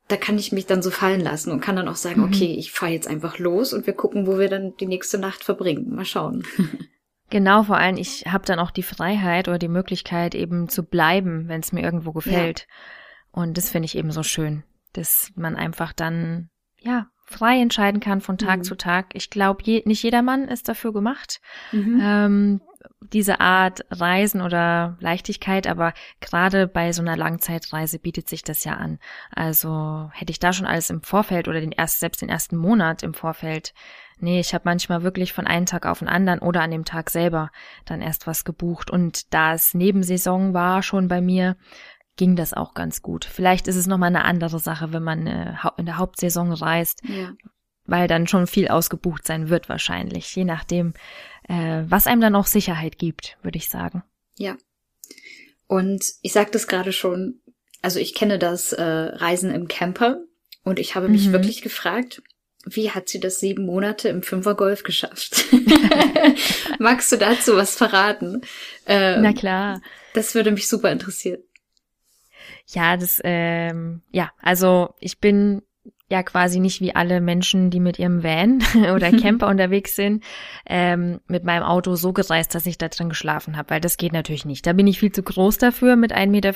da 0.09 0.17
kann 0.17 0.39
ich 0.39 0.53
mich 0.53 0.67
dann 0.67 0.83
so 0.83 0.91
fallen 0.91 1.21
lassen 1.21 1.51
und 1.51 1.61
kann 1.61 1.77
dann 1.77 1.89
auch 1.89 1.97
sagen, 1.97 2.21
mhm. 2.21 2.27
okay, 2.27 2.55
ich 2.59 2.73
fahre 2.73 2.93
jetzt 2.93 3.09
einfach 3.09 3.39
los 3.39 3.73
und 3.73 3.87
wir 3.87 3.95
gucken, 3.95 4.27
wo 4.27 4.39
wir 4.39 4.49
dann 4.49 4.75
die 4.79 4.87
nächste 4.87 5.19
Nacht 5.19 5.43
verbringen. 5.45 5.95
Mal 5.95 6.05
schauen. 6.05 6.45
Genau, 7.31 7.65
vor 7.65 7.79
allem 7.79 7.97
ich 7.97 8.27
habe 8.27 8.45
dann 8.45 8.61
auch 8.61 8.71
die 8.71 8.83
Freiheit 8.83 9.49
oder 9.49 9.59
die 9.59 9.67
Möglichkeit 9.67 10.35
eben 10.35 10.69
zu 10.69 10.85
bleiben, 10.85 11.49
wenn 11.49 11.61
es 11.61 11.73
mir 11.73 11.83
irgendwo 11.83 12.13
gefällt. 12.13 12.61
Ja. 12.61 13.43
Und 13.43 13.57
das 13.57 13.71
finde 13.71 13.87
ich 13.87 13.97
eben 13.97 14.13
so 14.13 14.23
schön, 14.23 14.63
dass 14.93 15.33
man 15.35 15.57
einfach 15.57 15.93
dann 15.93 16.51
ja 16.79 17.09
frei 17.25 17.61
entscheiden 17.61 18.01
kann 18.01 18.21
von 18.21 18.39
Tag 18.39 18.59
mhm. 18.59 18.65
zu 18.65 18.77
Tag. 18.77 19.07
Ich 19.15 19.31
glaube, 19.31 19.63
je, 19.65 19.83
nicht 19.87 20.03
jedermann 20.03 20.49
ist 20.49 20.69
dafür 20.69 20.93
gemacht. 20.93 21.41
Mhm. 21.73 22.01
Ähm, 22.03 22.61
diese 23.13 23.41
Art 23.41 23.85
Reisen 23.91 24.41
oder 24.41 24.97
Leichtigkeit, 25.01 25.67
aber 25.67 25.93
gerade 26.21 26.67
bei 26.67 26.93
so 26.93 27.03
einer 27.03 27.17
Langzeitreise 27.17 27.99
bietet 27.99 28.29
sich 28.29 28.43
das 28.43 28.65
ja 28.65 28.75
an. 28.75 28.99
Also 29.31 30.11
hätte 30.13 30.31
ich 30.31 30.39
da 30.39 30.53
schon 30.53 30.67
alles 30.67 30.91
im 30.91 31.03
Vorfeld 31.03 31.49
oder 31.49 31.61
den 31.61 31.73
erst, 31.73 32.01
selbst 32.01 32.23
den 32.23 32.29
ersten 32.29 32.57
Monat 32.57 33.03
im 33.03 33.15
Vorfeld. 33.15 33.75
Nee, 34.19 34.41
ich 34.41 34.55
habe 34.55 34.63
manchmal 34.65 35.03
wirklich 35.03 35.33
von 35.33 35.47
einem 35.47 35.67
Tag 35.67 35.87
auf 35.87 35.99
den 35.99 36.09
anderen 36.09 36.39
oder 36.39 36.63
an 36.63 36.71
dem 36.71 36.85
Tag 36.85 37.11
selber 37.11 37.51
dann 37.85 38.01
erst 38.01 38.27
was 38.27 38.45
gebucht. 38.45 38.91
Und 38.91 39.35
da 39.35 39.55
es 39.55 39.75
Nebensaison 39.75 40.55
war 40.55 40.83
schon 40.83 41.09
bei 41.09 41.21
mir, 41.21 41.57
ging 42.17 42.37
das 42.37 42.53
auch 42.53 42.75
ganz 42.75 43.03
gut. 43.03 43.25
Vielleicht 43.25 43.69
ist 43.69 43.77
es 43.77 43.87
nochmal 43.87 44.09
eine 44.09 44.25
andere 44.25 44.59
Sache, 44.59 44.93
wenn 44.93 45.03
man 45.03 45.27
äh, 45.27 45.55
in 45.77 45.87
der 45.87 45.99
Hauptsaison 45.99 46.53
reist, 46.53 47.03
ja. 47.05 47.33
weil 47.87 48.09
dann 48.09 48.27
schon 48.27 48.47
viel 48.47 48.69
ausgebucht 48.69 49.27
sein 49.27 49.49
wird 49.49 49.69
wahrscheinlich, 49.69 50.35
je 50.35 50.45
nachdem, 50.45 50.95
äh, 51.49 51.83
was 51.87 52.07
einem 52.07 52.21
dann 52.21 52.37
auch 52.37 52.47
Sicherheit 52.47 52.99
gibt, 52.99 53.37
würde 53.43 53.59
ich 53.59 53.69
sagen. 53.69 54.03
Ja. 54.37 54.57
Und 55.67 56.05
ich 56.23 56.33
sagte 56.33 56.59
es 56.59 56.67
gerade 56.67 56.93
schon, 56.93 57.41
also 57.83 57.99
ich 57.99 58.15
kenne 58.15 58.39
das 58.39 58.73
äh, 58.73 58.83
Reisen 58.83 59.51
im 59.51 59.69
Camper 59.69 60.19
und 60.63 60.79
ich 60.79 60.95
habe 60.95 61.09
mich 61.09 61.29
mhm. 61.29 61.33
wirklich 61.33 61.63
gefragt, 61.63 62.23
wie 62.67 62.91
hat 62.91 63.09
sie 63.09 63.21
das 63.21 63.41
sieben 63.41 63.67
Monate 63.67 64.09
im 64.09 64.23
Fünfergolf 64.23 64.85
geschafft? 64.85 65.45
Magst 66.79 67.13
du 67.13 67.19
dazu 67.19 67.57
was 67.57 67.77
verraten? 67.77 68.41
Ähm, 68.87 69.23
Na 69.23 69.33
klar. 69.33 69.83
Das 70.15 70.35
würde 70.35 70.51
mich 70.51 70.69
super 70.69 70.91
interessieren. 70.91 71.43
Ja, 72.67 72.97
das, 72.97 73.21
ähm, 73.25 74.03
ja, 74.11 74.31
also 74.41 74.95
ich 74.99 75.21
bin 75.21 75.63
ja 76.11 76.23
quasi 76.23 76.61
nicht 76.61 76.81
wie 76.81 76.95
alle 76.95 77.21
Menschen, 77.21 77.71
die 77.71 77.81
mit 77.81 77.99
ihrem 77.99 78.23
Van 78.23 78.63
oder 78.95 79.11
Camper 79.21 79.49
unterwegs 79.49 79.97
sind, 79.97 80.23
ähm, 80.67 81.21
mit 81.27 81.45
meinem 81.45 81.63
Auto 81.63 81.97
so 81.97 82.13
gereist, 82.13 82.55
dass 82.55 82.67
ich 82.67 82.79
da 82.79 82.89
drin 82.89 83.09
geschlafen 83.09 83.57
habe, 83.57 83.71
weil 83.71 83.81
das 83.81 83.97
geht 83.97 84.13
natürlich 84.13 84.45
nicht. 84.45 84.67
Da 84.67 84.73
bin 84.75 84.87
ich 84.87 85.01
viel 85.01 85.13
zu 85.13 85.23
groß 85.23 85.59
dafür 85.59 85.97
mit 85.97 86.15
1,75 86.15 86.27
Meter, 86.29 86.53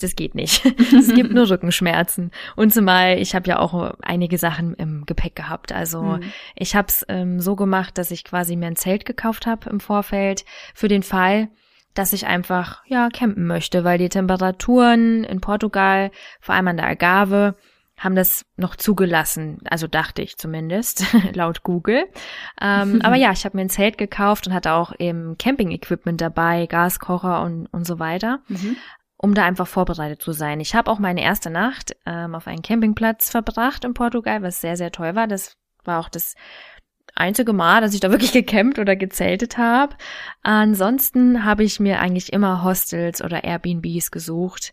das 0.00 0.16
geht 0.16 0.34
nicht. 0.34 0.64
es 0.96 1.14
gibt 1.14 1.32
nur 1.32 1.50
Rückenschmerzen. 1.50 2.30
Und 2.54 2.72
zumal, 2.72 3.18
ich 3.18 3.34
habe 3.34 3.48
ja 3.48 3.58
auch 3.58 3.94
einige 4.02 4.38
Sachen 4.38 4.74
im 4.74 5.04
Gepäck 5.04 5.34
gehabt. 5.34 5.72
Also 5.72 6.02
mhm. 6.02 6.22
ich 6.54 6.76
habe 6.76 6.88
es 6.88 7.04
ähm, 7.08 7.40
so 7.40 7.56
gemacht, 7.56 7.98
dass 7.98 8.10
ich 8.10 8.24
quasi 8.24 8.56
mir 8.56 8.66
ein 8.66 8.76
Zelt 8.76 9.04
gekauft 9.04 9.46
habe 9.46 9.68
im 9.68 9.80
Vorfeld 9.80 10.44
für 10.74 10.88
den 10.88 11.02
Fall, 11.02 11.48
dass 11.94 12.12
ich 12.12 12.26
einfach, 12.26 12.82
ja, 12.86 13.08
campen 13.10 13.46
möchte, 13.46 13.84
weil 13.84 13.98
die 13.98 14.08
Temperaturen 14.08 15.24
in 15.24 15.40
Portugal, 15.40 16.10
vor 16.40 16.54
allem 16.54 16.68
an 16.68 16.76
der 16.76 16.86
Algarve, 16.86 17.54
haben 17.98 18.16
das 18.16 18.44
noch 18.56 18.74
zugelassen, 18.74 19.60
also 19.68 19.86
dachte 19.86 20.22
ich 20.22 20.36
zumindest, 20.36 21.04
laut 21.34 21.62
Google. 21.62 22.04
Ähm, 22.60 23.00
aber 23.04 23.16
ja, 23.16 23.32
ich 23.32 23.44
habe 23.44 23.56
mir 23.56 23.62
ein 23.62 23.70
Zelt 23.70 23.98
gekauft 23.98 24.46
und 24.46 24.54
hatte 24.54 24.72
auch 24.72 24.92
eben 24.98 25.36
Camping-Equipment 25.38 26.20
dabei, 26.20 26.66
Gaskocher 26.66 27.42
und, 27.42 27.66
und 27.66 27.86
so 27.86 27.98
weiter, 27.98 28.40
mhm. 28.48 28.76
um 29.16 29.34
da 29.34 29.44
einfach 29.44 29.68
vorbereitet 29.68 30.20
zu 30.20 30.32
sein. 30.32 30.60
Ich 30.60 30.74
habe 30.74 30.90
auch 30.90 30.98
meine 30.98 31.22
erste 31.22 31.50
Nacht 31.50 31.94
ähm, 32.06 32.34
auf 32.34 32.46
einem 32.46 32.62
Campingplatz 32.62 33.30
verbracht 33.30 33.84
in 33.84 33.94
Portugal, 33.94 34.42
was 34.42 34.60
sehr, 34.60 34.76
sehr 34.76 34.90
toll 34.90 35.14
war. 35.14 35.28
Das 35.28 35.56
war 35.84 36.00
auch 36.00 36.08
das 36.08 36.34
einzige 37.14 37.52
Mal, 37.52 37.80
dass 37.80 37.94
ich 37.94 38.00
da 38.00 38.10
wirklich 38.10 38.32
gecampt 38.32 38.78
oder 38.78 38.96
gezeltet 38.96 39.58
habe. 39.58 39.96
Ansonsten 40.42 41.44
habe 41.44 41.64
ich 41.64 41.80
mir 41.80 42.00
eigentlich 42.00 42.32
immer 42.32 42.62
Hostels 42.64 43.22
oder 43.22 43.44
Airbnbs 43.44 44.10
gesucht 44.10 44.72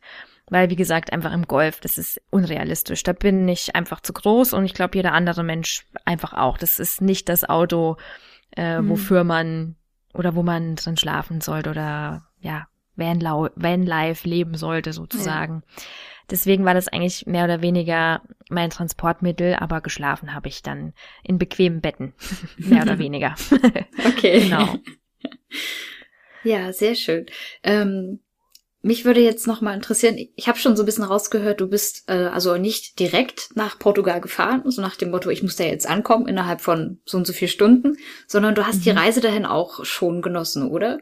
weil, 0.49 0.69
wie 0.69 0.75
gesagt, 0.75 1.13
einfach 1.13 1.32
im 1.32 1.45
Golf, 1.45 1.80
das 1.80 1.97
ist 1.97 2.21
unrealistisch. 2.32 3.04
Da 3.04 3.13
bin 3.13 3.47
ich 3.47 3.75
einfach 3.75 4.02
zu 4.02 4.13
groß 4.13 4.54
und 4.54 4.65
ich 4.65 4.73
glaube, 4.73 4.97
jeder 4.97 5.13
andere 5.13 5.43
Mensch 5.43 5.86
einfach 6.06 6.34
auch. 6.34 6.58
Das 6.58 6.80
ist 6.80 7.02
nicht 7.02 7.30
das 7.30 7.47
Auto, 7.47 7.97
äh, 8.58 8.82
mhm. 8.82 8.89
wofür 8.89 9.23
man 9.23 9.75
oder 10.13 10.36
wo 10.36 10.43
man 10.43 10.75
drin 10.75 10.97
schlafen 10.97 11.39
sollte 11.41 11.69
oder 11.69 12.23
ja, 12.39 12.67
Van, 12.95 13.21
Vanlife 13.21 14.28
leben 14.28 14.56
sollte 14.56 14.91
sozusagen. 14.91 15.63
Ja. 15.65 15.84
Deswegen 16.30 16.65
war 16.65 16.74
das 16.74 16.88
eigentlich 16.88 17.26
mehr 17.26 17.46
oder 17.46 17.62
weniger 17.62 18.22
mein 18.50 18.70
Transportmittel, 18.70 19.56
aber 19.56 19.82
geschlafen 19.82 20.34
habe 20.34 20.48
ich 20.48 20.62
dann 20.62 20.94
in 21.24 21.38
bequemen 21.38 21.82
Betten, 21.82 22.13
mehr 22.58 22.84
oder 22.84 23.00
weniger. 23.00 23.36
okay. 24.06 24.42
Genau. 24.42 24.76
Ja, 26.44 26.72
sehr 26.72 26.96
schön. 26.96 27.26
Ähm, 27.63 28.20
mich 28.82 29.04
würde 29.04 29.20
jetzt 29.20 29.46
noch 29.46 29.60
mal 29.60 29.74
interessieren, 29.74 30.15
ich 30.36 30.48
habe 30.48 30.58
schon 30.58 30.78
so 30.78 30.84
ein 30.84 30.86
bisschen 30.86 31.04
rausgehört, 31.04 31.60
du 31.60 31.68
bist 31.68 32.10
äh, 32.10 32.28
also 32.28 32.58
nicht 32.58 33.00
direkt 33.00 33.50
nach 33.56 33.78
Portugal 33.78 34.22
gefahren, 34.22 34.63
so 34.65 34.82
nach 34.82 34.96
dem 34.96 35.12
Motto, 35.12 35.30
ich 35.30 35.44
muss 35.44 35.58
da 35.58 35.65
jetzt 35.65 35.89
ankommen 35.89 36.28
innerhalb 36.28 36.62
von 36.62 37.02
so 37.06 37.18
und 37.18 37.28
so 37.28 37.34
vier 37.34 37.50
Stunden, 37.50 37.98
sondern 38.26 38.56
du 38.56 38.65
hast 38.65 38.78
mhm. 38.78 38.84
die 38.84 38.89
Reise 38.92 39.20
dahin 39.20 39.46
auch 39.46 39.84
schon 39.84 40.22
genossen, 40.22 40.70
oder? 40.70 41.00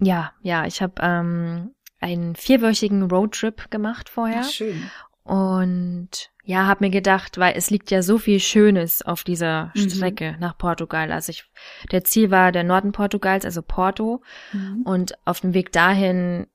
Ja, 0.00 0.32
ja, 0.42 0.66
ich 0.66 0.82
habe 0.82 0.94
ähm, 1.00 1.74
einen 2.02 2.36
vierwöchigen 2.36 3.02
Roadtrip 3.02 3.70
gemacht 3.70 4.08
vorher. 4.08 4.42
Ach, 4.44 4.50
schön. 4.50 4.82
Und 5.24 6.30
ja, 6.44 6.66
habe 6.66 6.84
mir 6.84 6.90
gedacht, 6.90 7.38
weil 7.38 7.54
es 7.56 7.70
liegt 7.70 7.92
ja 7.92 8.02
so 8.02 8.18
viel 8.18 8.40
Schönes 8.40 9.02
auf 9.02 9.22
dieser 9.22 9.70
mhm. 9.74 9.90
Strecke 9.90 10.36
nach 10.40 10.58
Portugal. 10.58 11.12
Also 11.12 11.30
ich, 11.30 11.44
der 11.92 12.02
Ziel 12.02 12.30
war 12.32 12.50
der 12.50 12.64
Norden 12.64 12.90
Portugals, 12.90 13.44
also 13.44 13.62
Porto. 13.62 14.22
Mhm. 14.52 14.82
Und 14.82 15.14
auf 15.24 15.40
dem 15.40 15.54
Weg 15.54 15.70
dahin 15.70 16.46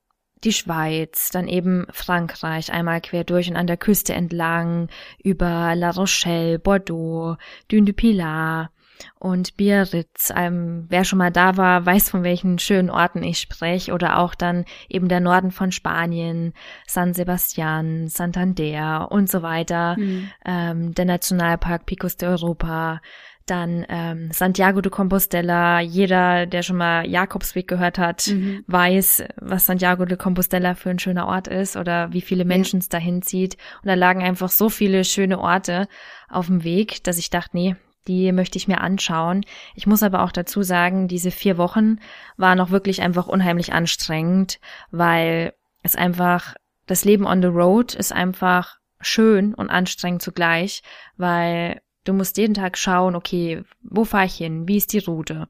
die 0.43 0.53
Schweiz, 0.53 1.29
dann 1.31 1.47
eben 1.47 1.87
Frankreich, 1.91 2.71
einmal 2.71 3.01
quer 3.01 3.23
durch 3.23 3.49
und 3.49 3.55
an 3.55 3.67
der 3.67 3.77
Küste 3.77 4.13
entlang, 4.13 4.89
über 5.23 5.73
La 5.75 5.89
Rochelle, 5.91 6.59
Bordeaux, 6.59 7.37
Dune 7.69 7.85
du 7.85 7.93
Pilar 7.93 8.71
und 9.19 9.57
Biarritz. 9.57 10.31
Ähm, 10.35 10.85
wer 10.89 11.03
schon 11.03 11.19
mal 11.19 11.31
da 11.31 11.57
war, 11.57 11.85
weiß, 11.85 12.09
von 12.09 12.23
welchen 12.23 12.59
schönen 12.59 12.89
Orten 12.89 13.23
ich 13.23 13.39
spreche. 13.39 13.93
Oder 13.93 14.19
auch 14.19 14.35
dann 14.35 14.65
eben 14.89 15.07
der 15.07 15.19
Norden 15.19 15.51
von 15.51 15.71
Spanien, 15.71 16.53
San 16.87 17.13
Sebastian, 17.13 18.07
Santander 18.07 19.11
und 19.11 19.29
so 19.29 19.41
weiter. 19.41 19.95
Mhm. 19.97 20.29
Ähm, 20.45 20.93
der 20.93 21.05
Nationalpark 21.05 21.85
Picos 21.85 22.17
de 22.17 22.29
Europa, 22.29 23.01
dann 23.47 23.85
ähm, 23.89 24.29
Santiago 24.31 24.81
de 24.81 24.91
Compostela. 24.91 25.79
Jeder, 25.79 26.45
der 26.45 26.61
schon 26.61 26.77
mal 26.77 27.07
Jakobsweg 27.07 27.67
gehört 27.67 27.97
hat, 27.97 28.27
mhm. 28.27 28.63
weiß, 28.67 29.23
was 29.37 29.65
Santiago 29.65 30.05
de 30.05 30.17
Compostela 30.17 30.75
für 30.75 30.89
ein 30.89 30.99
schöner 30.99 31.27
Ort 31.27 31.47
ist 31.47 31.75
oder 31.75 32.13
wie 32.13 32.21
viele 32.21 32.45
Menschen 32.45 32.79
es 32.79 32.89
dahin 32.89 33.21
zieht. 33.21 33.57
Und 33.81 33.87
da 33.87 33.95
lagen 33.95 34.21
einfach 34.21 34.49
so 34.49 34.69
viele 34.69 35.03
schöne 35.03 35.39
Orte 35.39 35.87
auf 36.29 36.47
dem 36.47 36.63
Weg, 36.63 37.03
dass 37.03 37.17
ich 37.17 37.29
dachte, 37.29 37.55
nee, 37.55 37.75
die 38.07 38.31
möchte 38.31 38.57
ich 38.57 38.67
mir 38.67 38.81
anschauen. 38.81 39.45
Ich 39.75 39.87
muss 39.87 40.03
aber 40.03 40.23
auch 40.23 40.31
dazu 40.31 40.63
sagen, 40.63 41.07
diese 41.07 41.31
vier 41.31 41.57
Wochen 41.57 41.97
waren 42.37 42.59
auch 42.59 42.69
wirklich 42.69 43.01
einfach 43.01 43.27
unheimlich 43.27 43.73
anstrengend, 43.73 44.59
weil 44.91 45.53
es 45.83 45.95
einfach, 45.95 46.55
das 46.85 47.05
Leben 47.05 47.25
on 47.25 47.41
the 47.41 47.47
road 47.47 47.93
ist 47.93 48.13
einfach 48.13 48.77
schön 48.99 49.53
und 49.53 49.69
anstrengend 49.69 50.21
zugleich, 50.21 50.81
weil 51.17 51.81
Du 52.07 52.13
musst 52.13 52.37
jeden 52.37 52.53
Tag 52.53 52.77
schauen, 52.77 53.15
okay, 53.15 53.63
wo 53.81 54.05
fahre 54.05 54.27
ich 54.27 54.35
hin? 54.35 54.65
Wie 54.65 54.77
ist 54.77 54.93
die 54.93 54.99
Route? 54.99 55.49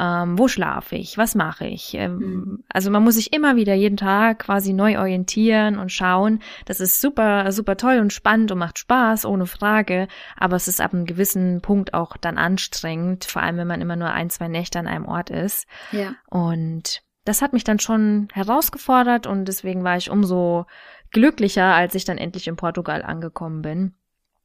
Ähm, 0.00 0.36
wo 0.36 0.48
schlafe 0.48 0.96
ich? 0.96 1.16
Was 1.16 1.36
mache 1.36 1.66
ich? 1.66 1.94
Ähm, 1.94 2.16
mhm. 2.16 2.64
Also 2.68 2.90
man 2.90 3.04
muss 3.04 3.14
sich 3.14 3.32
immer 3.32 3.54
wieder 3.54 3.74
jeden 3.74 3.96
Tag 3.96 4.40
quasi 4.40 4.72
neu 4.72 4.98
orientieren 4.98 5.78
und 5.78 5.92
schauen. 5.92 6.40
Das 6.64 6.80
ist 6.80 7.00
super, 7.00 7.52
super 7.52 7.76
toll 7.76 8.00
und 8.00 8.12
spannend 8.12 8.50
und 8.50 8.58
macht 8.58 8.80
Spaß, 8.80 9.24
ohne 9.26 9.46
Frage. 9.46 10.08
Aber 10.36 10.56
es 10.56 10.66
ist 10.66 10.80
ab 10.80 10.92
einem 10.92 11.06
gewissen 11.06 11.60
Punkt 11.60 11.94
auch 11.94 12.16
dann 12.16 12.36
anstrengend, 12.36 13.24
vor 13.24 13.42
allem 13.42 13.56
wenn 13.58 13.68
man 13.68 13.80
immer 13.80 13.94
nur 13.94 14.10
ein, 14.10 14.28
zwei 14.28 14.48
Nächte 14.48 14.80
an 14.80 14.88
einem 14.88 15.06
Ort 15.06 15.30
ist. 15.30 15.68
Ja. 15.92 16.16
Und 16.26 17.04
das 17.24 17.42
hat 17.42 17.52
mich 17.52 17.62
dann 17.62 17.78
schon 17.78 18.26
herausgefordert 18.32 19.28
und 19.28 19.44
deswegen 19.44 19.84
war 19.84 19.96
ich 19.96 20.10
umso 20.10 20.66
glücklicher, 21.12 21.74
als 21.76 21.94
ich 21.94 22.04
dann 22.04 22.18
endlich 22.18 22.48
in 22.48 22.56
Portugal 22.56 23.02
angekommen 23.02 23.62
bin. 23.62 23.94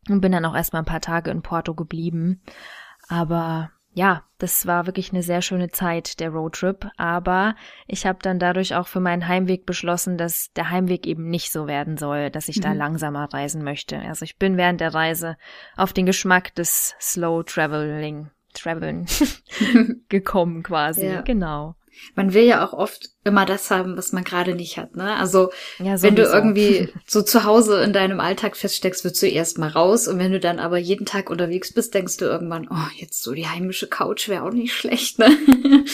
Und 0.08 0.22
bin 0.22 0.32
dann 0.32 0.46
auch 0.46 0.56
erstmal 0.56 0.82
ein 0.82 0.88
paar 0.88 1.02
Tage 1.02 1.32
in 1.32 1.42
Porto 1.42 1.74
geblieben. 1.74 2.42
Aber 3.08 3.72
ja, 3.94 4.24
das 4.38 4.68
war 4.68 4.86
wirklich 4.86 5.12
eine 5.12 5.24
sehr 5.24 5.42
schöne 5.42 5.70
Zeit, 5.70 6.20
der 6.20 6.30
Roadtrip. 6.30 6.88
Aber 6.98 7.56
ich 7.88 8.06
habe 8.06 8.20
dann 8.22 8.38
dadurch 8.38 8.76
auch 8.76 8.88
für 8.88 9.00
meinen 9.00 9.28
Heimweg 9.28 9.66
beschlossen, 9.66 10.18
dass 10.18 10.52
der 10.54 10.70
Heimweg 10.70 11.08
eben 11.08 11.30
nicht 11.30 11.52
so 11.52 11.68
werden 11.68 11.98
soll, 11.98 12.30
dass 12.30 12.48
ich 12.48 12.58
mhm. 12.58 12.62
da 12.62 12.74
langsamer 12.74 13.34
reisen 13.34 13.64
möchte. 13.64 14.00
Also 14.00 14.24
ich 14.24 14.38
bin 14.38 14.56
während 14.56 14.82
der 14.82 14.94
Reise 14.94 15.38
auf 15.76 15.94
den 15.94 16.06
Geschmack 16.06 16.54
des 16.54 16.96
Slow 17.00 17.44
Traveling, 17.44 18.30
Traveln 18.54 19.08
gekommen 20.10 20.62
quasi. 20.64 21.08
Ja. 21.08 21.22
Genau 21.22 21.76
man 22.16 22.34
will 22.34 22.44
ja 22.44 22.66
auch 22.66 22.74
oft 22.74 23.10
immer 23.24 23.46
das 23.46 23.70
haben, 23.72 23.98
was 23.98 24.14
man 24.14 24.24
gerade 24.24 24.56
nicht 24.56 24.78
hat, 24.78 24.96
ne? 24.96 25.16
Also, 25.16 25.52
ja, 25.80 26.02
wenn 26.02 26.16
du 26.16 26.24
irgendwie 26.24 26.90
so 27.06 27.22
zu 27.22 27.44
Hause 27.44 27.82
in 27.82 27.94
deinem 27.94 28.20
Alltag 28.20 28.56
feststeckst, 28.56 29.04
wirst 29.04 29.22
du 29.22 29.28
erst 29.28 29.58
mal 29.58 29.70
raus 29.70 30.08
und 30.08 30.20
wenn 30.20 30.32
du 30.32 30.40
dann 30.40 30.60
aber 30.60 30.78
jeden 30.78 31.06
Tag 31.06 31.30
unterwegs 31.30 31.74
bist, 31.74 31.94
denkst 31.94 32.18
du 32.18 32.26
irgendwann, 32.26 32.68
oh, 32.72 32.90
jetzt 32.96 33.22
so 33.22 33.34
die 33.34 33.48
heimische 33.48 33.88
Couch 33.88 34.30
wäre 34.30 34.44
auch 34.44 34.54
nicht 34.54 34.74
schlecht, 34.74 35.20
ne? 35.20 35.30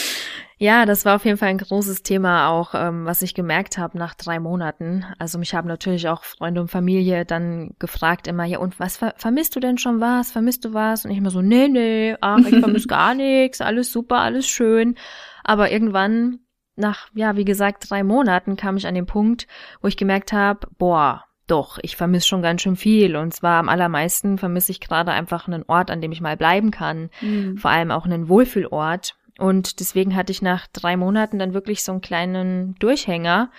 Ja, 0.58 0.86
das 0.86 1.04
war 1.04 1.16
auf 1.16 1.24
jeden 1.24 1.36
Fall 1.36 1.48
ein 1.48 1.58
großes 1.58 2.04
Thema 2.04 2.48
auch, 2.48 2.74
ähm, 2.74 3.04
was 3.04 3.22
ich 3.22 3.34
gemerkt 3.34 3.76
habe 3.76 3.98
nach 3.98 4.14
drei 4.14 4.38
Monaten. 4.38 5.04
Also 5.18 5.38
mich 5.38 5.52
haben 5.54 5.66
natürlich 5.66 6.08
auch 6.08 6.22
Freunde 6.22 6.60
und 6.60 6.68
Familie 6.70 7.24
dann 7.24 7.74
gefragt 7.80 8.28
immer, 8.28 8.44
ja 8.44 8.58
und 8.58 8.78
was 8.78 8.96
ver 8.96 9.14
vermisst 9.16 9.56
du 9.56 9.60
denn 9.60 9.78
schon 9.78 10.00
was? 10.00 10.30
Vermisst 10.30 10.64
du 10.64 10.72
was? 10.72 11.04
Und 11.04 11.10
ich 11.10 11.18
immer 11.18 11.30
so, 11.30 11.42
nee, 11.42 11.66
nee, 11.66 12.16
ach, 12.20 12.38
ich 12.38 12.60
vermisse 12.60 12.86
gar 12.88 13.14
nichts, 13.14 13.60
alles 13.60 13.90
super, 13.90 14.18
alles 14.20 14.46
schön. 14.46 14.96
Aber 15.44 15.70
irgendwann, 15.70 16.40
nach, 16.76 17.08
ja, 17.14 17.36
wie 17.36 17.44
gesagt, 17.44 17.88
drei 17.88 18.02
Monaten 18.02 18.56
kam 18.56 18.76
ich 18.76 18.86
an 18.86 18.94
den 18.94 19.06
Punkt, 19.06 19.46
wo 19.80 19.88
ich 19.88 19.96
gemerkt 19.96 20.32
habe, 20.32 20.66
boah, 20.78 21.24
doch, 21.46 21.78
ich 21.82 21.96
vermisse 21.96 22.26
schon 22.26 22.42
ganz 22.42 22.62
schön 22.62 22.76
viel. 22.76 23.16
Und 23.16 23.34
zwar 23.34 23.58
am 23.60 23.68
allermeisten 23.68 24.38
vermisse 24.38 24.72
ich 24.72 24.80
gerade 24.80 25.12
einfach 25.12 25.46
einen 25.46 25.64
Ort, 25.66 25.90
an 25.90 26.00
dem 26.00 26.12
ich 26.12 26.20
mal 26.20 26.36
bleiben 26.36 26.70
kann. 26.70 27.10
Mhm. 27.20 27.58
Vor 27.58 27.70
allem 27.70 27.90
auch 27.90 28.06
einen 28.06 28.28
Wohlfühlort. 28.28 29.16
Und 29.38 29.80
deswegen 29.80 30.16
hatte 30.16 30.32
ich 30.32 30.42
nach 30.42 30.66
drei 30.68 30.96
Monaten 30.96 31.38
dann 31.38 31.54
wirklich 31.54 31.82
so 31.82 31.92
einen 31.92 32.00
kleinen 32.00 32.76
Durchhänger 32.76 33.50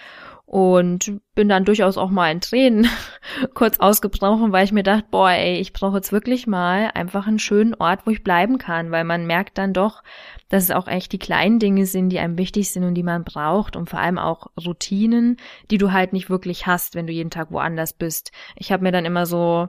und 0.46 1.20
bin 1.34 1.50
dann 1.50 1.66
durchaus 1.66 1.98
auch 1.98 2.12
mal 2.12 2.32
in 2.32 2.40
Tränen 2.40 2.88
kurz 3.54 3.80
ausgebrochen, 3.80 4.52
weil 4.52 4.66
ich 4.66 4.72
mir 4.72 4.84
dachte, 4.84 5.08
boah, 5.10 5.32
ey, 5.32 5.58
ich 5.60 5.74
brauche 5.74 5.98
jetzt 5.98 6.12
wirklich 6.12 6.46
mal 6.46 6.92
einfach 6.94 7.28
einen 7.28 7.40
schönen 7.40 7.74
Ort, 7.74 8.06
wo 8.06 8.12
ich 8.12 8.24
bleiben 8.24 8.58
kann, 8.58 8.92
weil 8.92 9.04
man 9.04 9.26
merkt 9.26 9.58
dann 9.58 9.74
doch, 9.74 10.04
dass 10.50 10.64
es 10.64 10.72
auch 10.72 10.88
echt 10.88 11.12
die 11.12 11.20
kleinen 11.20 11.60
Dinge 11.60 11.86
sind, 11.88 12.10
die 12.10 12.20
einem 12.20 12.38
wichtig 12.38 12.70
sind 12.70 12.84
und 12.84 12.94
die 12.94 13.04
man 13.04 13.24
braucht 13.24 13.76
und 13.76 13.90
vor 13.90 14.00
allem 14.00 14.20
auch 14.20 14.48
Routinen, 14.64 15.38
die 15.72 15.80
du 15.80 15.92
halt 15.92 16.14
nicht 16.14 16.30
wirklich 16.30 16.68
hast, 16.68 16.94
wenn 16.94 17.08
du 17.08 17.14
jeden 17.14 17.32
Tag 17.32 17.52
woanders 17.52 17.94
bist. 17.94 18.32
Ich 18.56 18.72
habe 18.72 18.84
mir 18.84 18.92
dann 18.92 19.06
immer 19.06 19.26
so 19.26 19.68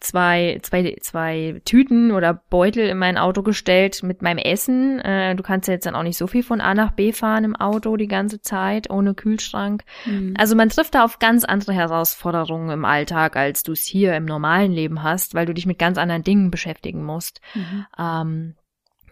zwei, 0.00 0.58
zwei, 0.62 0.96
zwei 1.00 1.60
Tüten 1.64 2.12
oder 2.12 2.34
Beutel 2.34 2.88
in 2.88 2.98
mein 2.98 3.18
Auto 3.18 3.42
gestellt 3.42 4.02
mit 4.02 4.22
meinem 4.22 4.38
Essen. 4.38 5.00
Äh, 5.00 5.34
du 5.34 5.42
kannst 5.42 5.68
ja 5.68 5.74
jetzt 5.74 5.86
dann 5.86 5.94
auch 5.94 6.02
nicht 6.02 6.16
so 6.18 6.26
viel 6.26 6.42
von 6.42 6.60
A 6.60 6.74
nach 6.74 6.92
B 6.92 7.12
fahren 7.12 7.44
im 7.44 7.56
Auto 7.56 7.96
die 7.96 8.08
ganze 8.08 8.40
Zeit, 8.40 8.90
ohne 8.90 9.14
Kühlschrank. 9.14 9.84
Mhm. 10.06 10.34
Also 10.38 10.54
man 10.54 10.68
trifft 10.68 10.94
da 10.94 11.04
auf 11.04 11.18
ganz 11.18 11.44
andere 11.44 11.72
Herausforderungen 11.72 12.70
im 12.70 12.84
Alltag, 12.84 13.36
als 13.36 13.62
du 13.62 13.72
es 13.72 13.84
hier 13.84 14.14
im 14.14 14.24
normalen 14.24 14.72
Leben 14.72 15.02
hast, 15.02 15.34
weil 15.34 15.46
du 15.46 15.54
dich 15.54 15.66
mit 15.66 15.78
ganz 15.78 15.98
anderen 15.98 16.22
Dingen 16.22 16.50
beschäftigen 16.50 17.04
musst. 17.04 17.40
Mhm. 17.54 17.86
Ähm, 17.98 18.54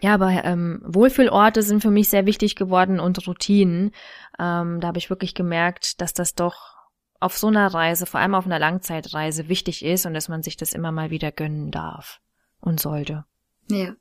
ja, 0.01 0.15
aber 0.15 0.45
ähm, 0.45 0.83
Wohlfühlorte 0.85 1.63
sind 1.63 1.81
für 1.81 1.91
mich 1.91 2.11
sehr 2.11 2.27
wichtig 2.27 2.55
geworden 2.55 3.01
und 3.01 3.27
Routinen. 3.27 3.93
Ähm, 4.39 4.81
da 4.81 4.89
habe 4.89 4.99
ich 4.99 5.11
wirklich 5.11 5.35
gemerkt, 5.35 6.01
dass 6.01 6.13
das 6.13 6.35
doch 6.35 6.76
auf 7.21 7.37
so 7.37 7.49
einer 7.49 7.67
Reise, 7.73 8.07
vor 8.07 8.21
allem 8.21 8.35
auf 8.35 8.47
einer 8.47 8.59
Langzeitreise, 8.59 9.49
wichtig 9.49 9.85
ist 9.85 10.07
und 10.07 10.15
dass 10.15 10.29
man 10.29 10.43
sich 10.43 10.57
das 10.57 10.73
immer 10.73 10.93
mal 10.93 11.11
wieder 11.11 11.33
gönnen 11.33 11.71
darf 11.71 12.21
und 12.61 12.81
sollte. 12.81 13.25
Ja. 13.69 13.95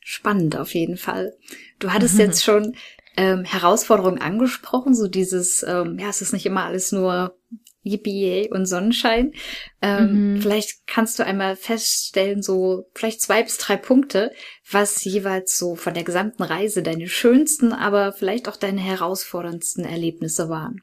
Spannend 0.00 0.56
auf 0.56 0.74
jeden 0.74 0.96
Fall. 0.96 1.34
Du 1.78 1.92
hattest 1.92 2.18
jetzt 2.18 2.44
schon 2.44 2.76
ähm, 3.16 3.44
Herausforderungen 3.44 4.20
angesprochen, 4.20 4.94
so 4.94 5.08
dieses, 5.08 5.62
ähm, 5.62 5.98
ja, 5.98 6.08
es 6.08 6.20
ist 6.20 6.32
nicht 6.32 6.46
immer 6.46 6.64
alles 6.64 6.92
nur 6.92 7.38
Yippie 7.84 8.48
und 8.50 8.66
Sonnenschein. 8.66 9.32
Ähm, 9.80 10.34
mhm. 10.34 10.40
Vielleicht 10.40 10.86
kannst 10.86 11.18
du 11.18 11.24
einmal 11.24 11.54
feststellen, 11.54 12.42
so 12.42 12.88
vielleicht 12.94 13.20
zwei 13.20 13.42
bis 13.42 13.58
drei 13.58 13.76
Punkte, 13.76 14.32
was 14.70 15.04
jeweils 15.04 15.58
so 15.58 15.76
von 15.76 15.94
der 15.94 16.04
gesamten 16.04 16.42
Reise 16.42 16.82
deine 16.82 17.08
schönsten, 17.08 17.72
aber 17.72 18.12
vielleicht 18.12 18.48
auch 18.48 18.56
deine 18.56 18.80
herausforderndsten 18.80 19.84
Erlebnisse 19.84 20.48
waren. 20.48 20.82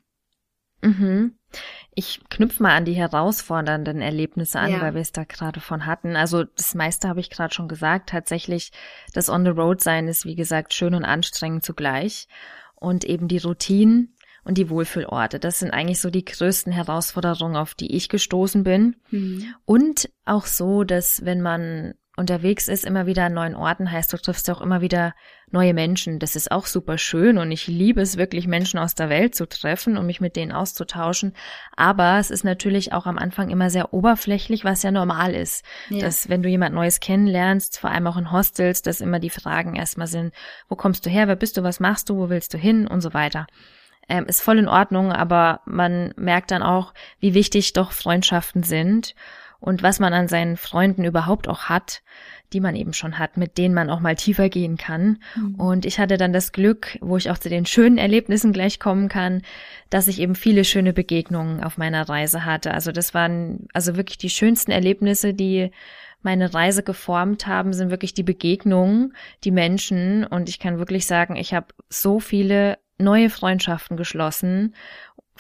Mhm. 0.82 1.36
Ich 1.93 2.21
knüpfe 2.29 2.63
mal 2.63 2.75
an 2.75 2.86
die 2.86 2.93
herausfordernden 2.93 4.01
Erlebnisse 4.01 4.59
an, 4.59 4.71
ja. 4.71 4.82
weil 4.82 4.93
wir 4.93 5.01
es 5.01 5.11
da 5.11 5.25
gerade 5.25 5.59
von 5.59 5.86
hatten. 5.86 6.15
Also 6.15 6.45
das 6.45 6.73
meiste 6.73 7.09
habe 7.09 7.19
ich 7.19 7.29
gerade 7.29 7.53
schon 7.53 7.67
gesagt. 7.67 8.09
Tatsächlich, 8.09 8.71
das 9.13 9.29
On-the-Road-Sein 9.29 10.07
ist, 10.07 10.25
wie 10.25 10.36
gesagt, 10.36 10.73
schön 10.73 10.95
und 10.95 11.03
anstrengend 11.03 11.65
zugleich. 11.65 12.27
Und 12.75 13.03
eben 13.03 13.27
die 13.27 13.38
Routinen 13.38 14.15
und 14.43 14.57
die 14.57 14.69
Wohlfühlorte. 14.69 15.39
Das 15.39 15.59
sind 15.59 15.71
eigentlich 15.71 15.99
so 15.99 16.09
die 16.09 16.25
größten 16.25 16.71
Herausforderungen, 16.71 17.55
auf 17.55 17.75
die 17.75 17.95
ich 17.95 18.09
gestoßen 18.09 18.63
bin. 18.63 18.95
Mhm. 19.11 19.53
Und 19.65 20.09
auch 20.25 20.45
so, 20.45 20.84
dass 20.84 21.25
wenn 21.25 21.41
man 21.41 21.93
unterwegs 22.22 22.69
ist, 22.69 22.86
immer 22.86 23.05
wieder 23.05 23.26
an 23.26 23.34
neuen 23.34 23.55
Orten, 23.55 23.91
heißt, 23.91 24.13
du 24.13 24.17
triffst 24.17 24.49
auch 24.49 24.61
immer 24.61 24.80
wieder 24.80 25.13
neue 25.49 25.74
Menschen. 25.74 26.19
Das 26.19 26.38
ist 26.38 26.51
auch 26.51 26.65
super 26.65 26.97
schön 26.97 27.38
und 27.38 27.51
ich 27.51 27.67
liebe 27.67 27.99
es 27.99 28.15
wirklich, 28.15 28.47
Menschen 28.47 28.80
aus 28.80 28.95
der 28.95 29.09
Welt 29.09 29.36
zu 29.36 29.45
treffen 29.45 29.97
und 29.97 30.05
mich 30.05 30.22
mit 30.22 30.38
denen 30.38 30.53
auszutauschen. 30.53 31.34
Aber 31.76 32.19
es 32.19 32.32
ist 32.32 32.45
natürlich 32.45 32.93
auch 32.93 33.05
am 33.05 33.17
Anfang 33.17 33.49
immer 33.49 33.69
sehr 33.69 33.93
oberflächlich, 33.93 34.63
was 34.63 34.84
ja 34.84 34.91
normal 34.91 35.34
ist. 35.34 35.65
Ja. 35.89 35.99
Dass 35.99 36.30
wenn 36.30 36.43
du 36.43 36.47
jemand 36.47 36.74
Neues 36.74 37.01
kennenlernst, 37.01 37.80
vor 37.80 37.89
allem 37.89 38.07
auch 38.07 38.17
in 38.17 38.32
Hostels, 38.32 38.82
dass 38.82 39.01
immer 39.01 39.19
die 39.19 39.30
Fragen 39.30 39.76
erstmal 39.76 40.07
sind, 40.07 40.34
wo 40.69 40.76
kommst 40.76 41.05
du 41.05 41.09
her, 41.09 41.28
wer 41.28 41.36
bist 41.36 41.57
du, 41.57 41.63
was 41.63 41.82
machst 41.82 42.09
du, 42.09 42.15
wo 42.15 42.30
willst 42.30 42.53
du 42.53 42.57
hin 42.57 42.88
und 42.88 43.01
so 43.01 43.13
weiter. 43.13 43.47
Ähm, 44.07 44.26
ist 44.28 44.41
voll 44.41 44.59
in 44.59 44.67
Ordnung, 44.67 45.11
aber 45.11 45.61
man 45.65 46.13
merkt 46.17 46.51
dann 46.51 46.63
auch, 46.63 46.93
wie 47.19 47.34
wichtig 47.34 47.74
doch 47.74 47.91
Freundschaften 47.91 48.63
sind 48.63 49.15
und 49.62 49.84
was 49.84 49.99
man 49.99 50.12
an 50.14 50.28
seinen 50.28 50.57
Freunden 50.57 51.05
überhaupt 51.05 51.47
auch 51.47 51.66
hat, 51.66 52.01
die 52.51 52.59
man 52.59 52.76
eben 52.76 52.93
schon 52.93 53.20
hat, 53.20 53.38
mit 53.38 53.59
denen 53.59 53.76
man 53.76 53.91
auch 53.91 53.99
mal 53.99 54.16
tiefer 54.16 54.49
gehen 54.49 54.76
kann. 54.76 55.20
Mhm. 55.36 55.55
Und 55.55 55.86
ich 55.86 55.99
hatte 55.99 56.18
dann 56.18 56.34
das 56.34 56.51
Glück, 56.51 56.97
wo 56.99 57.16
ich 57.16 57.30
auch 57.30 57.38
zu 57.38 57.47
den 57.47 57.68
schönen 57.68 57.99
Erlebnissen 57.99 58.53
gleich 58.53 58.80
kommen 58.80 59.07
kann, 59.07 59.43
dass 59.91 60.07
ich 60.07 60.20
eben 60.20 60.34
viele 60.34 60.66
schöne 60.66 60.93
Begegnungen 60.93 61.64
auf 61.64 61.78
meiner 61.78 62.09
Reise 62.09 62.43
hatte. 62.43 62.74
Also 62.74 62.91
das 62.91 63.14
waren 63.14 63.68
also 63.72 63.95
wirklich 63.95 64.18
die 64.18 64.32
schönsten 64.32 64.72
Erlebnisse, 64.72 65.34
die 65.34 65.70
meine 66.24 66.53
Reise 66.53 66.82
geformt 66.82 67.45
haben, 67.45 67.74
sind 67.74 67.91
wirklich 67.91 68.16
die 68.16 68.24
Begegnungen, 68.24 69.14
die 69.43 69.51
Menschen. 69.51 70.26
Und 70.26 70.49
ich 70.49 70.59
kann 70.59 70.80
wirklich 70.80 71.05
sagen, 71.05 71.36
ich 71.36 71.53
habe 71.53 71.68
so 71.89 72.20
viele 72.20 72.78
neue 73.02 73.30
Freundschaften 73.30 73.97
geschlossen 73.97 74.74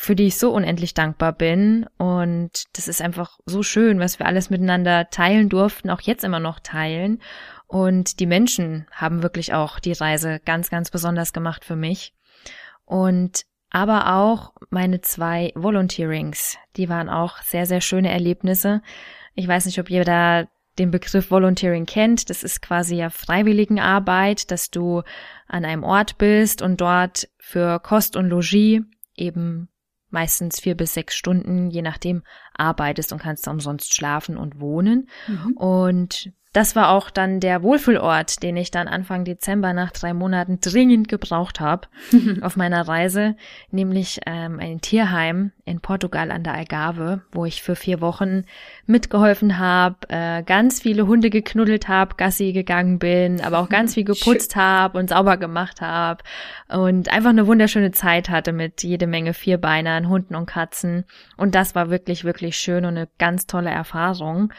für 0.01 0.15
die 0.15 0.27
ich 0.27 0.37
so 0.37 0.51
unendlich 0.51 0.95
dankbar 0.95 1.31
bin. 1.31 1.85
Und 1.99 2.63
das 2.73 2.87
ist 2.87 3.03
einfach 3.03 3.37
so 3.45 3.61
schön, 3.61 3.99
was 3.99 4.17
wir 4.17 4.25
alles 4.25 4.49
miteinander 4.49 5.11
teilen 5.11 5.47
durften, 5.47 5.91
auch 5.91 6.01
jetzt 6.01 6.23
immer 6.23 6.39
noch 6.39 6.59
teilen. 6.59 7.21
Und 7.67 8.19
die 8.19 8.25
Menschen 8.25 8.87
haben 8.91 9.21
wirklich 9.21 9.53
auch 9.53 9.79
die 9.79 9.93
Reise 9.93 10.39
ganz, 10.43 10.71
ganz 10.71 10.89
besonders 10.89 11.33
gemacht 11.33 11.63
für 11.63 11.75
mich. 11.75 12.15
Und 12.85 13.43
aber 13.69 14.15
auch 14.15 14.53
meine 14.71 15.01
zwei 15.01 15.51
Volunteerings, 15.55 16.57
die 16.77 16.89
waren 16.89 17.07
auch 17.07 17.37
sehr, 17.43 17.67
sehr 17.67 17.79
schöne 17.79 18.11
Erlebnisse. 18.11 18.81
Ich 19.35 19.47
weiß 19.47 19.67
nicht, 19.67 19.79
ob 19.79 19.89
ihr 19.91 20.03
da 20.03 20.45
den 20.79 20.91
Begriff 20.91 21.31
Volunteering 21.31 21.85
kennt. 21.85 22.29
Das 22.29 22.43
ist 22.43 22.61
quasi 22.61 22.95
ja 22.95 23.09
Freiwilligenarbeit, 23.09 24.51
dass 24.51 24.71
du 24.71 25.03
an 25.47 25.65
einem 25.65 25.83
Ort 25.83 26.17
bist 26.17 26.61
und 26.61 26.79
dort 26.81 27.29
für 27.39 27.79
Kost 27.79 28.15
und 28.15 28.29
Logis 28.29 28.81
eben 29.15 29.69
meistens 30.09 30.59
vier 30.59 30.75
bis 30.75 30.93
sechs 30.93 31.15
Stunden, 31.15 31.69
je 31.69 31.81
nachdem, 31.81 32.23
arbeitest 32.53 33.13
und 33.13 33.21
kannst 33.21 33.47
da 33.47 33.51
umsonst 33.51 33.93
schlafen 33.93 34.37
und 34.37 34.59
wohnen. 34.59 35.07
Mhm. 35.27 35.53
Und 35.53 36.31
das 36.53 36.75
war 36.75 36.89
auch 36.89 37.09
dann 37.09 37.39
der 37.39 37.63
Wohlfühlort, 37.63 38.43
den 38.43 38.57
ich 38.57 38.71
dann 38.71 38.89
Anfang 38.89 39.23
Dezember 39.23 39.71
nach 39.71 39.91
drei 39.91 40.13
Monaten 40.13 40.59
dringend 40.59 41.07
gebraucht 41.07 41.61
habe 41.61 41.87
auf 42.41 42.57
meiner 42.57 42.85
Reise, 42.87 43.35
nämlich 43.71 44.19
ähm, 44.25 44.59
ein 44.59 44.81
Tierheim 44.81 45.51
in 45.63 45.79
Portugal 45.79 46.29
an 46.29 46.43
der 46.43 46.55
Algarve, 46.55 47.21
wo 47.31 47.45
ich 47.45 47.61
für 47.61 47.77
vier 47.77 48.01
Wochen 48.01 48.43
mitgeholfen 48.85 49.59
habe, 49.59 49.95
äh, 50.09 50.43
ganz 50.43 50.81
viele 50.81 51.07
Hunde 51.07 51.29
geknuddelt 51.29 51.87
habe, 51.87 52.15
Gassi 52.17 52.51
gegangen 52.51 52.99
bin, 52.99 53.39
aber 53.39 53.59
auch 53.59 53.69
ganz 53.69 53.93
viel 53.93 54.03
geputzt 54.05 54.57
habe 54.57 54.97
und 54.99 55.09
sauber 55.09 55.37
gemacht 55.37 55.79
habe 55.79 56.21
und 56.67 57.07
einfach 57.13 57.29
eine 57.29 57.47
wunderschöne 57.47 57.91
Zeit 57.91 58.29
hatte 58.29 58.51
mit 58.51 58.83
jede 58.83 59.07
Menge 59.07 59.33
Vierbeinern, 59.33 60.09
Hunden 60.09 60.35
und 60.35 60.47
Katzen. 60.47 61.05
Und 61.37 61.55
das 61.55 61.75
war 61.75 61.89
wirklich, 61.89 62.25
wirklich 62.25 62.57
schön 62.57 62.83
und 62.83 62.97
eine 62.97 63.07
ganz 63.17 63.47
tolle 63.47 63.69
Erfahrung 63.69 64.51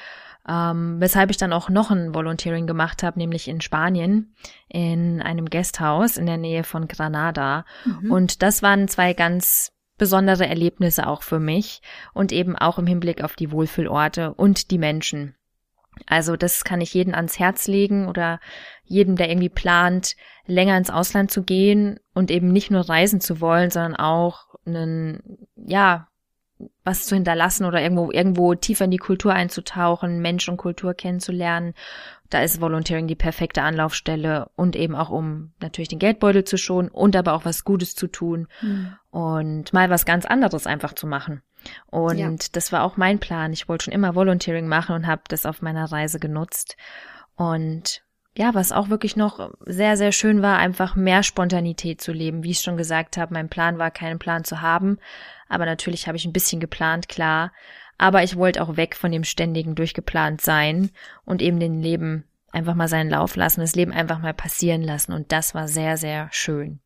ähm, 0.49 0.97
weshalb 0.99 1.31
ich 1.31 1.37
dann 1.37 1.53
auch 1.53 1.69
noch 1.69 1.91
ein 1.91 2.15
Volunteering 2.15 2.67
gemacht 2.67 3.03
habe, 3.03 3.19
nämlich 3.19 3.49
in 3.49 3.61
Spanien 3.61 4.35
in 4.69 5.23
einem 5.23 5.47
Gasthaus 5.47 6.17
in 6.17 6.27
der 6.27 6.39
Nähe 6.39 6.65
von 6.65 6.89
Granada. 6.89 7.65
Mhm. 7.85 8.11
Und 8.11 8.43
das 8.43 8.63
waren 8.63 8.89
zwei 8.89 9.15
ganz 9.15 9.73
besondere 9.99 10.47
Erlebnisse 10.47 11.07
auch 11.07 11.23
für 11.23 11.39
mich 11.39 11.81
und 12.13 12.33
eben 12.33 12.57
auch 12.57 12.79
im 12.79 12.87
Hinblick 12.87 13.23
auf 13.23 13.37
die 13.37 13.53
Wohlfühlorte 13.53 14.35
und 14.35 14.71
die 14.71 14.79
Menschen. 14.79 15.37
Also 16.07 16.37
das 16.37 16.65
kann 16.65 16.81
ich 16.81 16.95
jeden 16.95 17.15
ans 17.15 17.39
Herz 17.39 17.69
legen 17.69 18.09
oder 18.09 18.41
jedem, 18.85 19.17
der 19.17 19.31
irgendwie 19.31 19.51
plant, 19.51 20.17
länger 20.47 20.77
ins 20.77 20.91
Ausland 20.91 21.31
zu 21.31 21.45
gehen 21.45 22.01
und 22.15 22.31
eben 22.31 22.49
nicht 22.49 22.71
nur 22.71 22.89
reisen 22.89 23.21
zu 23.21 23.41
wollen, 23.41 23.71
sondern 23.71 23.97
auch 23.97 24.47
einen, 24.67 25.47
ja, 25.55 26.09
was 26.85 27.07
zu 27.07 27.15
hinterlassen 27.15 27.65
oder 27.65 27.81
irgendwo, 27.81 28.11
irgendwo 28.11 28.55
tiefer 28.55 28.85
in 28.87 28.91
die 28.91 28.99
Kultur 28.99 29.33
einzutauchen, 29.33 30.21
Mensch 30.21 30.49
und 30.49 30.57
Kultur 30.57 30.95
kennenzulernen. 30.95 31.75
Da 32.31 32.43
ist 32.43 32.61
Volunteering 32.61 33.07
die 33.07 33.15
perfekte 33.15 33.63
Anlaufstelle 33.63 34.51
und 34.57 34.75
eben 34.75 34.95
auch 34.95 35.11
um 35.11 35.53
natürlich 35.61 35.89
den 35.89 35.99
Geldbeutel 35.99 36.45
zu 36.45 36.57
schonen 36.57 36.89
und 36.89 37.15
aber 37.15 37.35
auch 37.35 37.45
was 37.45 37.65
Gutes 37.65 37.95
zu 37.95 38.07
tun 38.07 38.49
mhm. 38.63 38.97
und 39.11 39.73
mal 39.73 39.91
was 39.91 40.07
ganz 40.07 40.25
anderes 40.25 40.67
einfach 40.67 40.95
zu 40.95 41.07
machen. 41.07 41.43
Und 41.87 42.19
ja. 42.19 42.31
das 42.53 42.73
war 42.73 42.83
auch 42.83 42.97
mein 42.97 43.21
Plan. 43.21 43.53
Ich 43.53 43.69
wollte 43.69 43.85
schon 43.85 43.95
immer 43.95 44.15
Volunteering 44.15 44.67
machen 44.67 44.95
und 44.95 45.07
habe 45.07 45.23
das 45.29 45.47
auf 45.47 45.63
meiner 45.63 45.91
Reise 45.93 46.19
genutzt. 46.19 46.77
Und 47.37 48.03
ja, 48.37 48.55
was 48.55 48.73
auch 48.73 48.89
wirklich 48.89 49.17
noch 49.17 49.51
sehr, 49.67 49.97
sehr 49.97 50.13
schön 50.13 50.41
war, 50.43 50.59
einfach 50.59 50.97
mehr 50.97 51.23
Spontanität 51.23 52.01
zu 52.01 52.13
leben. 52.13 52.43
Wie 52.43 52.51
ich 52.51 52.61
schon 52.61 52.77
gesagt 52.77 53.17
habe, 53.17 53.35
mein 53.35 53.49
Plan 53.49 53.79
war, 53.79 53.91
keinen 53.91 54.19
Plan 54.19 54.45
zu 54.45 54.63
haben. 54.63 54.99
Aber 55.49 55.67
natürlich 55.67 56.07
habe 56.07 56.17
ich 56.17 56.25
ein 56.25 56.33
bisschen 56.33 56.61
geplant, 56.61 57.09
klar. 57.09 57.53
Aber 57.99 58.23
ich 58.23 58.37
wollte 58.37 58.63
auch 58.63 58.77
weg 58.77 58.97
von 58.97 59.13
dem 59.13 59.25
ständigen 59.25 59.75
durchgeplant 59.75 60.41
sein 60.41 60.91
und 61.25 61.43
eben 61.43 61.61
den 61.61 61.83
Leben 61.83 62.25
einfach 62.53 62.75
mal 62.75 62.89
seinen 62.89 63.11
Lauf 63.11 63.37
lassen, 63.37 63.61
das 63.61 63.75
Leben 63.75 63.93
einfach 63.93 64.19
mal 64.19 64.35
passieren 64.35 64.83
lassen. 64.83 65.13
Und 65.13 65.33
das 65.33 65.55
war 65.55 65.69
sehr, 65.69 65.97
sehr 65.97 66.29
schön, 66.31 66.81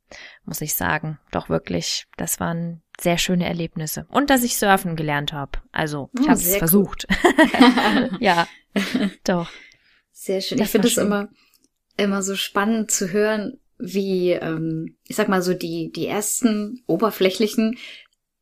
muss 0.44 0.60
ich 0.60 0.74
sagen. 0.74 1.18
Doch 1.30 1.48
wirklich, 1.48 2.06
das 2.16 2.40
waren 2.40 2.82
sehr 3.00 3.18
schöne 3.18 3.46
Erlebnisse. 3.46 4.06
Und 4.10 4.30
dass 4.30 4.42
ich 4.42 4.56
surfen 4.58 4.96
gelernt 4.96 5.32
habe. 5.32 5.58
Also, 5.72 6.10
ich 6.14 6.26
oh, 6.26 6.30
habe 6.30 6.40
es 6.40 6.56
versucht. 6.56 7.06
Ja, 8.20 8.46
doch. 9.24 9.50
Sehr 10.18 10.40
schön. 10.40 10.56
Das 10.56 10.68
ich 10.68 10.72
finde 10.72 10.88
es 10.88 10.96
immer, 10.96 11.28
immer 11.98 12.22
so 12.22 12.36
spannend 12.36 12.90
zu 12.90 13.12
hören, 13.12 13.60
wie, 13.78 14.30
ähm, 14.30 14.96
ich 15.06 15.14
sag 15.14 15.28
mal 15.28 15.42
so, 15.42 15.52
die, 15.52 15.92
die 15.92 16.06
ersten 16.06 16.82
oberflächlichen 16.86 17.76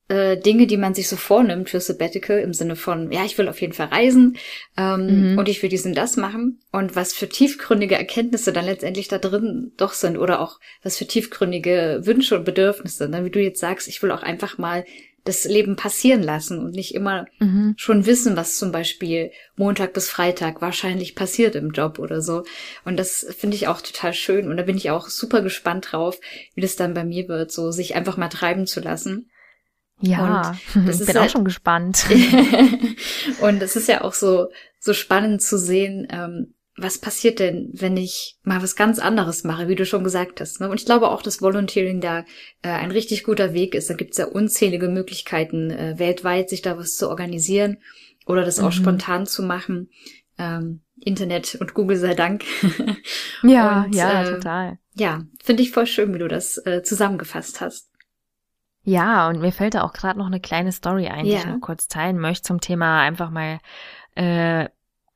äh, 0.07 0.37
Dinge, 0.37 0.69
die 0.69 0.77
man 0.77 0.95
sich 0.95 1.09
so 1.09 1.17
vornimmt 1.17 1.69
für 1.69 1.81
Sabbatical 1.81 2.39
im 2.39 2.55
Sinne 2.55 2.77
von, 2.77 3.11
ja, 3.11 3.25
ich 3.25 3.37
will 3.39 3.49
auf 3.49 3.61
jeden 3.61 3.73
Fall 3.73 3.89
reisen 3.89 4.37
ähm, 4.77 5.33
mhm. 5.33 5.39
und 5.39 5.49
ich 5.49 5.61
will 5.65 5.69
dies 5.69 5.85
und 5.85 5.97
das 5.97 6.17
machen 6.17 6.61
und 6.71 6.95
was 6.95 7.13
für 7.13 7.29
tiefgründige 7.29 7.97
Erkenntnisse 7.97 8.53
dann 8.53 8.67
letztendlich 8.67 9.09
da 9.09 9.19
drin 9.19 9.73
doch 9.77 9.95
sind 9.95 10.17
oder 10.17 10.41
auch 10.41 10.61
was 10.85 10.97
für 10.97 11.09
tiefgründige 11.09 12.03
Wünsche 12.05 12.39
und 12.39 12.45
Bedürfnisse. 12.45 13.09
Ne? 13.09 13.25
Wie 13.25 13.31
du 13.31 13.41
jetzt 13.41 13.61
sagst, 13.61 13.89
ich 13.89 14.01
will 14.01 14.13
auch 14.13 14.23
einfach 14.23 14.59
mal 14.59 14.85
das 15.25 15.45
Leben 15.45 15.75
passieren 15.75 16.23
lassen 16.23 16.59
und 16.59 16.73
nicht 16.73 16.95
immer 16.95 17.27
mhm. 17.39 17.75
schon 17.77 18.05
wissen, 18.05 18.37
was 18.37 18.57
zum 18.57 18.73
Beispiel 18.73 19.33
Montag 19.57 19.95
bis 19.95 20.11
Freitag 20.11 20.61
wahrscheinlich 20.61 21.15
passiert 21.15 21.55
im 21.55 21.71
Job 21.71 21.99
oder 21.99 22.21
so. 22.21 22.45
Und 22.85 22.99
das 22.99 23.27
finde 23.37 23.57
ich 23.57 23.67
auch 23.67 23.81
total 23.81 24.13
schön 24.13 24.49
und 24.49 24.59
da 24.59 24.65
bin 24.65 24.77
ich 24.77 24.91
auch 24.91 25.09
super 25.09 25.41
gespannt 25.41 25.89
drauf, 25.93 26.21
wie 26.55 26.61
das 26.61 26.77
dann 26.77 26.93
bei 26.93 27.05
mir 27.05 27.27
wird, 27.29 27.51
so 27.51 27.71
sich 27.71 27.97
einfach 27.97 28.19
mal 28.19 28.29
treiben 28.29 28.67
zu 28.67 28.81
lassen. 28.81 29.31
Ja, 30.01 30.51
und 30.75 30.87
das 30.87 31.01
ist 31.01 31.07
bin 31.07 31.17
halt, 31.17 31.29
auch 31.31 31.33
schon 31.33 31.45
gespannt. 31.45 32.05
und 33.41 33.63
es 33.63 33.77
ist 33.77 33.89
ja 33.89 34.03
auch 34.03 34.13
so 34.13 34.49
so 34.79 34.93
spannend 34.93 35.41
zu 35.41 35.59
sehen, 35.59 36.07
ähm, 36.11 36.55
was 36.77 36.99
passiert 36.99 37.39
denn, 37.39 37.71
wenn 37.73 37.97
ich 37.97 38.37
mal 38.43 38.63
was 38.63 38.75
ganz 38.75 38.99
anderes 38.99 39.45
mache, 39.45 39.69
wie 39.69 39.77
du 39.77 39.87
schon 39.87 40.03
gesagt 40.03 40.41
hast. 40.41 40.61
Ne? 40.61 40.69
Und 40.69 40.81
ich 40.81 40.87
glaube 40.87 41.09
auch, 41.09 41.23
dass 41.23 41.41
Volunteering 41.41 42.01
da 42.01 42.21
äh, 42.63 42.69
ein 42.69 42.91
richtig 42.91 43.23
guter 43.23 43.53
Weg 43.55 43.75
ist. 43.75 43.91
Da 43.91 43.95
gibt 43.95 44.13
es 44.13 44.19
ja 44.19 44.27
unzählige 44.27 44.89
Möglichkeiten, 44.89 45.71
äh, 45.71 45.99
weltweit 45.99 46.51
sich 46.51 46.63
da 46.63 46.77
was 46.77 46.97
zu 46.97 47.09
organisieren 47.09 47.79
oder 48.27 48.45
das 48.45 48.59
mhm. 48.59 48.67
auch 48.67 48.73
spontan 48.73 49.27
zu 49.27 49.45
machen. 49.45 49.91
Ähm, 50.37 50.81
Internet 51.01 51.57
und 51.61 51.75
Google 51.75 51.97
sei 51.97 52.15
Dank. 52.15 52.45
ja, 53.43 53.85
und, 53.85 53.95
ja, 53.95 54.23
äh, 54.23 54.35
total. 54.35 54.79
Ja, 54.95 55.23
finde 55.43 55.63
ich 55.63 55.71
voll 55.71 55.87
schön, 55.87 56.13
wie 56.13 56.19
du 56.19 56.29
das 56.29 56.59
äh, 56.67 56.83
zusammengefasst 56.83 57.61
hast. 57.61 57.91
Ja, 58.83 59.29
und 59.29 59.41
mir 59.41 59.53
fällt 59.53 59.75
da 59.75 59.83
auch 59.83 59.93
gerade 59.93 60.19
noch 60.19 60.27
eine 60.27 60.41
kleine 60.41 60.73
Story 60.73 61.07
ein, 61.07 61.25
die 61.25 61.33
ja. 61.33 61.39
ich 61.39 61.47
noch 61.47 61.61
kurz 61.61 61.89
teilen 61.89 62.19
möchte 62.19 62.43
zum 62.43 62.61
Thema 62.61 63.01
einfach 63.01 63.31
mal 63.31 63.61
äh, 64.15 64.69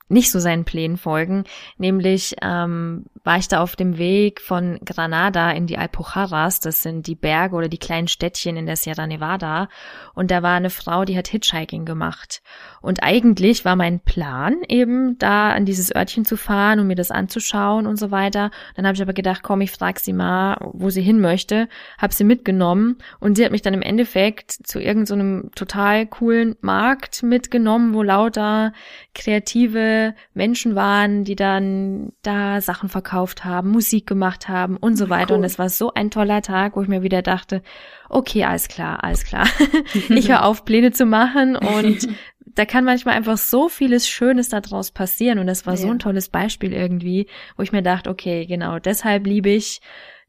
nicht 0.09 0.31
so 0.31 0.39
seinen 0.39 0.65
Plänen 0.65 0.97
folgen. 0.97 1.45
Nämlich 1.77 2.37
ähm, 2.43 3.07
war 3.29 3.37
ich 3.37 3.47
da 3.47 3.61
auf 3.61 3.76
dem 3.76 3.99
Weg 3.99 4.41
von 4.41 4.79
Granada 4.87 5.51
in 5.51 5.66
die 5.66 5.76
Alpujarras, 5.76 6.61
das 6.61 6.83
sind 6.83 7.07
die 7.07 7.14
Berge 7.14 7.57
oder 7.57 7.68
die 7.68 7.76
kleinen 7.76 8.09
Städtchen 8.09 8.57
in 8.57 8.64
der 8.64 8.76
Sierra 8.76 9.07
Nevada. 9.07 9.68
Und 10.14 10.31
da 10.31 10.43
war 10.43 10.57
eine 10.57 10.70
Frau, 10.70 11.05
die 11.05 11.14
hat 11.14 11.29
Hitchhiking 11.29 11.85
gemacht. 11.85 12.41
Und 12.81 13.03
eigentlich 13.03 13.66
war 13.66 13.76
mein 13.76 14.01
Plan 14.01 14.62
eben, 14.66 15.18
da 15.18 15.51
an 15.51 15.66
dieses 15.66 15.95
Örtchen 15.95 16.24
zu 16.24 16.39
fahren 16.39 16.81
und 16.81 16.87
mir 16.87 16.95
das 16.95 17.11
anzuschauen 17.11 17.87
und 17.87 17.99
so 17.99 18.11
weiter. 18.11 18.51
Dann 18.76 18.87
habe 18.87 18.95
ich 18.95 19.03
aber 19.03 19.12
gedacht, 19.12 19.43
komm, 19.43 19.61
ich 19.61 19.72
frage 19.72 20.01
sie 20.01 20.14
mal, 20.14 20.57
wo 20.61 20.89
sie 20.89 21.03
hin 21.03 21.20
möchte. 21.20 21.68
Habe 21.99 22.14
sie 22.14 22.24
mitgenommen 22.24 22.97
und 23.20 23.37
sie 23.37 23.45
hat 23.45 23.53
mich 23.53 23.61
dann 23.61 23.74
im 23.74 23.83
Endeffekt 23.83 24.53
zu 24.53 24.81
irgendeinem 24.81 25.43
so 25.43 25.51
total 25.66 26.07
coolen 26.07 26.57
Markt 26.62 27.22
mitgenommen, 27.22 27.93
wo 27.93 28.03
lauter 28.03 28.72
kreative 29.14 30.14
Menschen 30.33 30.74
waren, 30.74 31.24
die 31.24 31.37
dann 31.37 32.12
da 32.22 32.62
Sachen 32.62 32.89
verkaufen 32.89 33.18
verkauft 33.19 33.45
haben, 33.45 33.71
Musik 33.71 34.07
gemacht 34.07 34.49
haben 34.49 34.77
und 34.77 34.97
so 34.97 35.09
weiter. 35.09 35.35
Cool. 35.35 35.39
Und 35.39 35.45
es 35.45 35.59
war 35.59 35.69
so 35.69 35.93
ein 35.93 36.11
toller 36.11 36.43
Tag, 36.43 36.77
wo 36.77 36.83
ich 36.83 36.89
mir 36.89 37.03
wieder 37.03 37.23
dachte, 37.23 37.62
okay, 38.09 38.45
alles 38.45 38.69
klar, 38.69 39.03
alles 39.03 39.25
klar. 39.25 39.47
ich 40.09 40.29
höre 40.29 40.45
auf, 40.45 40.64
Pläne 40.64 40.93
zu 40.93 41.05
machen 41.05 41.57
und 41.57 42.09
da 42.47 42.64
kann 42.64 42.85
manchmal 42.85 43.16
einfach 43.16 43.39
so 43.39 43.69
vieles 43.69 44.09
Schönes 44.09 44.49
daraus 44.49 44.93
passieren. 44.93 45.39
Und 45.39 45.47
das 45.47 45.66
war 45.66 45.75
ja. 45.75 45.81
so 45.81 45.91
ein 45.91 45.99
tolles 45.99 46.29
Beispiel 46.29 46.73
irgendwie, 46.73 47.27
wo 47.57 47.62
ich 47.62 47.73
mir 47.73 47.83
dachte, 47.83 48.11
okay, 48.11 48.47
genau, 48.47 48.79
deshalb 48.79 49.27
liebe 49.27 49.51
ich 49.51 49.81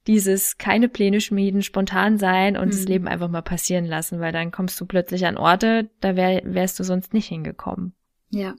dieses 0.08 0.58
keine 0.58 0.90
Pläne 0.90 1.22
schmieden, 1.22 1.62
spontan 1.62 2.18
sein 2.18 2.58
und 2.58 2.68
mhm. 2.68 2.72
das 2.72 2.86
Leben 2.86 3.08
einfach 3.08 3.30
mal 3.30 3.42
passieren 3.42 3.86
lassen, 3.86 4.20
weil 4.20 4.32
dann 4.32 4.52
kommst 4.52 4.80
du 4.82 4.86
plötzlich 4.86 5.26
an 5.28 5.38
Orte, 5.38 5.90
da 6.02 6.16
wär, 6.16 6.42
wärst 6.44 6.80
du 6.80 6.84
sonst 6.84 7.14
nicht 7.14 7.28
hingekommen. 7.28 7.94
Ja, 8.32 8.56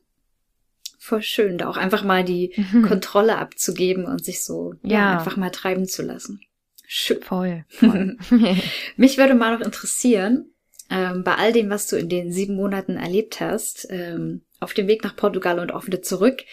voll 1.00 1.22
schön, 1.22 1.56
da 1.56 1.68
auch 1.68 1.78
einfach 1.78 2.04
mal 2.04 2.22
die 2.22 2.52
mhm. 2.56 2.82
Kontrolle 2.82 3.38
abzugeben 3.38 4.04
und 4.04 4.22
sich 4.22 4.44
so 4.44 4.74
ja. 4.82 4.98
ja. 4.98 5.18
einfach 5.18 5.36
mal 5.36 5.50
treiben 5.50 5.88
zu 5.88 6.02
lassen. 6.02 6.40
Schön. 6.86 7.22
Voll. 7.22 7.64
voll. 7.68 8.18
Mich 8.96 9.16
würde 9.16 9.34
mal 9.34 9.56
noch 9.56 9.64
interessieren, 9.64 10.52
ähm, 10.90 11.24
bei 11.24 11.36
all 11.36 11.52
dem, 11.52 11.70
was 11.70 11.86
du 11.86 11.96
in 11.96 12.10
den 12.10 12.32
sieben 12.32 12.54
Monaten 12.54 12.96
erlebt 12.96 13.40
hast, 13.40 13.86
ähm, 13.90 14.42
auf 14.60 14.74
dem 14.74 14.88
Weg 14.88 15.02
nach 15.02 15.16
Portugal 15.16 15.58
und 15.58 15.72
auch 15.72 15.86
wieder 15.86 16.02
zurück, 16.02 16.44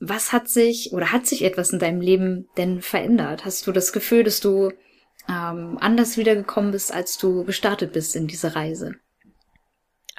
was 0.00 0.32
hat 0.32 0.48
sich 0.48 0.92
oder 0.92 1.12
hat 1.12 1.26
sich 1.26 1.44
etwas 1.44 1.70
in 1.70 1.78
deinem 1.78 2.00
Leben 2.00 2.48
denn 2.56 2.80
verändert? 2.80 3.44
Hast 3.44 3.66
du 3.66 3.72
das 3.72 3.92
Gefühl, 3.92 4.24
dass 4.24 4.40
du 4.40 4.72
ähm, 5.28 5.76
anders 5.80 6.16
wiedergekommen 6.16 6.70
bist, 6.70 6.94
als 6.94 7.18
du 7.18 7.44
gestartet 7.44 7.92
bist 7.92 8.16
in 8.16 8.28
diese 8.28 8.54
Reise? 8.54 8.94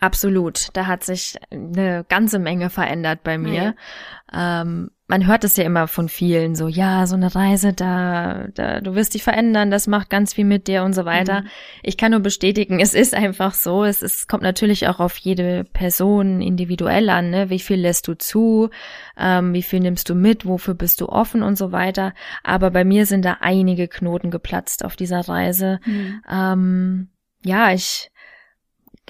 Absolut. 0.02 0.70
Da 0.74 0.88
hat 0.88 1.04
sich 1.04 1.38
eine 1.52 2.06
ganze 2.08 2.40
Menge 2.40 2.70
verändert 2.70 3.22
bei 3.24 3.38
mir. 3.38 3.76
Ja. 4.32 4.62
Ähm, 4.62 4.92
man 5.08 5.26
hört 5.26 5.44
es 5.44 5.58
ja 5.58 5.64
immer 5.64 5.88
von 5.88 6.08
vielen 6.08 6.56
so, 6.56 6.68
ja, 6.68 7.08
so 7.08 7.16
eine 7.16 7.34
Reise, 7.34 7.74
da, 7.74 8.48
da, 8.54 8.80
du 8.80 8.94
wirst 8.94 9.16
dich 9.16 9.24
verändern, 9.24 9.72
das 9.72 9.88
macht 9.88 10.12
ganz 10.12 10.36
viel 10.36 10.46
mit 10.46 10.68
dir 10.68 10.84
und 10.84 10.94
so 10.94 11.04
weiter. 11.04 11.42
Mhm. 11.42 11.48
Ich 11.82 11.98
kann 11.98 12.12
nur 12.12 12.20
bestätigen, 12.20 12.80
es 12.80 12.94
ist 12.94 13.16
einfach 13.16 13.56
so. 13.56 13.84
Es, 13.84 14.02
es 14.04 14.28
kommt 14.28 14.44
natürlich 14.44 14.88
auch 14.88 15.00
auf 15.00 15.18
jede 15.18 15.64
Person 15.66 16.42
individuell 16.42 17.10
an, 17.10 17.32
ne? 17.32 17.50
Wie 17.50 17.60
viel 17.60 17.80
lässt 17.80 18.08
du 18.08 18.14
zu? 18.14 18.70
Ähm, 19.18 19.54
wie 19.54 19.64
viel 19.64 19.80
nimmst 19.80 20.10
du 20.10 20.16
mit? 20.16 20.46
Wofür 20.46 20.76
bist 20.76 21.02
du 21.02 21.10
offen 21.10 21.42
und 21.42 21.58
so 21.58 21.72
weiter? 21.72 22.14
Aber 22.44 22.70
bei 22.72 22.86
mir 22.86 23.06
sind 23.06 23.26
da 23.26 23.38
einige 23.42 23.88
Knoten 23.88 24.32
geplatzt 24.32 24.86
auf 24.86 24.96
dieser 24.96 25.28
Reise. 25.28 25.80
Mhm. 25.86 26.22
Ähm, 26.32 27.10
ja, 27.44 27.74
ich, 27.74 28.12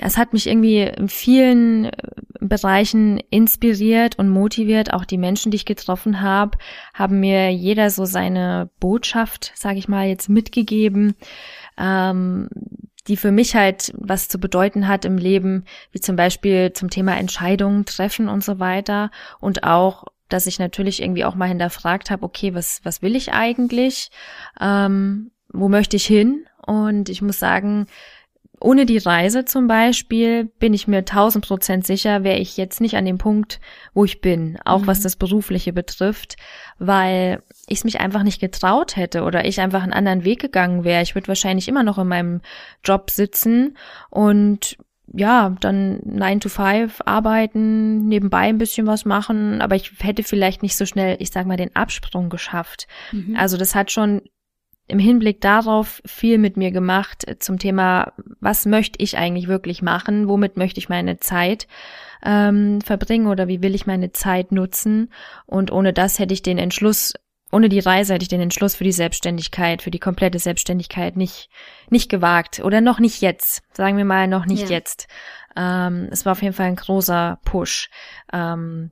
es 0.02 0.18
hat 0.18 0.34
mich 0.34 0.47
irgendwie 0.47 0.82
in 0.82 1.10
vielen, 1.10 1.91
Bereichen 2.39 3.20
inspiriert 3.30 4.18
und 4.18 4.30
motiviert. 4.30 4.93
Auch 4.93 5.06
die 5.06 5.18
Menschen, 5.18 5.52
die 5.52 5.58
ich 5.58 5.66
getroffen 5.66 6.22
habe, 6.22 6.58
haben 6.93 7.20
mir 7.20 7.52
jeder 7.52 7.89
so 7.89 8.06
seine 8.06 8.70
Botschaft, 8.80 9.52
sage 9.56 9.78
ich 9.78 9.88
mal, 9.88 10.08
jetzt 10.08 10.30
mitgegeben, 10.30 11.16
ähm, 11.78 12.50
die 13.08 13.18
für 13.18 13.32
mich 13.32 13.56
halt 13.56 13.91
was 13.97 14.28
zu 14.28 14.39
bedeuten 14.39 14.88
hat 14.88 15.04
im 15.04 15.18
Leben, 15.18 15.66
wie 15.91 16.00
zum 16.00 16.16
Beispiel 16.16 16.74
zum 16.74 16.89
Thema 16.89 17.18
Entscheidungen 17.18 17.86
treffen 17.86 18.30
und 18.30 18.43
so 18.43 18.60
weiter. 18.60 19.12
Und 19.39 19.64
auch, 19.64 20.06
dass 20.30 20.47
ich 20.47 20.60
natürlich 20.60 21.02
irgendwie 21.02 21.26
auch 21.26 21.36
mal 21.36 21.47
hinterfragt 21.47 22.10
habe, 22.10 22.24
okay, 22.24 22.54
was, 22.54 22.82
was 22.84 23.02
will 23.02 23.16
ich 23.16 23.34
eigentlich? 23.34 24.12
Ähm, 24.62 25.32
wo 25.52 25.68
möchte 25.68 25.97
ich 25.97 26.06
hin? 26.06 26.45
Und 26.66 27.10
ich 27.10 27.22
muss 27.22 27.39
sagen, 27.39 27.88
ohne 28.62 28.86
die 28.86 28.97
Reise 28.97 29.45
zum 29.45 29.68
Beispiel 29.68 30.45
bin 30.60 30.74
ich 30.74 30.88
mir 30.88 31.05
tausend 31.05 31.47
Prozent 31.47 31.86
sicher, 31.86 32.24
wäre 32.24 32.39
ich 32.39 32.57
jetzt 32.57 32.82
nicht 32.82 32.95
an 32.95 33.05
dem 33.05 33.18
Punkt, 33.18 33.60
wo 33.93 34.05
ich 34.05 34.22
bin, 34.22 34.57
auch 34.66 34.82
mhm. 34.82 34.88
was 34.88 35.01
das 35.01 35.16
Berufliche 35.16 35.74
betrifft, 35.74 36.36
weil 36.78 37.41
ich 37.68 37.80
es 37.80 37.84
mich 37.84 37.99
einfach 37.99 38.24
nicht 38.24 38.41
getraut 38.41 38.95
hätte 38.95 39.24
oder 39.24 39.45
ich 39.45 39.62
einfach 39.62 39.84
einen 39.84 39.93
anderen 39.93 40.24
Weg 40.24 40.41
gegangen 40.41 40.84
wäre. 40.84 41.03
Ich 41.03 41.16
würde 41.16 41.28
wahrscheinlich 41.30 41.68
immer 41.68 41.84
noch 41.84 41.97
in 41.97 42.07
meinem 42.07 42.41
Job 42.84 43.12
sitzen 43.12 43.78
und 44.10 44.78
ja, 45.14 45.55
dann 45.60 46.01
9 46.03 46.39
to 46.39 46.49
5 46.49 47.01
arbeiten, 47.05 48.07
nebenbei 48.07 48.41
ein 48.41 48.57
bisschen 48.57 48.86
was 48.86 49.05
machen, 49.05 49.62
aber 49.62 49.76
ich 49.76 49.91
hätte 49.99 50.24
vielleicht 50.24 50.62
nicht 50.62 50.76
so 50.76 50.86
schnell, 50.86 51.18
ich 51.20 51.32
sag 51.32 51.47
mal, 51.47 51.57
den 51.57 51.76
Absprung 51.76 52.30
geschafft. 52.30 52.88
Mhm. 53.12 53.36
Also 53.36 53.57
das 53.57 53.74
hat 53.74 53.91
schon 53.91 54.22
im 54.89 54.99
Hinblick 54.99 55.39
darauf 55.39 56.01
viel 56.05 56.39
mit 56.39 56.57
mir 56.57 56.71
gemacht 56.71 57.25
zum 57.39 57.59
Thema, 57.59 58.13
was 58.39 58.65
möchte 58.65 59.01
ich 59.01 59.17
eigentlich 59.17 59.47
wirklich 59.47 59.81
machen, 59.81 60.27
womit 60.27 60.57
möchte 60.57 60.79
ich 60.79 60.89
meine 60.89 61.19
Zeit 61.19 61.67
ähm, 62.25 62.81
verbringen 62.81 63.27
oder 63.27 63.47
wie 63.47 63.61
will 63.61 63.75
ich 63.75 63.85
meine 63.85 64.11
Zeit 64.11 64.51
nutzen. 64.51 65.11
Und 65.45 65.71
ohne 65.71 65.93
das 65.93 66.17
hätte 66.17 66.33
ich 66.33 66.41
den 66.41 66.57
Entschluss, 66.57 67.13
ohne 67.51 67.69
die 67.69 67.79
Reise 67.79 68.15
hätte 68.15 68.23
ich 68.23 68.29
den 68.29 68.41
Entschluss 68.41 68.75
für 68.75 68.83
die 68.83 68.91
Selbstständigkeit, 68.91 69.83
für 69.83 69.91
die 69.91 69.99
komplette 69.99 70.39
Selbstständigkeit 70.39 71.15
nicht, 71.15 71.49
nicht 71.91 72.09
gewagt 72.09 72.59
oder 72.59 72.81
noch 72.81 72.99
nicht 72.99 73.21
jetzt, 73.21 73.61
sagen 73.73 73.95
wir 73.95 74.05
mal 74.05 74.27
noch 74.27 74.47
nicht 74.47 74.69
ja. 74.69 74.77
jetzt. 74.77 75.07
Ähm, 75.55 76.07
es 76.11 76.25
war 76.25 76.31
auf 76.31 76.41
jeden 76.41 76.55
Fall 76.55 76.67
ein 76.67 76.75
großer 76.75 77.39
Push. 77.45 77.91
Ähm, 78.33 78.91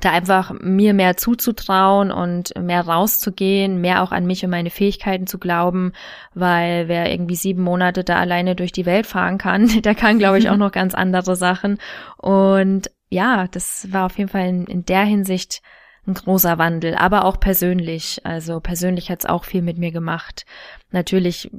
da 0.00 0.10
einfach 0.10 0.52
mir 0.60 0.94
mehr 0.94 1.16
zuzutrauen 1.16 2.10
und 2.10 2.52
mehr 2.58 2.82
rauszugehen, 2.86 3.80
mehr 3.80 4.02
auch 4.02 4.12
an 4.12 4.26
mich 4.26 4.44
und 4.44 4.50
meine 4.50 4.70
Fähigkeiten 4.70 5.26
zu 5.26 5.38
glauben, 5.38 5.92
weil 6.34 6.88
wer 6.88 7.10
irgendwie 7.10 7.36
sieben 7.36 7.62
Monate 7.62 8.04
da 8.04 8.16
alleine 8.16 8.54
durch 8.54 8.72
die 8.72 8.86
Welt 8.86 9.06
fahren 9.06 9.38
kann, 9.38 9.68
der 9.82 9.94
kann, 9.94 10.18
glaube 10.18 10.38
ich, 10.38 10.48
auch 10.50 10.56
noch 10.58 10.72
ganz 10.72 10.94
andere 10.94 11.36
Sachen. 11.36 11.78
Und 12.16 12.90
ja, 13.10 13.46
das 13.48 13.92
war 13.92 14.06
auf 14.06 14.18
jeden 14.18 14.30
Fall 14.30 14.48
in, 14.48 14.66
in 14.66 14.84
der 14.84 15.04
Hinsicht 15.04 15.62
ein 16.08 16.14
großer 16.14 16.58
Wandel, 16.58 16.94
aber 16.94 17.24
auch 17.24 17.38
persönlich. 17.38 18.20
Also 18.24 18.60
persönlich 18.60 19.10
hat's 19.10 19.26
auch 19.26 19.44
viel 19.44 19.62
mit 19.62 19.78
mir 19.78 19.92
gemacht. 19.92 20.46
Natürlich, 20.90 21.50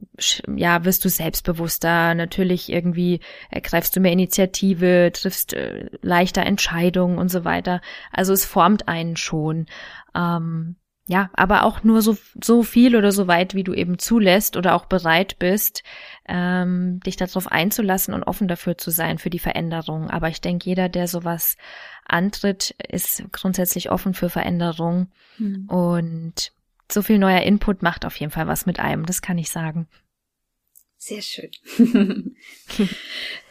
ja, 0.54 0.84
wirst 0.84 1.06
du 1.06 1.10
selbstbewusster. 1.10 2.16
Natürlich 2.16 2.70
irgendwie 2.70 3.22
ergreifst 3.50 3.96
du 3.96 4.00
mehr 4.00 4.12
Initiative, 4.12 5.12
triffst 5.14 5.54
äh, 5.54 5.90
leichter 6.02 6.44
Entscheidungen 6.44 7.18
und 7.18 7.30
so 7.30 7.46
weiter. 7.46 7.82
Also 8.12 8.34
es 8.34 8.46
formt 8.46 8.88
einen 8.88 9.16
schon. 9.16 9.68
Ähm, 10.16 10.76
ja, 11.10 11.32
aber 11.34 11.64
auch 11.64 11.84
nur 11.84 12.04
so, 12.04 12.18
so 12.40 12.62
viel 12.62 12.96
oder 12.96 13.12
so 13.12 13.28
weit, 13.28 13.56
wie 13.56 13.64
du 13.64 13.74
eben 13.74 13.98
zulässt 13.98 14.56
oder 14.58 14.76
auch 14.76 14.86
bereit 14.86 15.40
bist, 15.40 15.82
ähm, 16.28 17.00
dich 17.00 17.18
darauf 17.18 17.52
einzulassen 17.52 18.14
und 18.14 18.22
offen 18.26 18.48
dafür 18.48 18.78
zu 18.78 18.92
sein, 18.92 19.18
für 19.18 19.32
die 19.32 19.40
Veränderung. 19.40 20.12
Aber 20.12 20.30
ich 20.30 20.40
denke, 20.40 20.70
jeder, 20.70 20.88
der 20.88 21.08
sowas 21.08 21.58
antritt, 22.12 22.76
ist 22.88 23.24
grundsätzlich 23.32 23.92
offen 23.92 24.14
für 24.14 24.30
Veränderung. 24.30 25.08
Mhm. 25.38 25.66
Und 25.68 26.52
so 26.92 27.02
viel 27.02 27.20
neuer 27.20 27.42
Input 27.42 27.82
macht 27.82 28.06
auf 28.06 28.16
jeden 28.16 28.32
Fall 28.32 28.48
was 28.48 28.66
mit 28.66 28.80
einem, 28.80 29.06
das 29.06 29.22
kann 29.22 29.38
ich 29.38 29.50
sagen. 29.50 29.88
Sehr 31.02 31.22
schön. 31.22 31.50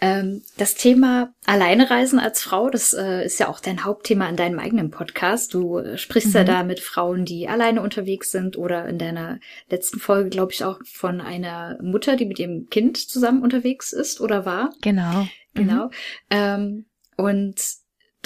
ähm, 0.03 0.43
das 0.59 0.75
Thema 0.75 1.33
Alleinereisen 1.47 2.19
als 2.19 2.43
Frau, 2.43 2.69
das 2.69 2.93
äh, 2.93 3.25
ist 3.25 3.41
ja 3.41 3.49
auch 3.49 3.61
dein 3.61 3.85
Hauptthema 3.85 4.29
in 4.29 4.37
deinem 4.37 4.59
eigenen 4.59 4.91
Podcast. 4.91 5.55
Du 5.55 5.79
äh, 5.79 5.97
sprichst 5.97 6.29
mhm. 6.29 6.35
ja 6.35 6.45
da 6.45 6.63
mit 6.63 6.81
Frauen, 6.81 7.25
die 7.25 7.49
alleine 7.49 7.81
unterwegs 7.81 8.33
sind 8.33 8.59
oder 8.59 8.87
in 8.87 8.99
deiner 8.99 9.41
letzten 9.71 9.99
Folge, 9.99 10.29
glaube 10.29 10.53
ich, 10.53 10.63
auch 10.63 10.79
von 10.85 11.23
einer 11.23 11.79
Mutter, 11.81 12.17
die 12.17 12.27
mit 12.27 12.39
ihrem 12.39 12.69
Kind 12.69 12.99
zusammen 12.99 13.43
unterwegs 13.43 13.95
ist 13.95 14.21
oder 14.21 14.45
war. 14.45 14.75
Genau. 14.83 15.27
Genau. 15.55 15.87
Mhm. 15.87 15.91
Ähm, 16.29 16.87
und 17.17 17.63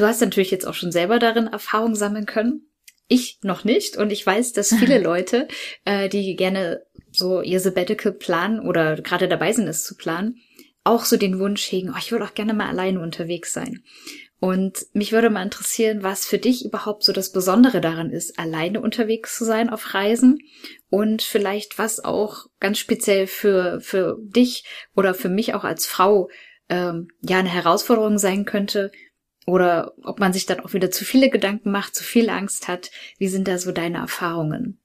du 0.02 0.08
hast 0.08 0.20
natürlich 0.20 0.50
jetzt 0.50 0.66
auch 0.66 0.74
schon 0.74 0.92
selber 0.92 1.18
darin 1.18 1.46
Erfahrung 1.46 1.94
sammeln 1.94 2.26
können. 2.26 2.66
Ich 3.08 3.38
noch 3.42 3.64
nicht 3.64 3.96
und 3.96 4.10
ich 4.10 4.26
weiß, 4.26 4.52
dass 4.52 4.74
viele 4.74 4.98
Leute, 5.02 5.46
äh, 5.84 6.08
die 6.08 6.34
gerne 6.34 6.82
so 7.10 7.40
ihr 7.40 7.60
Sabbatical 7.60 8.12
planen 8.12 8.60
oder 8.60 8.96
gerade 8.96 9.28
dabei 9.28 9.52
sind, 9.52 9.68
es 9.68 9.84
zu 9.84 9.96
planen, 9.96 10.38
auch 10.82 11.04
so 11.04 11.16
den 11.16 11.38
Wunsch 11.38 11.70
hegen, 11.70 11.90
oh, 11.90 11.98
ich 11.98 12.10
würde 12.10 12.24
auch 12.24 12.34
gerne 12.34 12.54
mal 12.54 12.68
alleine 12.68 13.00
unterwegs 13.00 13.52
sein. 13.52 13.84
Und 14.40 14.86
mich 14.92 15.12
würde 15.12 15.30
mal 15.30 15.44
interessieren, 15.44 16.02
was 16.02 16.26
für 16.26 16.38
dich 16.38 16.64
überhaupt 16.64 17.04
so 17.04 17.12
das 17.12 17.30
Besondere 17.30 17.80
daran 17.80 18.10
ist, 18.10 18.40
alleine 18.40 18.80
unterwegs 18.80 19.38
zu 19.38 19.44
sein 19.44 19.70
auf 19.70 19.94
Reisen 19.94 20.40
und 20.90 21.22
vielleicht 21.22 21.78
was 21.78 22.04
auch 22.04 22.46
ganz 22.58 22.78
speziell 22.78 23.28
für, 23.28 23.80
für 23.80 24.18
dich 24.20 24.64
oder 24.96 25.14
für 25.14 25.28
mich 25.28 25.54
auch 25.54 25.62
als 25.62 25.86
Frau 25.86 26.28
ähm, 26.68 27.06
ja 27.20 27.38
eine 27.38 27.50
Herausforderung 27.50 28.18
sein 28.18 28.44
könnte 28.44 28.90
oder 29.46 29.92
ob 30.02 30.20
man 30.20 30.32
sich 30.32 30.46
dann 30.46 30.60
auch 30.60 30.72
wieder 30.72 30.90
zu 30.90 31.04
viele 31.04 31.30
Gedanken 31.30 31.70
macht, 31.70 31.94
zu 31.94 32.04
viel 32.04 32.30
Angst 32.30 32.68
hat. 32.68 32.90
Wie 33.18 33.28
sind 33.28 33.48
da 33.48 33.58
so 33.58 33.72
deine 33.72 33.98
Erfahrungen? 33.98 34.80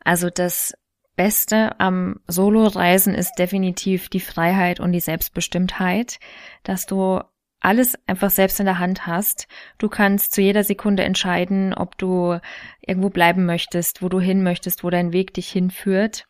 Also 0.00 0.30
das 0.30 0.74
Beste 1.16 1.78
am 1.80 2.20
Solo-Reisen 2.26 3.14
ist 3.14 3.34
definitiv 3.38 4.08
die 4.08 4.20
Freiheit 4.20 4.80
und 4.80 4.92
die 4.92 5.00
Selbstbestimmtheit, 5.00 6.18
dass 6.64 6.86
du 6.86 7.20
alles 7.60 7.98
einfach 8.06 8.30
selbst 8.30 8.60
in 8.60 8.66
der 8.66 8.78
Hand 8.78 9.06
hast. 9.06 9.48
Du 9.78 9.88
kannst 9.88 10.34
zu 10.34 10.42
jeder 10.42 10.64
Sekunde 10.64 11.02
entscheiden, 11.04 11.72
ob 11.72 11.96
du 11.96 12.38
irgendwo 12.82 13.08
bleiben 13.08 13.46
möchtest, 13.46 14.02
wo 14.02 14.08
du 14.08 14.20
hin 14.20 14.42
möchtest, 14.42 14.84
wo 14.84 14.90
dein 14.90 15.12
Weg 15.12 15.32
dich 15.32 15.50
hinführt. 15.50 16.26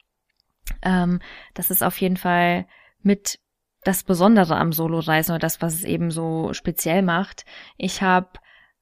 Ähm, 0.82 1.20
das 1.54 1.70
ist 1.70 1.82
auf 1.82 2.00
jeden 2.00 2.16
Fall 2.16 2.66
mit 3.02 3.40
das 3.84 4.02
Besondere 4.02 4.56
am 4.56 4.72
Solo-Reisen 4.72 5.32
oder 5.32 5.40
das, 5.40 5.62
was 5.62 5.74
es 5.74 5.84
eben 5.84 6.10
so 6.10 6.52
speziell 6.52 7.02
macht. 7.02 7.44
Ich 7.76 8.02
habe 8.02 8.28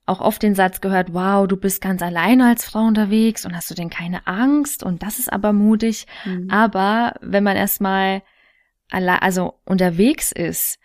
auch 0.07 0.21
oft 0.21 0.43
den 0.43 0.55
Satz 0.55 0.81
gehört, 0.81 1.15
wow, 1.15 1.47
du 1.47 1.57
bist 1.57 1.81
ganz 1.81 2.03
alleine 2.03 2.49
als 2.49 2.65
Frau 2.65 2.81
unterwegs 2.81 3.45
und 3.47 3.55
hast 3.55 3.71
du 3.71 3.75
denn 3.75 3.91
keine 3.91 4.27
Angst? 4.27 4.83
Und 4.83 5.03
das 5.03 5.19
ist 5.19 5.33
aber 5.33 5.53
mutig. 5.53 6.07
Mhm. 6.25 6.51
Aber 6.51 7.15
wenn 7.21 7.45
man 7.45 7.57
erstmal 7.57 8.23
also 8.91 9.55
unterwegs 9.65 10.33
ist, 10.33 10.79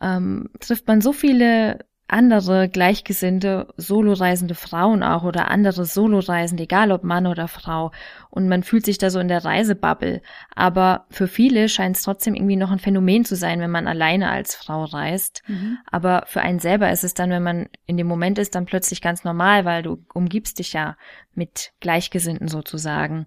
ähm, 0.00 0.50
trifft 0.58 0.88
man 0.88 1.00
so 1.00 1.12
viele 1.12 1.84
andere 2.12 2.68
gleichgesinnte 2.68 3.68
soloreisende 3.76 4.54
Frauen 4.54 5.02
auch 5.02 5.24
oder 5.24 5.50
andere 5.50 5.84
Soloreisende, 5.84 6.64
egal 6.64 6.92
ob 6.92 7.04
Mann 7.04 7.26
oder 7.26 7.48
Frau. 7.48 7.90
Und 8.28 8.48
man 8.48 8.62
fühlt 8.62 8.84
sich 8.84 8.98
da 8.98 9.08
so 9.08 9.18
in 9.18 9.28
der 9.28 9.44
Reisebubble. 9.44 10.20
Aber 10.54 11.06
für 11.10 11.26
viele 11.26 11.68
scheint 11.68 11.96
es 11.96 12.02
trotzdem 12.02 12.34
irgendwie 12.34 12.56
noch 12.56 12.70
ein 12.70 12.78
Phänomen 12.78 13.24
zu 13.24 13.34
sein, 13.34 13.60
wenn 13.60 13.70
man 13.70 13.88
alleine 13.88 14.30
als 14.30 14.54
Frau 14.54 14.84
reist. 14.84 15.42
Mhm. 15.46 15.78
Aber 15.90 16.24
für 16.26 16.42
einen 16.42 16.58
selber 16.58 16.90
ist 16.92 17.04
es 17.04 17.14
dann, 17.14 17.30
wenn 17.30 17.42
man 17.42 17.68
in 17.86 17.96
dem 17.96 18.06
Moment 18.06 18.38
ist, 18.38 18.54
dann 18.54 18.66
plötzlich 18.66 19.00
ganz 19.00 19.24
normal, 19.24 19.64
weil 19.64 19.82
du 19.82 20.04
umgibst 20.12 20.58
dich 20.58 20.74
ja 20.74 20.96
mit 21.34 21.72
Gleichgesinnten 21.80 22.48
sozusagen. 22.48 23.26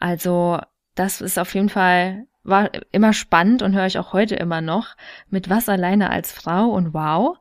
Also 0.00 0.58
das 0.96 1.20
ist 1.20 1.38
auf 1.38 1.54
jeden 1.54 1.68
Fall 1.68 2.26
war 2.48 2.70
immer 2.92 3.12
spannend 3.12 3.62
und 3.62 3.74
höre 3.74 3.86
ich 3.86 3.98
auch 3.98 4.12
heute 4.12 4.34
immer 4.36 4.60
noch, 4.60 4.96
mit 5.28 5.48
was 5.48 5.68
alleine 5.68 6.10
als 6.10 6.32
Frau 6.32 6.66
und 6.70 6.94
wow. 6.94 7.38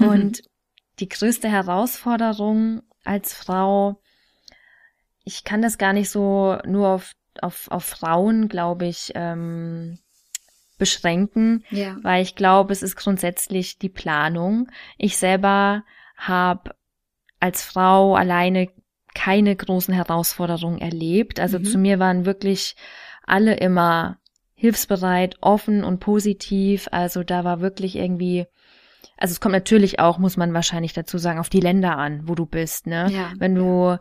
und 0.00 0.42
die 0.98 1.08
größte 1.08 1.48
Herausforderung 1.48 2.82
als 3.04 3.32
Frau, 3.32 4.00
ich 5.24 5.44
kann 5.44 5.62
das 5.62 5.78
gar 5.78 5.92
nicht 5.92 6.10
so 6.10 6.58
nur 6.66 6.88
auf, 6.88 7.12
auf, 7.40 7.68
auf 7.70 7.84
Frauen, 7.84 8.48
glaube 8.48 8.86
ich, 8.86 9.12
ähm, 9.14 9.98
beschränken, 10.78 11.64
ja. 11.70 11.96
weil 12.02 12.22
ich 12.22 12.36
glaube, 12.36 12.72
es 12.72 12.82
ist 12.82 12.96
grundsätzlich 12.96 13.78
die 13.78 13.88
Planung. 13.88 14.70
Ich 14.96 15.18
selber 15.18 15.84
habe 16.16 16.74
als 17.38 17.64
Frau 17.64 18.14
alleine 18.14 18.68
keine 19.14 19.54
großen 19.56 19.92
Herausforderungen 19.92 20.80
erlebt. 20.80 21.40
Also 21.40 21.58
mhm. 21.58 21.64
zu 21.64 21.78
mir 21.78 21.98
waren 21.98 22.24
wirklich 22.24 22.76
alle 23.26 23.54
immer 23.56 24.19
hilfsbereit, 24.60 25.36
offen 25.40 25.84
und 25.84 26.00
positiv. 26.00 26.86
Also 26.92 27.22
da 27.22 27.44
war 27.44 27.62
wirklich 27.62 27.96
irgendwie, 27.96 28.44
also 29.16 29.32
es 29.32 29.40
kommt 29.40 29.54
natürlich 29.54 30.00
auch, 30.00 30.18
muss 30.18 30.36
man 30.36 30.52
wahrscheinlich 30.52 30.92
dazu 30.92 31.16
sagen, 31.16 31.38
auf 31.38 31.48
die 31.48 31.60
Länder 31.60 31.96
an, 31.96 32.28
wo 32.28 32.34
du 32.34 32.44
bist. 32.44 32.86
Ne? 32.86 33.08
Ja, 33.10 33.32
Wenn 33.38 33.54
du 33.54 33.96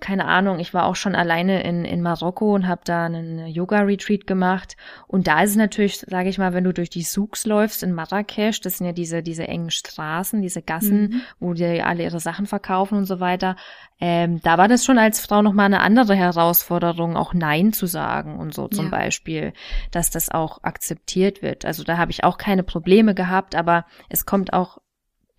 keine 0.00 0.26
Ahnung, 0.26 0.58
ich 0.58 0.74
war 0.74 0.86
auch 0.86 0.96
schon 0.96 1.14
alleine 1.14 1.62
in, 1.62 1.84
in 1.84 2.02
Marokko 2.02 2.54
und 2.54 2.68
habe 2.68 2.82
da 2.84 3.06
einen 3.06 3.46
Yoga-Retreat 3.46 4.26
gemacht. 4.26 4.76
Und 5.06 5.26
da 5.26 5.42
ist 5.42 5.50
es 5.50 5.56
natürlich, 5.56 5.98
sage 5.98 6.28
ich 6.28 6.38
mal, 6.38 6.52
wenn 6.52 6.64
du 6.64 6.72
durch 6.72 6.90
die 6.90 7.02
Souks 7.02 7.46
läufst 7.46 7.82
in 7.82 7.92
Marrakesch, 7.92 8.60
das 8.60 8.78
sind 8.78 8.86
ja 8.86 8.92
diese, 8.92 9.22
diese 9.22 9.48
engen 9.48 9.70
Straßen, 9.70 10.42
diese 10.42 10.62
Gassen, 10.62 11.00
mhm. 11.00 11.20
wo 11.40 11.54
die 11.54 11.82
alle 11.82 12.02
ihre 12.02 12.20
Sachen 12.20 12.46
verkaufen 12.46 12.98
und 12.98 13.06
so 13.06 13.20
weiter. 13.20 13.56
Ähm, 14.00 14.40
da 14.42 14.58
war 14.58 14.68
das 14.68 14.84
schon 14.84 14.98
als 14.98 15.20
Frau 15.20 15.42
nochmal 15.42 15.66
eine 15.66 15.80
andere 15.80 16.14
Herausforderung, 16.14 17.16
auch 17.16 17.32
Nein 17.32 17.72
zu 17.72 17.86
sagen 17.86 18.38
und 18.38 18.52
so 18.52 18.68
zum 18.68 18.86
ja. 18.86 18.90
Beispiel, 18.90 19.52
dass 19.90 20.10
das 20.10 20.30
auch 20.30 20.62
akzeptiert 20.62 21.40
wird. 21.40 21.64
Also 21.64 21.84
da 21.84 21.96
habe 21.96 22.10
ich 22.10 22.24
auch 22.24 22.36
keine 22.36 22.62
Probleme 22.62 23.14
gehabt, 23.14 23.54
aber 23.54 23.86
es 24.08 24.26
kommt 24.26 24.52
auch 24.52 24.78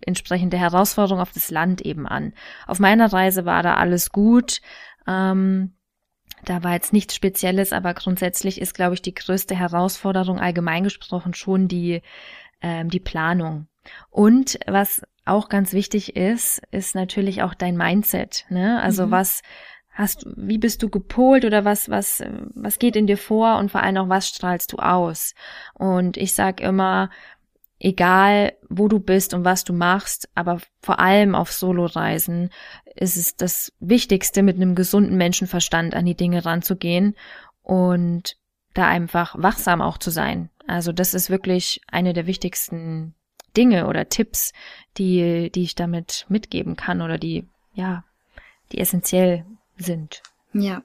entsprechende 0.06 0.56
Herausforderung 0.56 1.20
auf 1.20 1.32
das 1.32 1.50
Land 1.50 1.82
eben 1.82 2.06
an. 2.06 2.32
Auf 2.66 2.78
meiner 2.78 3.12
Reise 3.12 3.44
war 3.44 3.62
da 3.62 3.74
alles 3.74 4.10
gut. 4.10 4.60
Ähm, 5.06 5.74
da 6.44 6.62
war 6.62 6.72
jetzt 6.72 6.92
nichts 6.92 7.14
Spezielles, 7.14 7.72
aber 7.72 7.94
grundsätzlich 7.94 8.60
ist, 8.60 8.74
glaube 8.74 8.94
ich, 8.94 9.02
die 9.02 9.14
größte 9.14 9.54
Herausforderung 9.54 10.38
allgemein 10.38 10.84
gesprochen 10.84 11.34
schon 11.34 11.68
die, 11.68 12.02
ähm, 12.60 12.88
die 12.88 13.00
Planung. 13.00 13.66
Und 14.10 14.58
was 14.66 15.02
auch 15.24 15.48
ganz 15.48 15.72
wichtig 15.72 16.16
ist, 16.16 16.62
ist 16.70 16.94
natürlich 16.94 17.42
auch 17.42 17.54
dein 17.54 17.76
Mindset. 17.76 18.46
Ne? 18.48 18.80
Also 18.80 19.06
mhm. 19.06 19.10
was 19.10 19.42
hast, 19.96 20.26
wie 20.36 20.58
bist 20.58 20.82
du 20.82 20.90
gepolt 20.90 21.44
oder 21.44 21.64
was, 21.64 21.88
was, 21.88 22.22
was 22.54 22.78
geht 22.78 22.96
in 22.96 23.06
dir 23.06 23.16
vor 23.16 23.56
und 23.56 23.70
vor 23.70 23.82
allem 23.82 23.96
auch 23.96 24.08
was 24.08 24.28
strahlst 24.28 24.72
du 24.72 24.76
aus? 24.76 25.34
Und 25.74 26.16
ich 26.16 26.34
sag 26.34 26.60
immer, 26.60 27.10
egal 27.78 28.54
wo 28.68 28.88
du 28.88 28.98
bist 28.98 29.34
und 29.34 29.44
was 29.44 29.64
du 29.64 29.72
machst, 29.72 30.28
aber 30.34 30.60
vor 30.80 30.98
allem 30.98 31.34
auf 31.34 31.52
Soloreisen 31.52 32.50
ist 32.94 33.16
es 33.16 33.36
das 33.36 33.72
Wichtigste, 33.80 34.42
mit 34.42 34.56
einem 34.56 34.74
gesunden 34.74 35.16
Menschenverstand 35.16 35.94
an 35.94 36.06
die 36.06 36.14
Dinge 36.14 36.44
ranzugehen 36.44 37.14
und 37.62 38.36
da 38.74 38.86
einfach 38.86 39.34
wachsam 39.38 39.82
auch 39.82 39.98
zu 39.98 40.10
sein. 40.10 40.50
Also 40.66 40.92
das 40.92 41.14
ist 41.14 41.30
wirklich 41.30 41.80
eine 41.88 42.12
der 42.12 42.26
wichtigsten 42.26 43.14
Dinge 43.56 43.86
oder 43.86 44.08
Tipps, 44.08 44.52
die, 44.98 45.50
die 45.54 45.62
ich 45.62 45.74
damit 45.74 46.26
mitgeben 46.28 46.76
kann 46.76 47.00
oder 47.00 47.18
die, 47.18 47.46
ja, 47.74 48.04
die 48.72 48.78
essentiell 48.78 49.44
sind. 49.78 50.22
Ja. 50.52 50.82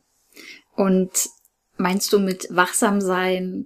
Und 0.76 1.12
meinst 1.78 2.14
du 2.14 2.20
mit 2.20 2.48
wachsam 2.50 3.02
sein 3.02 3.66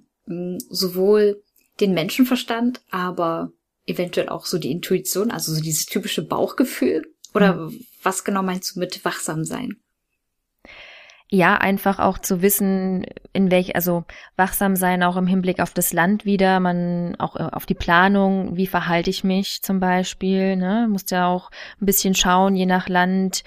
sowohl 0.70 1.44
den 1.80 1.94
Menschenverstand, 1.94 2.82
aber 2.90 3.52
eventuell 3.86 4.30
auch 4.30 4.46
so 4.46 4.58
die 4.58 4.72
Intuition, 4.72 5.32
also 5.32 5.54
so 5.54 5.62
dieses 5.62 5.86
typische 5.86 6.26
Bauchgefühl? 6.26 7.04
Oder 7.34 7.56
mhm. 7.56 7.86
was 8.02 8.24
genau 8.24 8.44
meinst 8.44 8.76
du 8.76 8.80
mit 8.80 9.04
wachsam 9.06 9.44
sein? 9.44 9.78
Ja, 11.30 11.58
einfach 11.58 11.98
auch 11.98 12.20
zu 12.20 12.44
wissen, 12.44 13.04
in 13.34 13.50
welch, 13.50 13.76
also 13.76 14.06
wachsam 14.38 14.76
sein 14.76 15.02
auch 15.02 15.18
im 15.18 15.26
Hinblick 15.26 15.60
auf 15.60 15.74
das 15.74 15.92
Land 15.92 16.24
wieder, 16.24 16.60
man 16.60 17.16
auch 17.16 17.36
äh, 17.36 17.50
auf 17.52 17.66
die 17.66 17.74
Planung, 17.74 18.56
wie 18.56 18.68
verhalte 18.68 19.10
ich 19.10 19.24
mich 19.24 19.64
zum 19.64 19.80
Beispiel, 19.80 20.56
ne, 20.56 20.88
musst 20.90 21.10
ja 21.10 21.28
auch 21.28 21.50
ein 21.82 21.88
bisschen 21.88 22.14
schauen, 22.14 22.56
je 22.56 22.68
nach 22.68 22.88
Land, 22.90 23.44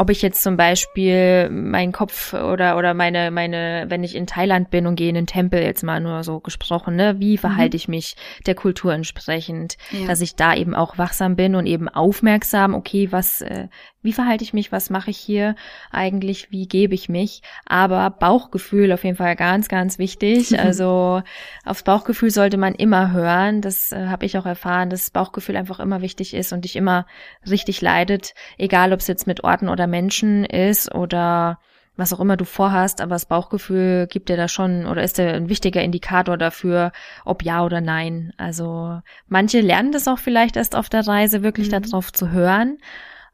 ob 0.00 0.08
ich 0.08 0.22
jetzt 0.22 0.42
zum 0.42 0.56
Beispiel 0.56 1.50
meinen 1.50 1.92
Kopf 1.92 2.32
oder 2.32 2.78
oder 2.78 2.94
meine 2.94 3.30
meine 3.30 3.84
wenn 3.88 4.02
ich 4.02 4.16
in 4.16 4.26
Thailand 4.26 4.70
bin 4.70 4.86
und 4.86 4.96
gehe 4.96 5.10
in 5.10 5.14
den 5.14 5.26
Tempel 5.26 5.60
jetzt 5.62 5.82
mal 5.82 6.00
nur 6.00 6.24
so 6.24 6.40
gesprochen 6.40 6.96
ne 6.96 7.20
wie 7.20 7.32
mhm. 7.32 7.38
verhalte 7.38 7.76
mhm. 7.76 7.80
ich 7.80 7.88
mich 7.88 8.16
der 8.46 8.54
Kultur 8.54 8.94
entsprechend 8.94 9.76
ja. 9.90 10.06
dass 10.06 10.22
ich 10.22 10.36
da 10.36 10.54
eben 10.54 10.74
auch 10.74 10.96
wachsam 10.96 11.36
bin 11.36 11.54
und 11.54 11.66
eben 11.66 11.86
aufmerksam 11.90 12.74
okay 12.74 13.08
was 13.10 13.42
äh, 13.42 13.68
wie 14.02 14.12
verhalte 14.12 14.44
ich 14.44 14.52
mich, 14.52 14.72
was 14.72 14.88
mache 14.88 15.10
ich 15.10 15.18
hier 15.18 15.54
eigentlich, 15.90 16.50
wie 16.50 16.66
gebe 16.66 16.94
ich 16.94 17.08
mich. 17.08 17.42
Aber 17.66 18.08
Bauchgefühl 18.10 18.92
auf 18.92 19.04
jeden 19.04 19.16
Fall 19.16 19.36
ganz, 19.36 19.68
ganz 19.68 19.98
wichtig. 19.98 20.54
Also 20.70 21.22
aufs 21.64 21.82
Bauchgefühl 21.82 22.30
sollte 22.30 22.56
man 22.56 22.74
immer 22.74 23.12
hören. 23.12 23.60
Das 23.60 23.92
äh, 23.92 24.06
habe 24.06 24.26
ich 24.26 24.36
auch 24.38 24.46
erfahren, 24.46 24.90
dass 24.90 25.10
Bauchgefühl 25.10 25.56
einfach 25.56 25.80
immer 25.80 26.00
wichtig 26.00 26.34
ist 26.34 26.52
und 26.52 26.64
dich 26.64 26.76
immer 26.76 27.06
richtig 27.48 27.80
leidet, 27.80 28.34
egal 28.58 28.92
ob 28.92 29.00
es 29.00 29.06
jetzt 29.06 29.26
mit 29.26 29.42
Orten 29.42 29.68
oder 29.68 29.86
Menschen 29.86 30.44
ist 30.44 30.94
oder 30.94 31.58
was 31.96 32.12
auch 32.12 32.20
immer 32.20 32.36
du 32.36 32.44
vorhast, 32.44 33.00
aber 33.00 33.14
das 33.14 33.26
Bauchgefühl 33.26 34.06
gibt 34.08 34.28
dir 34.28 34.36
da 34.36 34.48
schon 34.48 34.86
oder 34.86 35.02
ist 35.02 35.18
der 35.18 35.34
ein 35.34 35.48
wichtiger 35.48 35.82
Indikator 35.82 36.36
dafür, 36.36 36.92
ob 37.24 37.44
ja 37.44 37.64
oder 37.64 37.80
nein. 37.80 38.32
Also 38.36 39.00
manche 39.28 39.60
lernen 39.60 39.92
das 39.92 40.08
auch 40.08 40.18
vielleicht 40.18 40.56
erst 40.56 40.74
auf 40.74 40.88
der 40.88 41.06
Reise, 41.06 41.42
wirklich 41.42 41.70
mhm. 41.70 41.82
darauf 41.82 42.12
zu 42.12 42.30
hören. 42.30 42.78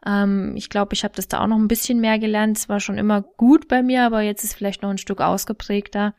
Ähm, 0.04 0.54
ich 0.56 0.68
glaube, 0.68 0.94
ich 0.94 1.04
habe 1.04 1.14
das 1.14 1.28
da 1.28 1.42
auch 1.42 1.46
noch 1.46 1.58
ein 1.58 1.68
bisschen 1.68 2.00
mehr 2.00 2.18
gelernt. 2.18 2.58
Es 2.58 2.68
war 2.68 2.80
schon 2.80 2.98
immer 2.98 3.22
gut 3.22 3.68
bei 3.68 3.82
mir, 3.82 4.04
aber 4.04 4.20
jetzt 4.22 4.44
ist 4.44 4.54
vielleicht 4.54 4.82
noch 4.82 4.90
ein 4.90 4.98
Stück 4.98 5.20
ausgeprägter. 5.20 6.14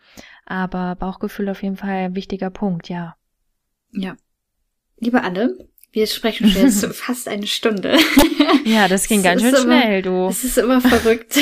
Aber 0.46 0.96
Bauchgefühl 0.96 1.50
auf 1.50 1.62
jeden 1.62 1.78
Fall 1.78 1.90
ein 1.90 2.16
wichtiger 2.16 2.50
Punkt, 2.50 2.90
ja. 2.90 3.16
Ja. 3.92 4.16
Liebe 5.00 5.22
Anne, 5.22 5.56
wir 5.92 6.06
sprechen 6.08 6.50
schon 6.50 6.64
jetzt 6.64 6.86
fast 6.94 7.28
eine 7.28 7.48
Stunde. 7.48 7.98
Ja, 8.64 8.88
das 8.88 9.08
ging 9.08 9.24
das 9.24 9.32
ganz 9.32 9.42
schön 9.44 9.64
immer, 9.66 9.82
schnell, 9.82 10.02
du. 10.02 10.28
Das 10.28 10.44
ist 10.44 10.58
immer 10.58 10.82
verrückt. 10.82 11.38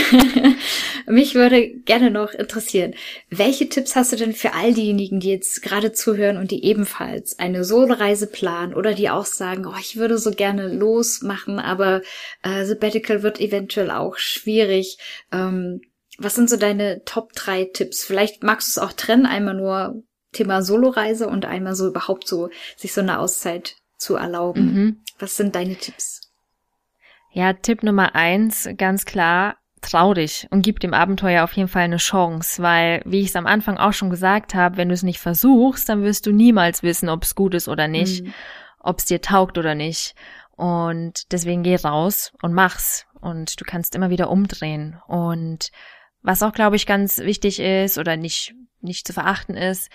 Mich 1.08 1.34
würde 1.34 1.70
gerne 1.70 2.12
noch 2.12 2.34
interessieren, 2.34 2.94
welche 3.30 3.68
Tipps 3.68 3.96
hast 3.96 4.12
du 4.12 4.16
denn 4.16 4.34
für 4.34 4.54
all 4.54 4.74
diejenigen, 4.74 5.20
die 5.20 5.30
jetzt 5.30 5.62
gerade 5.64 5.92
zuhören 5.92 6.38
und 6.38 6.52
die 6.52 6.64
ebenfalls 6.64 7.38
eine 7.40 7.64
Solo-Reise 7.64 8.28
planen 8.28 8.76
oder 8.76 8.94
die 8.94 9.10
auch 9.10 9.26
sagen, 9.26 9.66
oh, 9.66 9.76
ich 9.80 9.98
würde 9.98 10.18
so 10.20 10.32
gerne 10.32 10.68
losmachen, 10.68 11.60
aber 11.60 12.02
äh, 12.44 12.64
Sabbatical 12.66 13.24
wird 13.24 13.40
eventuell 13.40 13.90
auch 13.92 14.18
schwierig. 14.18 14.98
Ähm, 15.32 15.82
was 16.18 16.36
sind 16.36 16.50
so 16.50 16.58
deine 16.58 17.04
Top 17.06 17.34
drei 17.34 17.66
Tipps? 17.66 18.04
Vielleicht 18.04 18.44
magst 18.44 18.68
du 18.68 18.80
es 18.80 18.88
auch 18.88 18.94
trennen, 18.94 19.26
einmal 19.26 19.56
nur 19.56 20.04
Thema 20.32 20.62
Solo-Reise 20.62 21.28
und 21.28 21.46
einmal 21.46 21.76
so 21.76 21.88
überhaupt 21.88 22.28
so 22.28 22.50
sich 22.78 22.94
so 22.94 23.02
eine 23.02 23.20
Auszeit 23.20 23.78
zu 23.98 24.16
erlauben. 24.16 24.74
Mhm. 24.74 25.02
Was 25.20 25.38
sind 25.38 25.56
deine 25.56 25.76
Tipps? 25.76 26.22
Ja, 27.32 27.54
Tipp 27.54 27.84
Nummer 27.84 28.16
eins, 28.16 28.70
ganz 28.78 29.06
klar, 29.06 29.58
trau 29.82 30.14
dich 30.14 30.48
und 30.52 30.62
gib 30.62 30.80
dem 30.80 30.94
Abenteuer 30.94 31.44
auf 31.44 31.54
jeden 31.54 31.68
Fall 31.68 31.84
eine 31.84 31.98
Chance, 31.98 32.62
weil, 32.62 33.02
wie 33.06 33.20
ich 33.20 33.28
es 33.28 33.36
am 33.36 33.46
Anfang 33.46 33.78
auch 33.78 33.94
schon 33.94 34.10
gesagt 34.10 34.56
habe, 34.56 34.78
wenn 34.78 34.88
du 34.88 34.94
es 34.94 35.04
nicht 35.04 35.20
versuchst, 35.20 35.88
dann 35.90 36.04
wirst 36.04 36.26
du 36.26 36.32
niemals 36.32 36.82
wissen, 36.84 37.10
ob 37.10 37.24
es 37.24 37.36
gut 37.36 37.54
ist 37.54 37.68
oder 37.68 37.88
nicht, 37.88 38.24
mhm. 38.24 38.34
ob 38.80 39.00
es 39.00 39.06
dir 39.06 39.22
taugt 39.22 39.58
oder 39.58 39.76
nicht. 39.76 40.16
Und 40.56 41.32
deswegen 41.32 41.64
geh 41.64 41.76
raus 41.76 42.32
und 42.42 42.54
mach's. 42.54 43.06
Und 43.20 43.60
du 43.60 43.66
kannst 43.66 43.96
immer 43.96 44.10
wieder 44.10 44.30
umdrehen. 44.30 45.02
Und 45.08 45.72
was 46.22 46.42
auch, 46.42 46.54
glaube 46.54 46.76
ich, 46.76 46.86
ganz 46.86 47.20
wichtig 47.20 47.60
ist 47.60 47.98
oder 47.98 48.18
nicht, 48.18 48.54
nicht 48.82 49.06
zu 49.06 49.14
verachten 49.14 49.58
ist, 49.58 49.90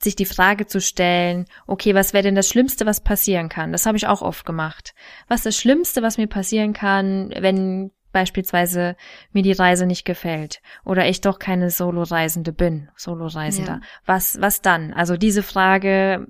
sich 0.00 0.16
die 0.16 0.26
Frage 0.26 0.66
zu 0.66 0.80
stellen, 0.80 1.46
okay, 1.66 1.94
was 1.94 2.12
wäre 2.12 2.24
denn 2.24 2.34
das 2.34 2.48
Schlimmste, 2.48 2.86
was 2.86 3.00
passieren 3.00 3.48
kann? 3.48 3.72
Das 3.72 3.86
habe 3.86 3.96
ich 3.96 4.06
auch 4.06 4.22
oft 4.22 4.44
gemacht. 4.44 4.94
Was 5.28 5.40
ist 5.40 5.46
das 5.46 5.56
Schlimmste, 5.56 6.02
was 6.02 6.18
mir 6.18 6.26
passieren 6.26 6.72
kann, 6.72 7.32
wenn 7.38 7.90
beispielsweise 8.12 8.96
mir 9.32 9.42
die 9.42 9.52
Reise 9.52 9.86
nicht 9.86 10.04
gefällt 10.04 10.60
oder 10.84 11.08
ich 11.08 11.20
doch 11.20 11.38
keine 11.38 11.70
Solo-Reisende 11.70 12.52
bin, 12.52 12.90
Solo-Reisender. 12.94 13.80
Ja. 13.80 13.88
Was, 14.04 14.40
was 14.40 14.60
dann? 14.60 14.92
Also 14.92 15.16
diese 15.16 15.42
Frage 15.42 16.26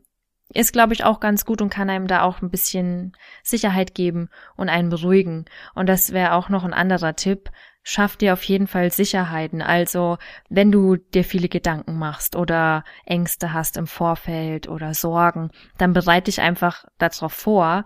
ist, 0.54 0.72
glaube 0.72 0.92
ich, 0.92 1.04
auch 1.04 1.20
ganz 1.20 1.44
gut 1.44 1.60
und 1.62 1.70
kann 1.70 1.90
einem 1.90 2.06
da 2.06 2.22
auch 2.22 2.42
ein 2.42 2.50
bisschen 2.50 3.16
Sicherheit 3.42 3.94
geben 3.94 4.28
und 4.56 4.68
einen 4.68 4.90
beruhigen. 4.90 5.46
Und 5.74 5.88
das 5.88 6.12
wäre 6.12 6.34
auch 6.34 6.48
noch 6.48 6.64
ein 6.64 6.74
anderer 6.74 7.16
Tipp 7.16 7.50
schaff 7.82 8.16
dir 8.16 8.32
auf 8.32 8.42
jeden 8.44 8.66
Fall 8.66 8.90
Sicherheiten. 8.90 9.62
Also, 9.62 10.18
wenn 10.48 10.70
du 10.72 10.96
dir 10.96 11.24
viele 11.24 11.48
Gedanken 11.48 11.98
machst 11.98 12.36
oder 12.36 12.84
Ängste 13.04 13.52
hast 13.52 13.76
im 13.76 13.86
Vorfeld 13.86 14.68
oder 14.68 14.94
Sorgen, 14.94 15.50
dann 15.78 15.92
bereite 15.92 16.26
dich 16.26 16.40
einfach 16.40 16.84
darauf 16.98 17.32
vor, 17.32 17.84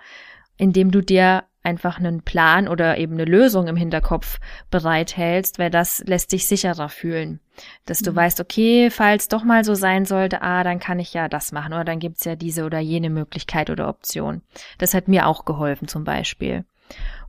indem 0.57 0.91
du 0.91 1.01
dir 1.03 1.45
einfach 1.67 1.99
einen 1.99 2.23
Plan 2.23 2.69
oder 2.69 2.97
eben 2.97 3.15
eine 3.15 3.25
Lösung 3.25 3.67
im 3.67 3.75
Hinterkopf 3.75 4.39
bereithältst, 4.71 5.59
weil 5.59 5.69
das 5.69 6.03
lässt 6.07 6.31
dich 6.31 6.47
sicherer 6.47 6.89
fühlen. 6.89 7.41
Dass 7.87 7.99
du 7.99 8.13
mhm. 8.13 8.17
weißt, 8.17 8.41
okay, 8.41 8.89
falls 8.91 9.27
doch 9.27 9.43
mal 9.43 9.65
so 9.65 9.75
sein 9.75 10.05
sollte, 10.05 10.43
ah, 10.43 10.63
dann 10.63 10.79
kann 10.79 11.01
ich 11.01 11.13
ja 11.13 11.29
das 11.29 11.51
machen 11.51 11.73
oder 11.73 11.85
dann 11.85 11.99
gibt's 11.99 12.25
ja 12.25 12.37
diese 12.37 12.65
oder 12.65 12.79
jene 12.79 13.11
Möglichkeit 13.11 13.69
oder 13.69 13.89
Option. 13.89 14.43
Das 14.79 14.95
hat 14.95 15.09
mir 15.09 15.27
auch 15.27 15.45
geholfen 15.45 15.89
zum 15.89 16.05
Beispiel. 16.05 16.65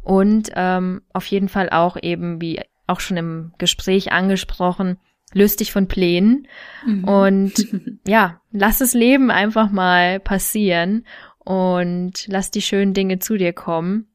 Und 0.08 0.52
ähm, 0.56 1.02
auf 1.12 1.26
jeden 1.26 1.50
Fall 1.50 1.70
auch 1.70 1.98
eben, 2.02 2.40
wie 2.40 2.62
auch 2.88 3.02
schon 3.02 3.18
im 3.18 3.52
Gespräch 3.58 4.14
angesprochen, 4.14 4.96
löst 5.34 5.60
dich 5.60 5.74
von 5.74 5.90
Plänen 5.90 6.48
mhm. 6.86 7.04
und 7.04 7.54
ja, 8.08 8.40
lass 8.54 8.78
das 8.78 8.94
Leben 8.94 9.32
einfach 9.32 9.70
mal 9.70 10.22
passieren 10.22 11.06
und 11.40 12.26
lass 12.28 12.52
die 12.52 12.62
schönen 12.62 12.94
Dinge 12.94 13.20
zu 13.20 13.36
dir 13.36 13.52
kommen. 13.52 14.08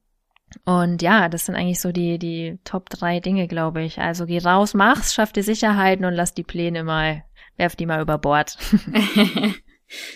Und 0.64 1.03
ja, 1.03 1.28
das 1.28 1.45
sind 1.45 1.57
eigentlich 1.57 1.82
so 1.82 1.93
die, 1.93 2.18
die 2.18 2.59
Top 2.64 2.88
drei 2.88 3.20
Dinge, 3.20 3.47
glaube 3.47 3.82
ich. 3.82 3.99
Also 3.99 4.24
geh 4.24 4.38
raus, 4.38 4.72
mach's, 4.72 5.12
schaff 5.12 5.30
dir 5.30 5.43
Sicherheiten 5.43 6.07
und 6.07 6.14
lass 6.14 6.32
die 6.32 6.43
Pläne 6.43 6.84
mal, 6.84 7.22
werf 7.59 7.76
die 7.76 7.84
mal 7.84 8.01
über 8.01 8.16
Bord. 8.16 8.57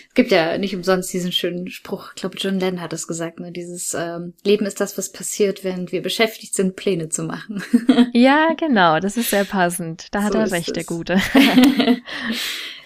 Es 0.07 0.13
gibt 0.13 0.31
ja 0.31 0.57
nicht 0.57 0.75
umsonst 0.75 1.11
diesen 1.13 1.31
schönen 1.31 1.69
Spruch, 1.69 2.11
ich 2.15 2.21
glaube, 2.21 2.37
John 2.37 2.59
Lennon 2.59 2.81
hat 2.81 2.93
es 2.93 3.07
gesagt, 3.07 3.39
ne? 3.39 3.51
Dieses 3.51 3.93
ähm, 3.93 4.33
Leben 4.43 4.65
ist 4.65 4.79
das, 4.79 4.97
was 4.97 5.11
passiert, 5.11 5.63
während 5.63 5.91
wir 5.91 6.01
beschäftigt 6.01 6.55
sind, 6.55 6.75
Pläne 6.75 7.09
zu 7.09 7.23
machen. 7.23 7.63
ja, 8.13 8.53
genau, 8.57 8.99
das 8.99 9.17
ist 9.17 9.29
sehr 9.29 9.45
passend. 9.45 10.07
Da 10.11 10.23
hat 10.23 10.33
so 10.33 10.39
er 10.39 10.51
recht, 10.51 10.75
der 10.75 10.83
Gute. 10.83 11.21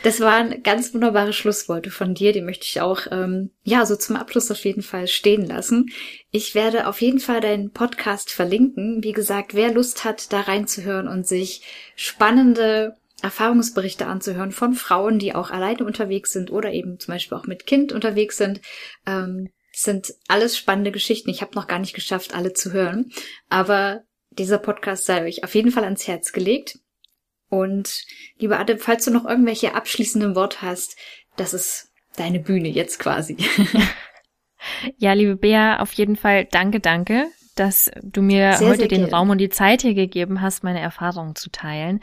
das 0.04 0.20
waren 0.20 0.64
ganz 0.64 0.94
wunderbare 0.94 1.34
Schlussworte 1.34 1.92
von 1.92 2.14
dir, 2.14 2.34
die 2.34 2.42
möchte 2.42 2.66
ich 2.66 2.82
auch, 2.82 3.02
ähm, 3.12 3.52
ja, 3.64 3.86
so 3.86 3.96
zum 3.96 4.16
Abschluss 4.16 4.52
auf 4.52 4.64
jeden 4.66 4.82
Fall 4.82 5.08
stehen 5.08 5.46
lassen. 5.46 5.92
Ich 6.32 6.56
werde 6.56 6.88
auf 6.88 7.02
jeden 7.02 7.20
Fall 7.20 7.42
deinen 7.42 7.72
Podcast 7.72 8.32
verlinken. 8.32 9.04
Wie 9.04 9.14
gesagt, 9.14 9.54
wer 9.54 9.72
Lust 9.72 10.04
hat, 10.04 10.34
da 10.34 10.42
reinzuhören 10.42 11.08
und 11.08 11.28
sich 11.28 11.62
spannende 11.96 12.98
Erfahrungsberichte 13.22 14.08
anzuhören 14.08 14.52
von 14.52 14.74
Frauen, 14.74 15.20
die 15.20 15.36
auch 15.36 15.52
alleine 15.52 15.86
unterwegs 15.86 16.32
sind 16.32 16.52
oder 16.52 16.72
eben 16.72 17.00
zum 17.00 17.14
Beispiel 17.14 17.38
auch 17.38 17.46
mit 17.46 17.66
Kind 17.66 17.92
unterwegs 17.92 18.38
sind. 18.38 18.62
Ähm, 19.06 19.50
sind 19.74 20.14
alles 20.28 20.58
spannende 20.58 20.92
Geschichten. 20.92 21.30
Ich 21.30 21.42
habe 21.42 21.56
noch 21.56 21.68
gar 21.68 21.80
nicht 21.80 21.94
geschafft, 21.94 22.34
alle 22.34 22.54
zu 22.54 22.74
hören. 22.74 23.12
Aber 23.50 24.02
dieser 24.32 24.58
Podcast 24.58 25.06
sei 25.06 25.24
euch 25.26 25.44
auf 25.44 25.56
jeden 25.56 25.72
Fall 25.72 25.84
ans 25.84 26.08
Herz 26.08 26.34
gelegt. 26.34 26.80
Und 27.50 28.04
lieber 28.38 28.60
Adam, 28.60 28.78
falls 28.78 29.06
du 29.06 29.12
noch 29.12 29.26
irgendwelche 29.26 29.76
abschließenden 29.76 30.36
Worte 30.36 30.62
hast, 30.62 30.98
das 31.36 31.54
ist 31.54 31.92
deine 32.16 32.40
Bühne 32.40 32.70
jetzt 32.70 33.00
quasi. 33.00 33.38
ja, 34.98 35.14
liebe 35.14 35.36
Bea, 35.36 35.80
auf 35.80 35.92
jeden 35.94 36.16
Fall 36.16 36.46
danke, 36.46 36.80
danke, 36.80 37.28
dass 37.56 37.92
du 38.02 38.22
mir 38.22 38.54
sehr, 38.54 38.68
heute 38.68 38.80
sehr 38.80 38.88
den 38.88 39.06
Raum 39.06 39.30
und 39.30 39.38
die 39.38 39.50
Zeit 39.50 39.82
hier 39.82 39.94
gegeben 39.94 40.42
hast, 40.42 40.64
meine 40.64 40.80
Erfahrungen 40.80 41.36
zu 41.36 41.50
teilen 41.50 42.02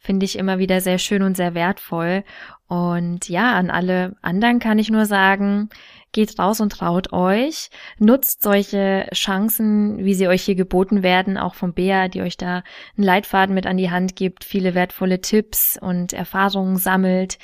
finde 0.00 0.24
ich 0.24 0.38
immer 0.38 0.58
wieder 0.58 0.80
sehr 0.80 0.98
schön 0.98 1.22
und 1.22 1.36
sehr 1.36 1.54
wertvoll. 1.54 2.24
Und 2.66 3.28
ja, 3.28 3.54
an 3.54 3.70
alle 3.70 4.16
anderen 4.22 4.58
kann 4.58 4.78
ich 4.78 4.90
nur 4.90 5.06
sagen, 5.06 5.70
geht 6.12 6.38
raus 6.38 6.60
und 6.60 6.70
traut 6.70 7.12
euch, 7.12 7.70
nutzt 7.98 8.42
solche 8.42 9.08
Chancen, 9.12 10.04
wie 10.04 10.14
sie 10.14 10.28
euch 10.28 10.42
hier 10.42 10.54
geboten 10.54 11.02
werden, 11.02 11.38
auch 11.38 11.54
von 11.54 11.74
Bea, 11.74 12.08
die 12.08 12.22
euch 12.22 12.36
da 12.36 12.62
einen 12.96 13.04
Leitfaden 13.04 13.54
mit 13.54 13.66
an 13.66 13.76
die 13.76 13.90
Hand 13.90 14.16
gibt, 14.16 14.44
viele 14.44 14.74
wertvolle 14.74 15.20
Tipps 15.20 15.78
und 15.80 16.12
Erfahrungen 16.12 16.76
sammelt. 16.76 17.38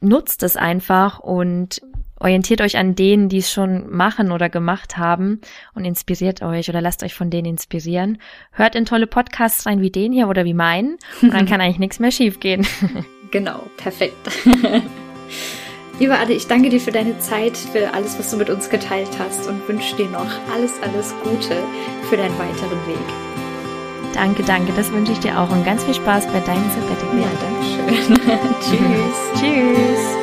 Nutzt 0.00 0.42
es 0.42 0.56
einfach 0.56 1.18
und 1.18 1.80
orientiert 2.20 2.60
euch 2.60 2.76
an 2.76 2.94
denen, 2.94 3.28
die 3.28 3.38
es 3.38 3.52
schon 3.52 3.90
machen 3.90 4.32
oder 4.32 4.48
gemacht 4.48 4.96
haben 4.96 5.40
und 5.74 5.84
inspiriert 5.84 6.42
euch 6.42 6.68
oder 6.68 6.80
lasst 6.80 7.02
euch 7.02 7.14
von 7.14 7.30
denen 7.30 7.46
inspirieren. 7.46 8.18
Hört 8.52 8.74
in 8.74 8.84
tolle 8.84 9.06
Podcasts 9.06 9.66
rein 9.66 9.80
wie 9.80 9.90
den 9.90 10.12
hier 10.12 10.28
oder 10.28 10.44
wie 10.44 10.54
meinen 10.54 10.98
und 11.22 11.32
dann 11.32 11.46
kann 11.46 11.60
eigentlich 11.60 11.78
nichts 11.78 11.98
mehr 11.98 12.12
schiefgehen. 12.12 12.66
Genau, 13.30 13.60
perfekt. 13.76 14.16
Lieber 15.98 16.18
Ade, 16.18 16.32
ich 16.32 16.46
danke 16.46 16.70
dir 16.70 16.80
für 16.80 16.92
deine 16.92 17.18
Zeit, 17.18 17.58
für 17.58 17.92
alles, 17.92 18.18
was 18.18 18.30
du 18.30 18.38
mit 18.38 18.48
uns 18.48 18.70
geteilt 18.70 19.10
hast 19.18 19.46
und 19.46 19.68
wünsche 19.68 19.96
dir 19.96 20.06
noch 20.06 20.30
alles, 20.54 20.72
alles 20.80 21.14
Gute 21.22 21.62
für 22.08 22.16
deinen 22.16 22.38
weiteren 22.38 22.86
Weg. 22.86 23.27
Danke, 24.14 24.42
danke, 24.42 24.72
das 24.74 24.90
wünsche 24.92 25.12
ich 25.12 25.20
dir 25.20 25.38
auch 25.38 25.50
und 25.50 25.64
ganz 25.64 25.84
viel 25.84 25.94
Spaß 25.94 26.26
bei 26.26 26.40
deinem 26.40 26.64
Sabbatical. 26.70 27.18
Ja, 27.20 27.28
danke 27.40 27.64
schön. 27.64 28.16
Tschüss. 28.60 29.40
Tschüss. 29.40 30.18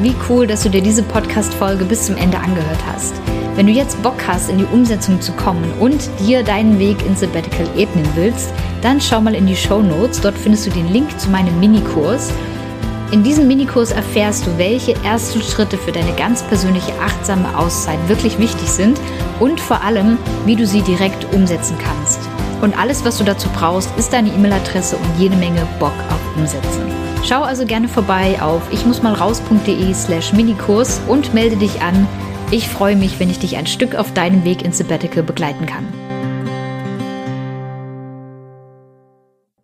Wie 0.00 0.14
cool, 0.28 0.46
dass 0.46 0.62
du 0.62 0.70
dir 0.70 0.80
diese 0.80 1.02
Podcast-Folge 1.02 1.84
bis 1.84 2.06
zum 2.06 2.16
Ende 2.16 2.38
angehört 2.38 2.80
hast. 2.90 3.14
Wenn 3.56 3.66
du 3.66 3.72
jetzt 3.72 4.02
Bock 4.02 4.16
hast, 4.26 4.48
in 4.48 4.56
die 4.56 4.64
Umsetzung 4.64 5.20
zu 5.20 5.32
kommen 5.32 5.70
und 5.78 6.08
dir 6.20 6.42
deinen 6.42 6.78
Weg 6.78 7.04
ins 7.04 7.20
Sabbatical 7.20 7.68
ebnen 7.76 8.08
willst, 8.14 8.54
dann 8.80 9.00
schau 9.00 9.20
mal 9.20 9.34
in 9.34 9.46
die 9.46 9.56
Show 9.56 9.82
Notes. 9.82 10.20
Dort 10.22 10.38
findest 10.38 10.66
du 10.66 10.70
den 10.70 10.90
Link 10.90 11.20
zu 11.20 11.28
meinem 11.28 11.60
Minikurs. 11.60 12.32
In 13.12 13.24
diesem 13.24 13.48
Minikurs 13.48 13.90
erfährst 13.90 14.46
du, 14.46 14.56
welche 14.56 14.94
ersten 15.04 15.42
Schritte 15.42 15.76
für 15.76 15.90
deine 15.90 16.12
ganz 16.12 16.44
persönliche 16.44 16.92
achtsame 17.00 17.58
Auszeit 17.58 17.98
wirklich 18.08 18.38
wichtig 18.38 18.68
sind 18.68 19.00
und 19.40 19.60
vor 19.60 19.82
allem, 19.82 20.16
wie 20.46 20.54
du 20.54 20.64
sie 20.64 20.80
direkt 20.82 21.32
umsetzen 21.34 21.76
kannst. 21.82 22.20
Und 22.62 22.78
alles, 22.78 23.04
was 23.04 23.18
du 23.18 23.24
dazu 23.24 23.48
brauchst, 23.48 23.90
ist 23.98 24.12
deine 24.12 24.28
E-Mail-Adresse 24.28 24.96
und 24.96 25.18
jede 25.18 25.34
Menge 25.36 25.66
Bock 25.80 25.94
auf 26.08 26.36
Umsetzen. 26.36 26.82
Schau 27.24 27.42
also 27.42 27.66
gerne 27.66 27.88
vorbei 27.88 28.40
auf 28.40 28.62
ichmussmalraus.de 28.72 29.92
slash 29.92 30.32
Minikurs 30.32 31.00
und 31.08 31.34
melde 31.34 31.56
dich 31.56 31.82
an. 31.82 32.06
Ich 32.52 32.68
freue 32.68 32.94
mich, 32.94 33.18
wenn 33.18 33.30
ich 33.30 33.40
dich 33.40 33.56
ein 33.56 33.66
Stück 33.66 33.96
auf 33.96 34.14
deinem 34.14 34.44
Weg 34.44 34.64
ins 34.64 34.78
Sabbatical 34.78 35.24
begleiten 35.24 35.66
kann. 35.66 35.86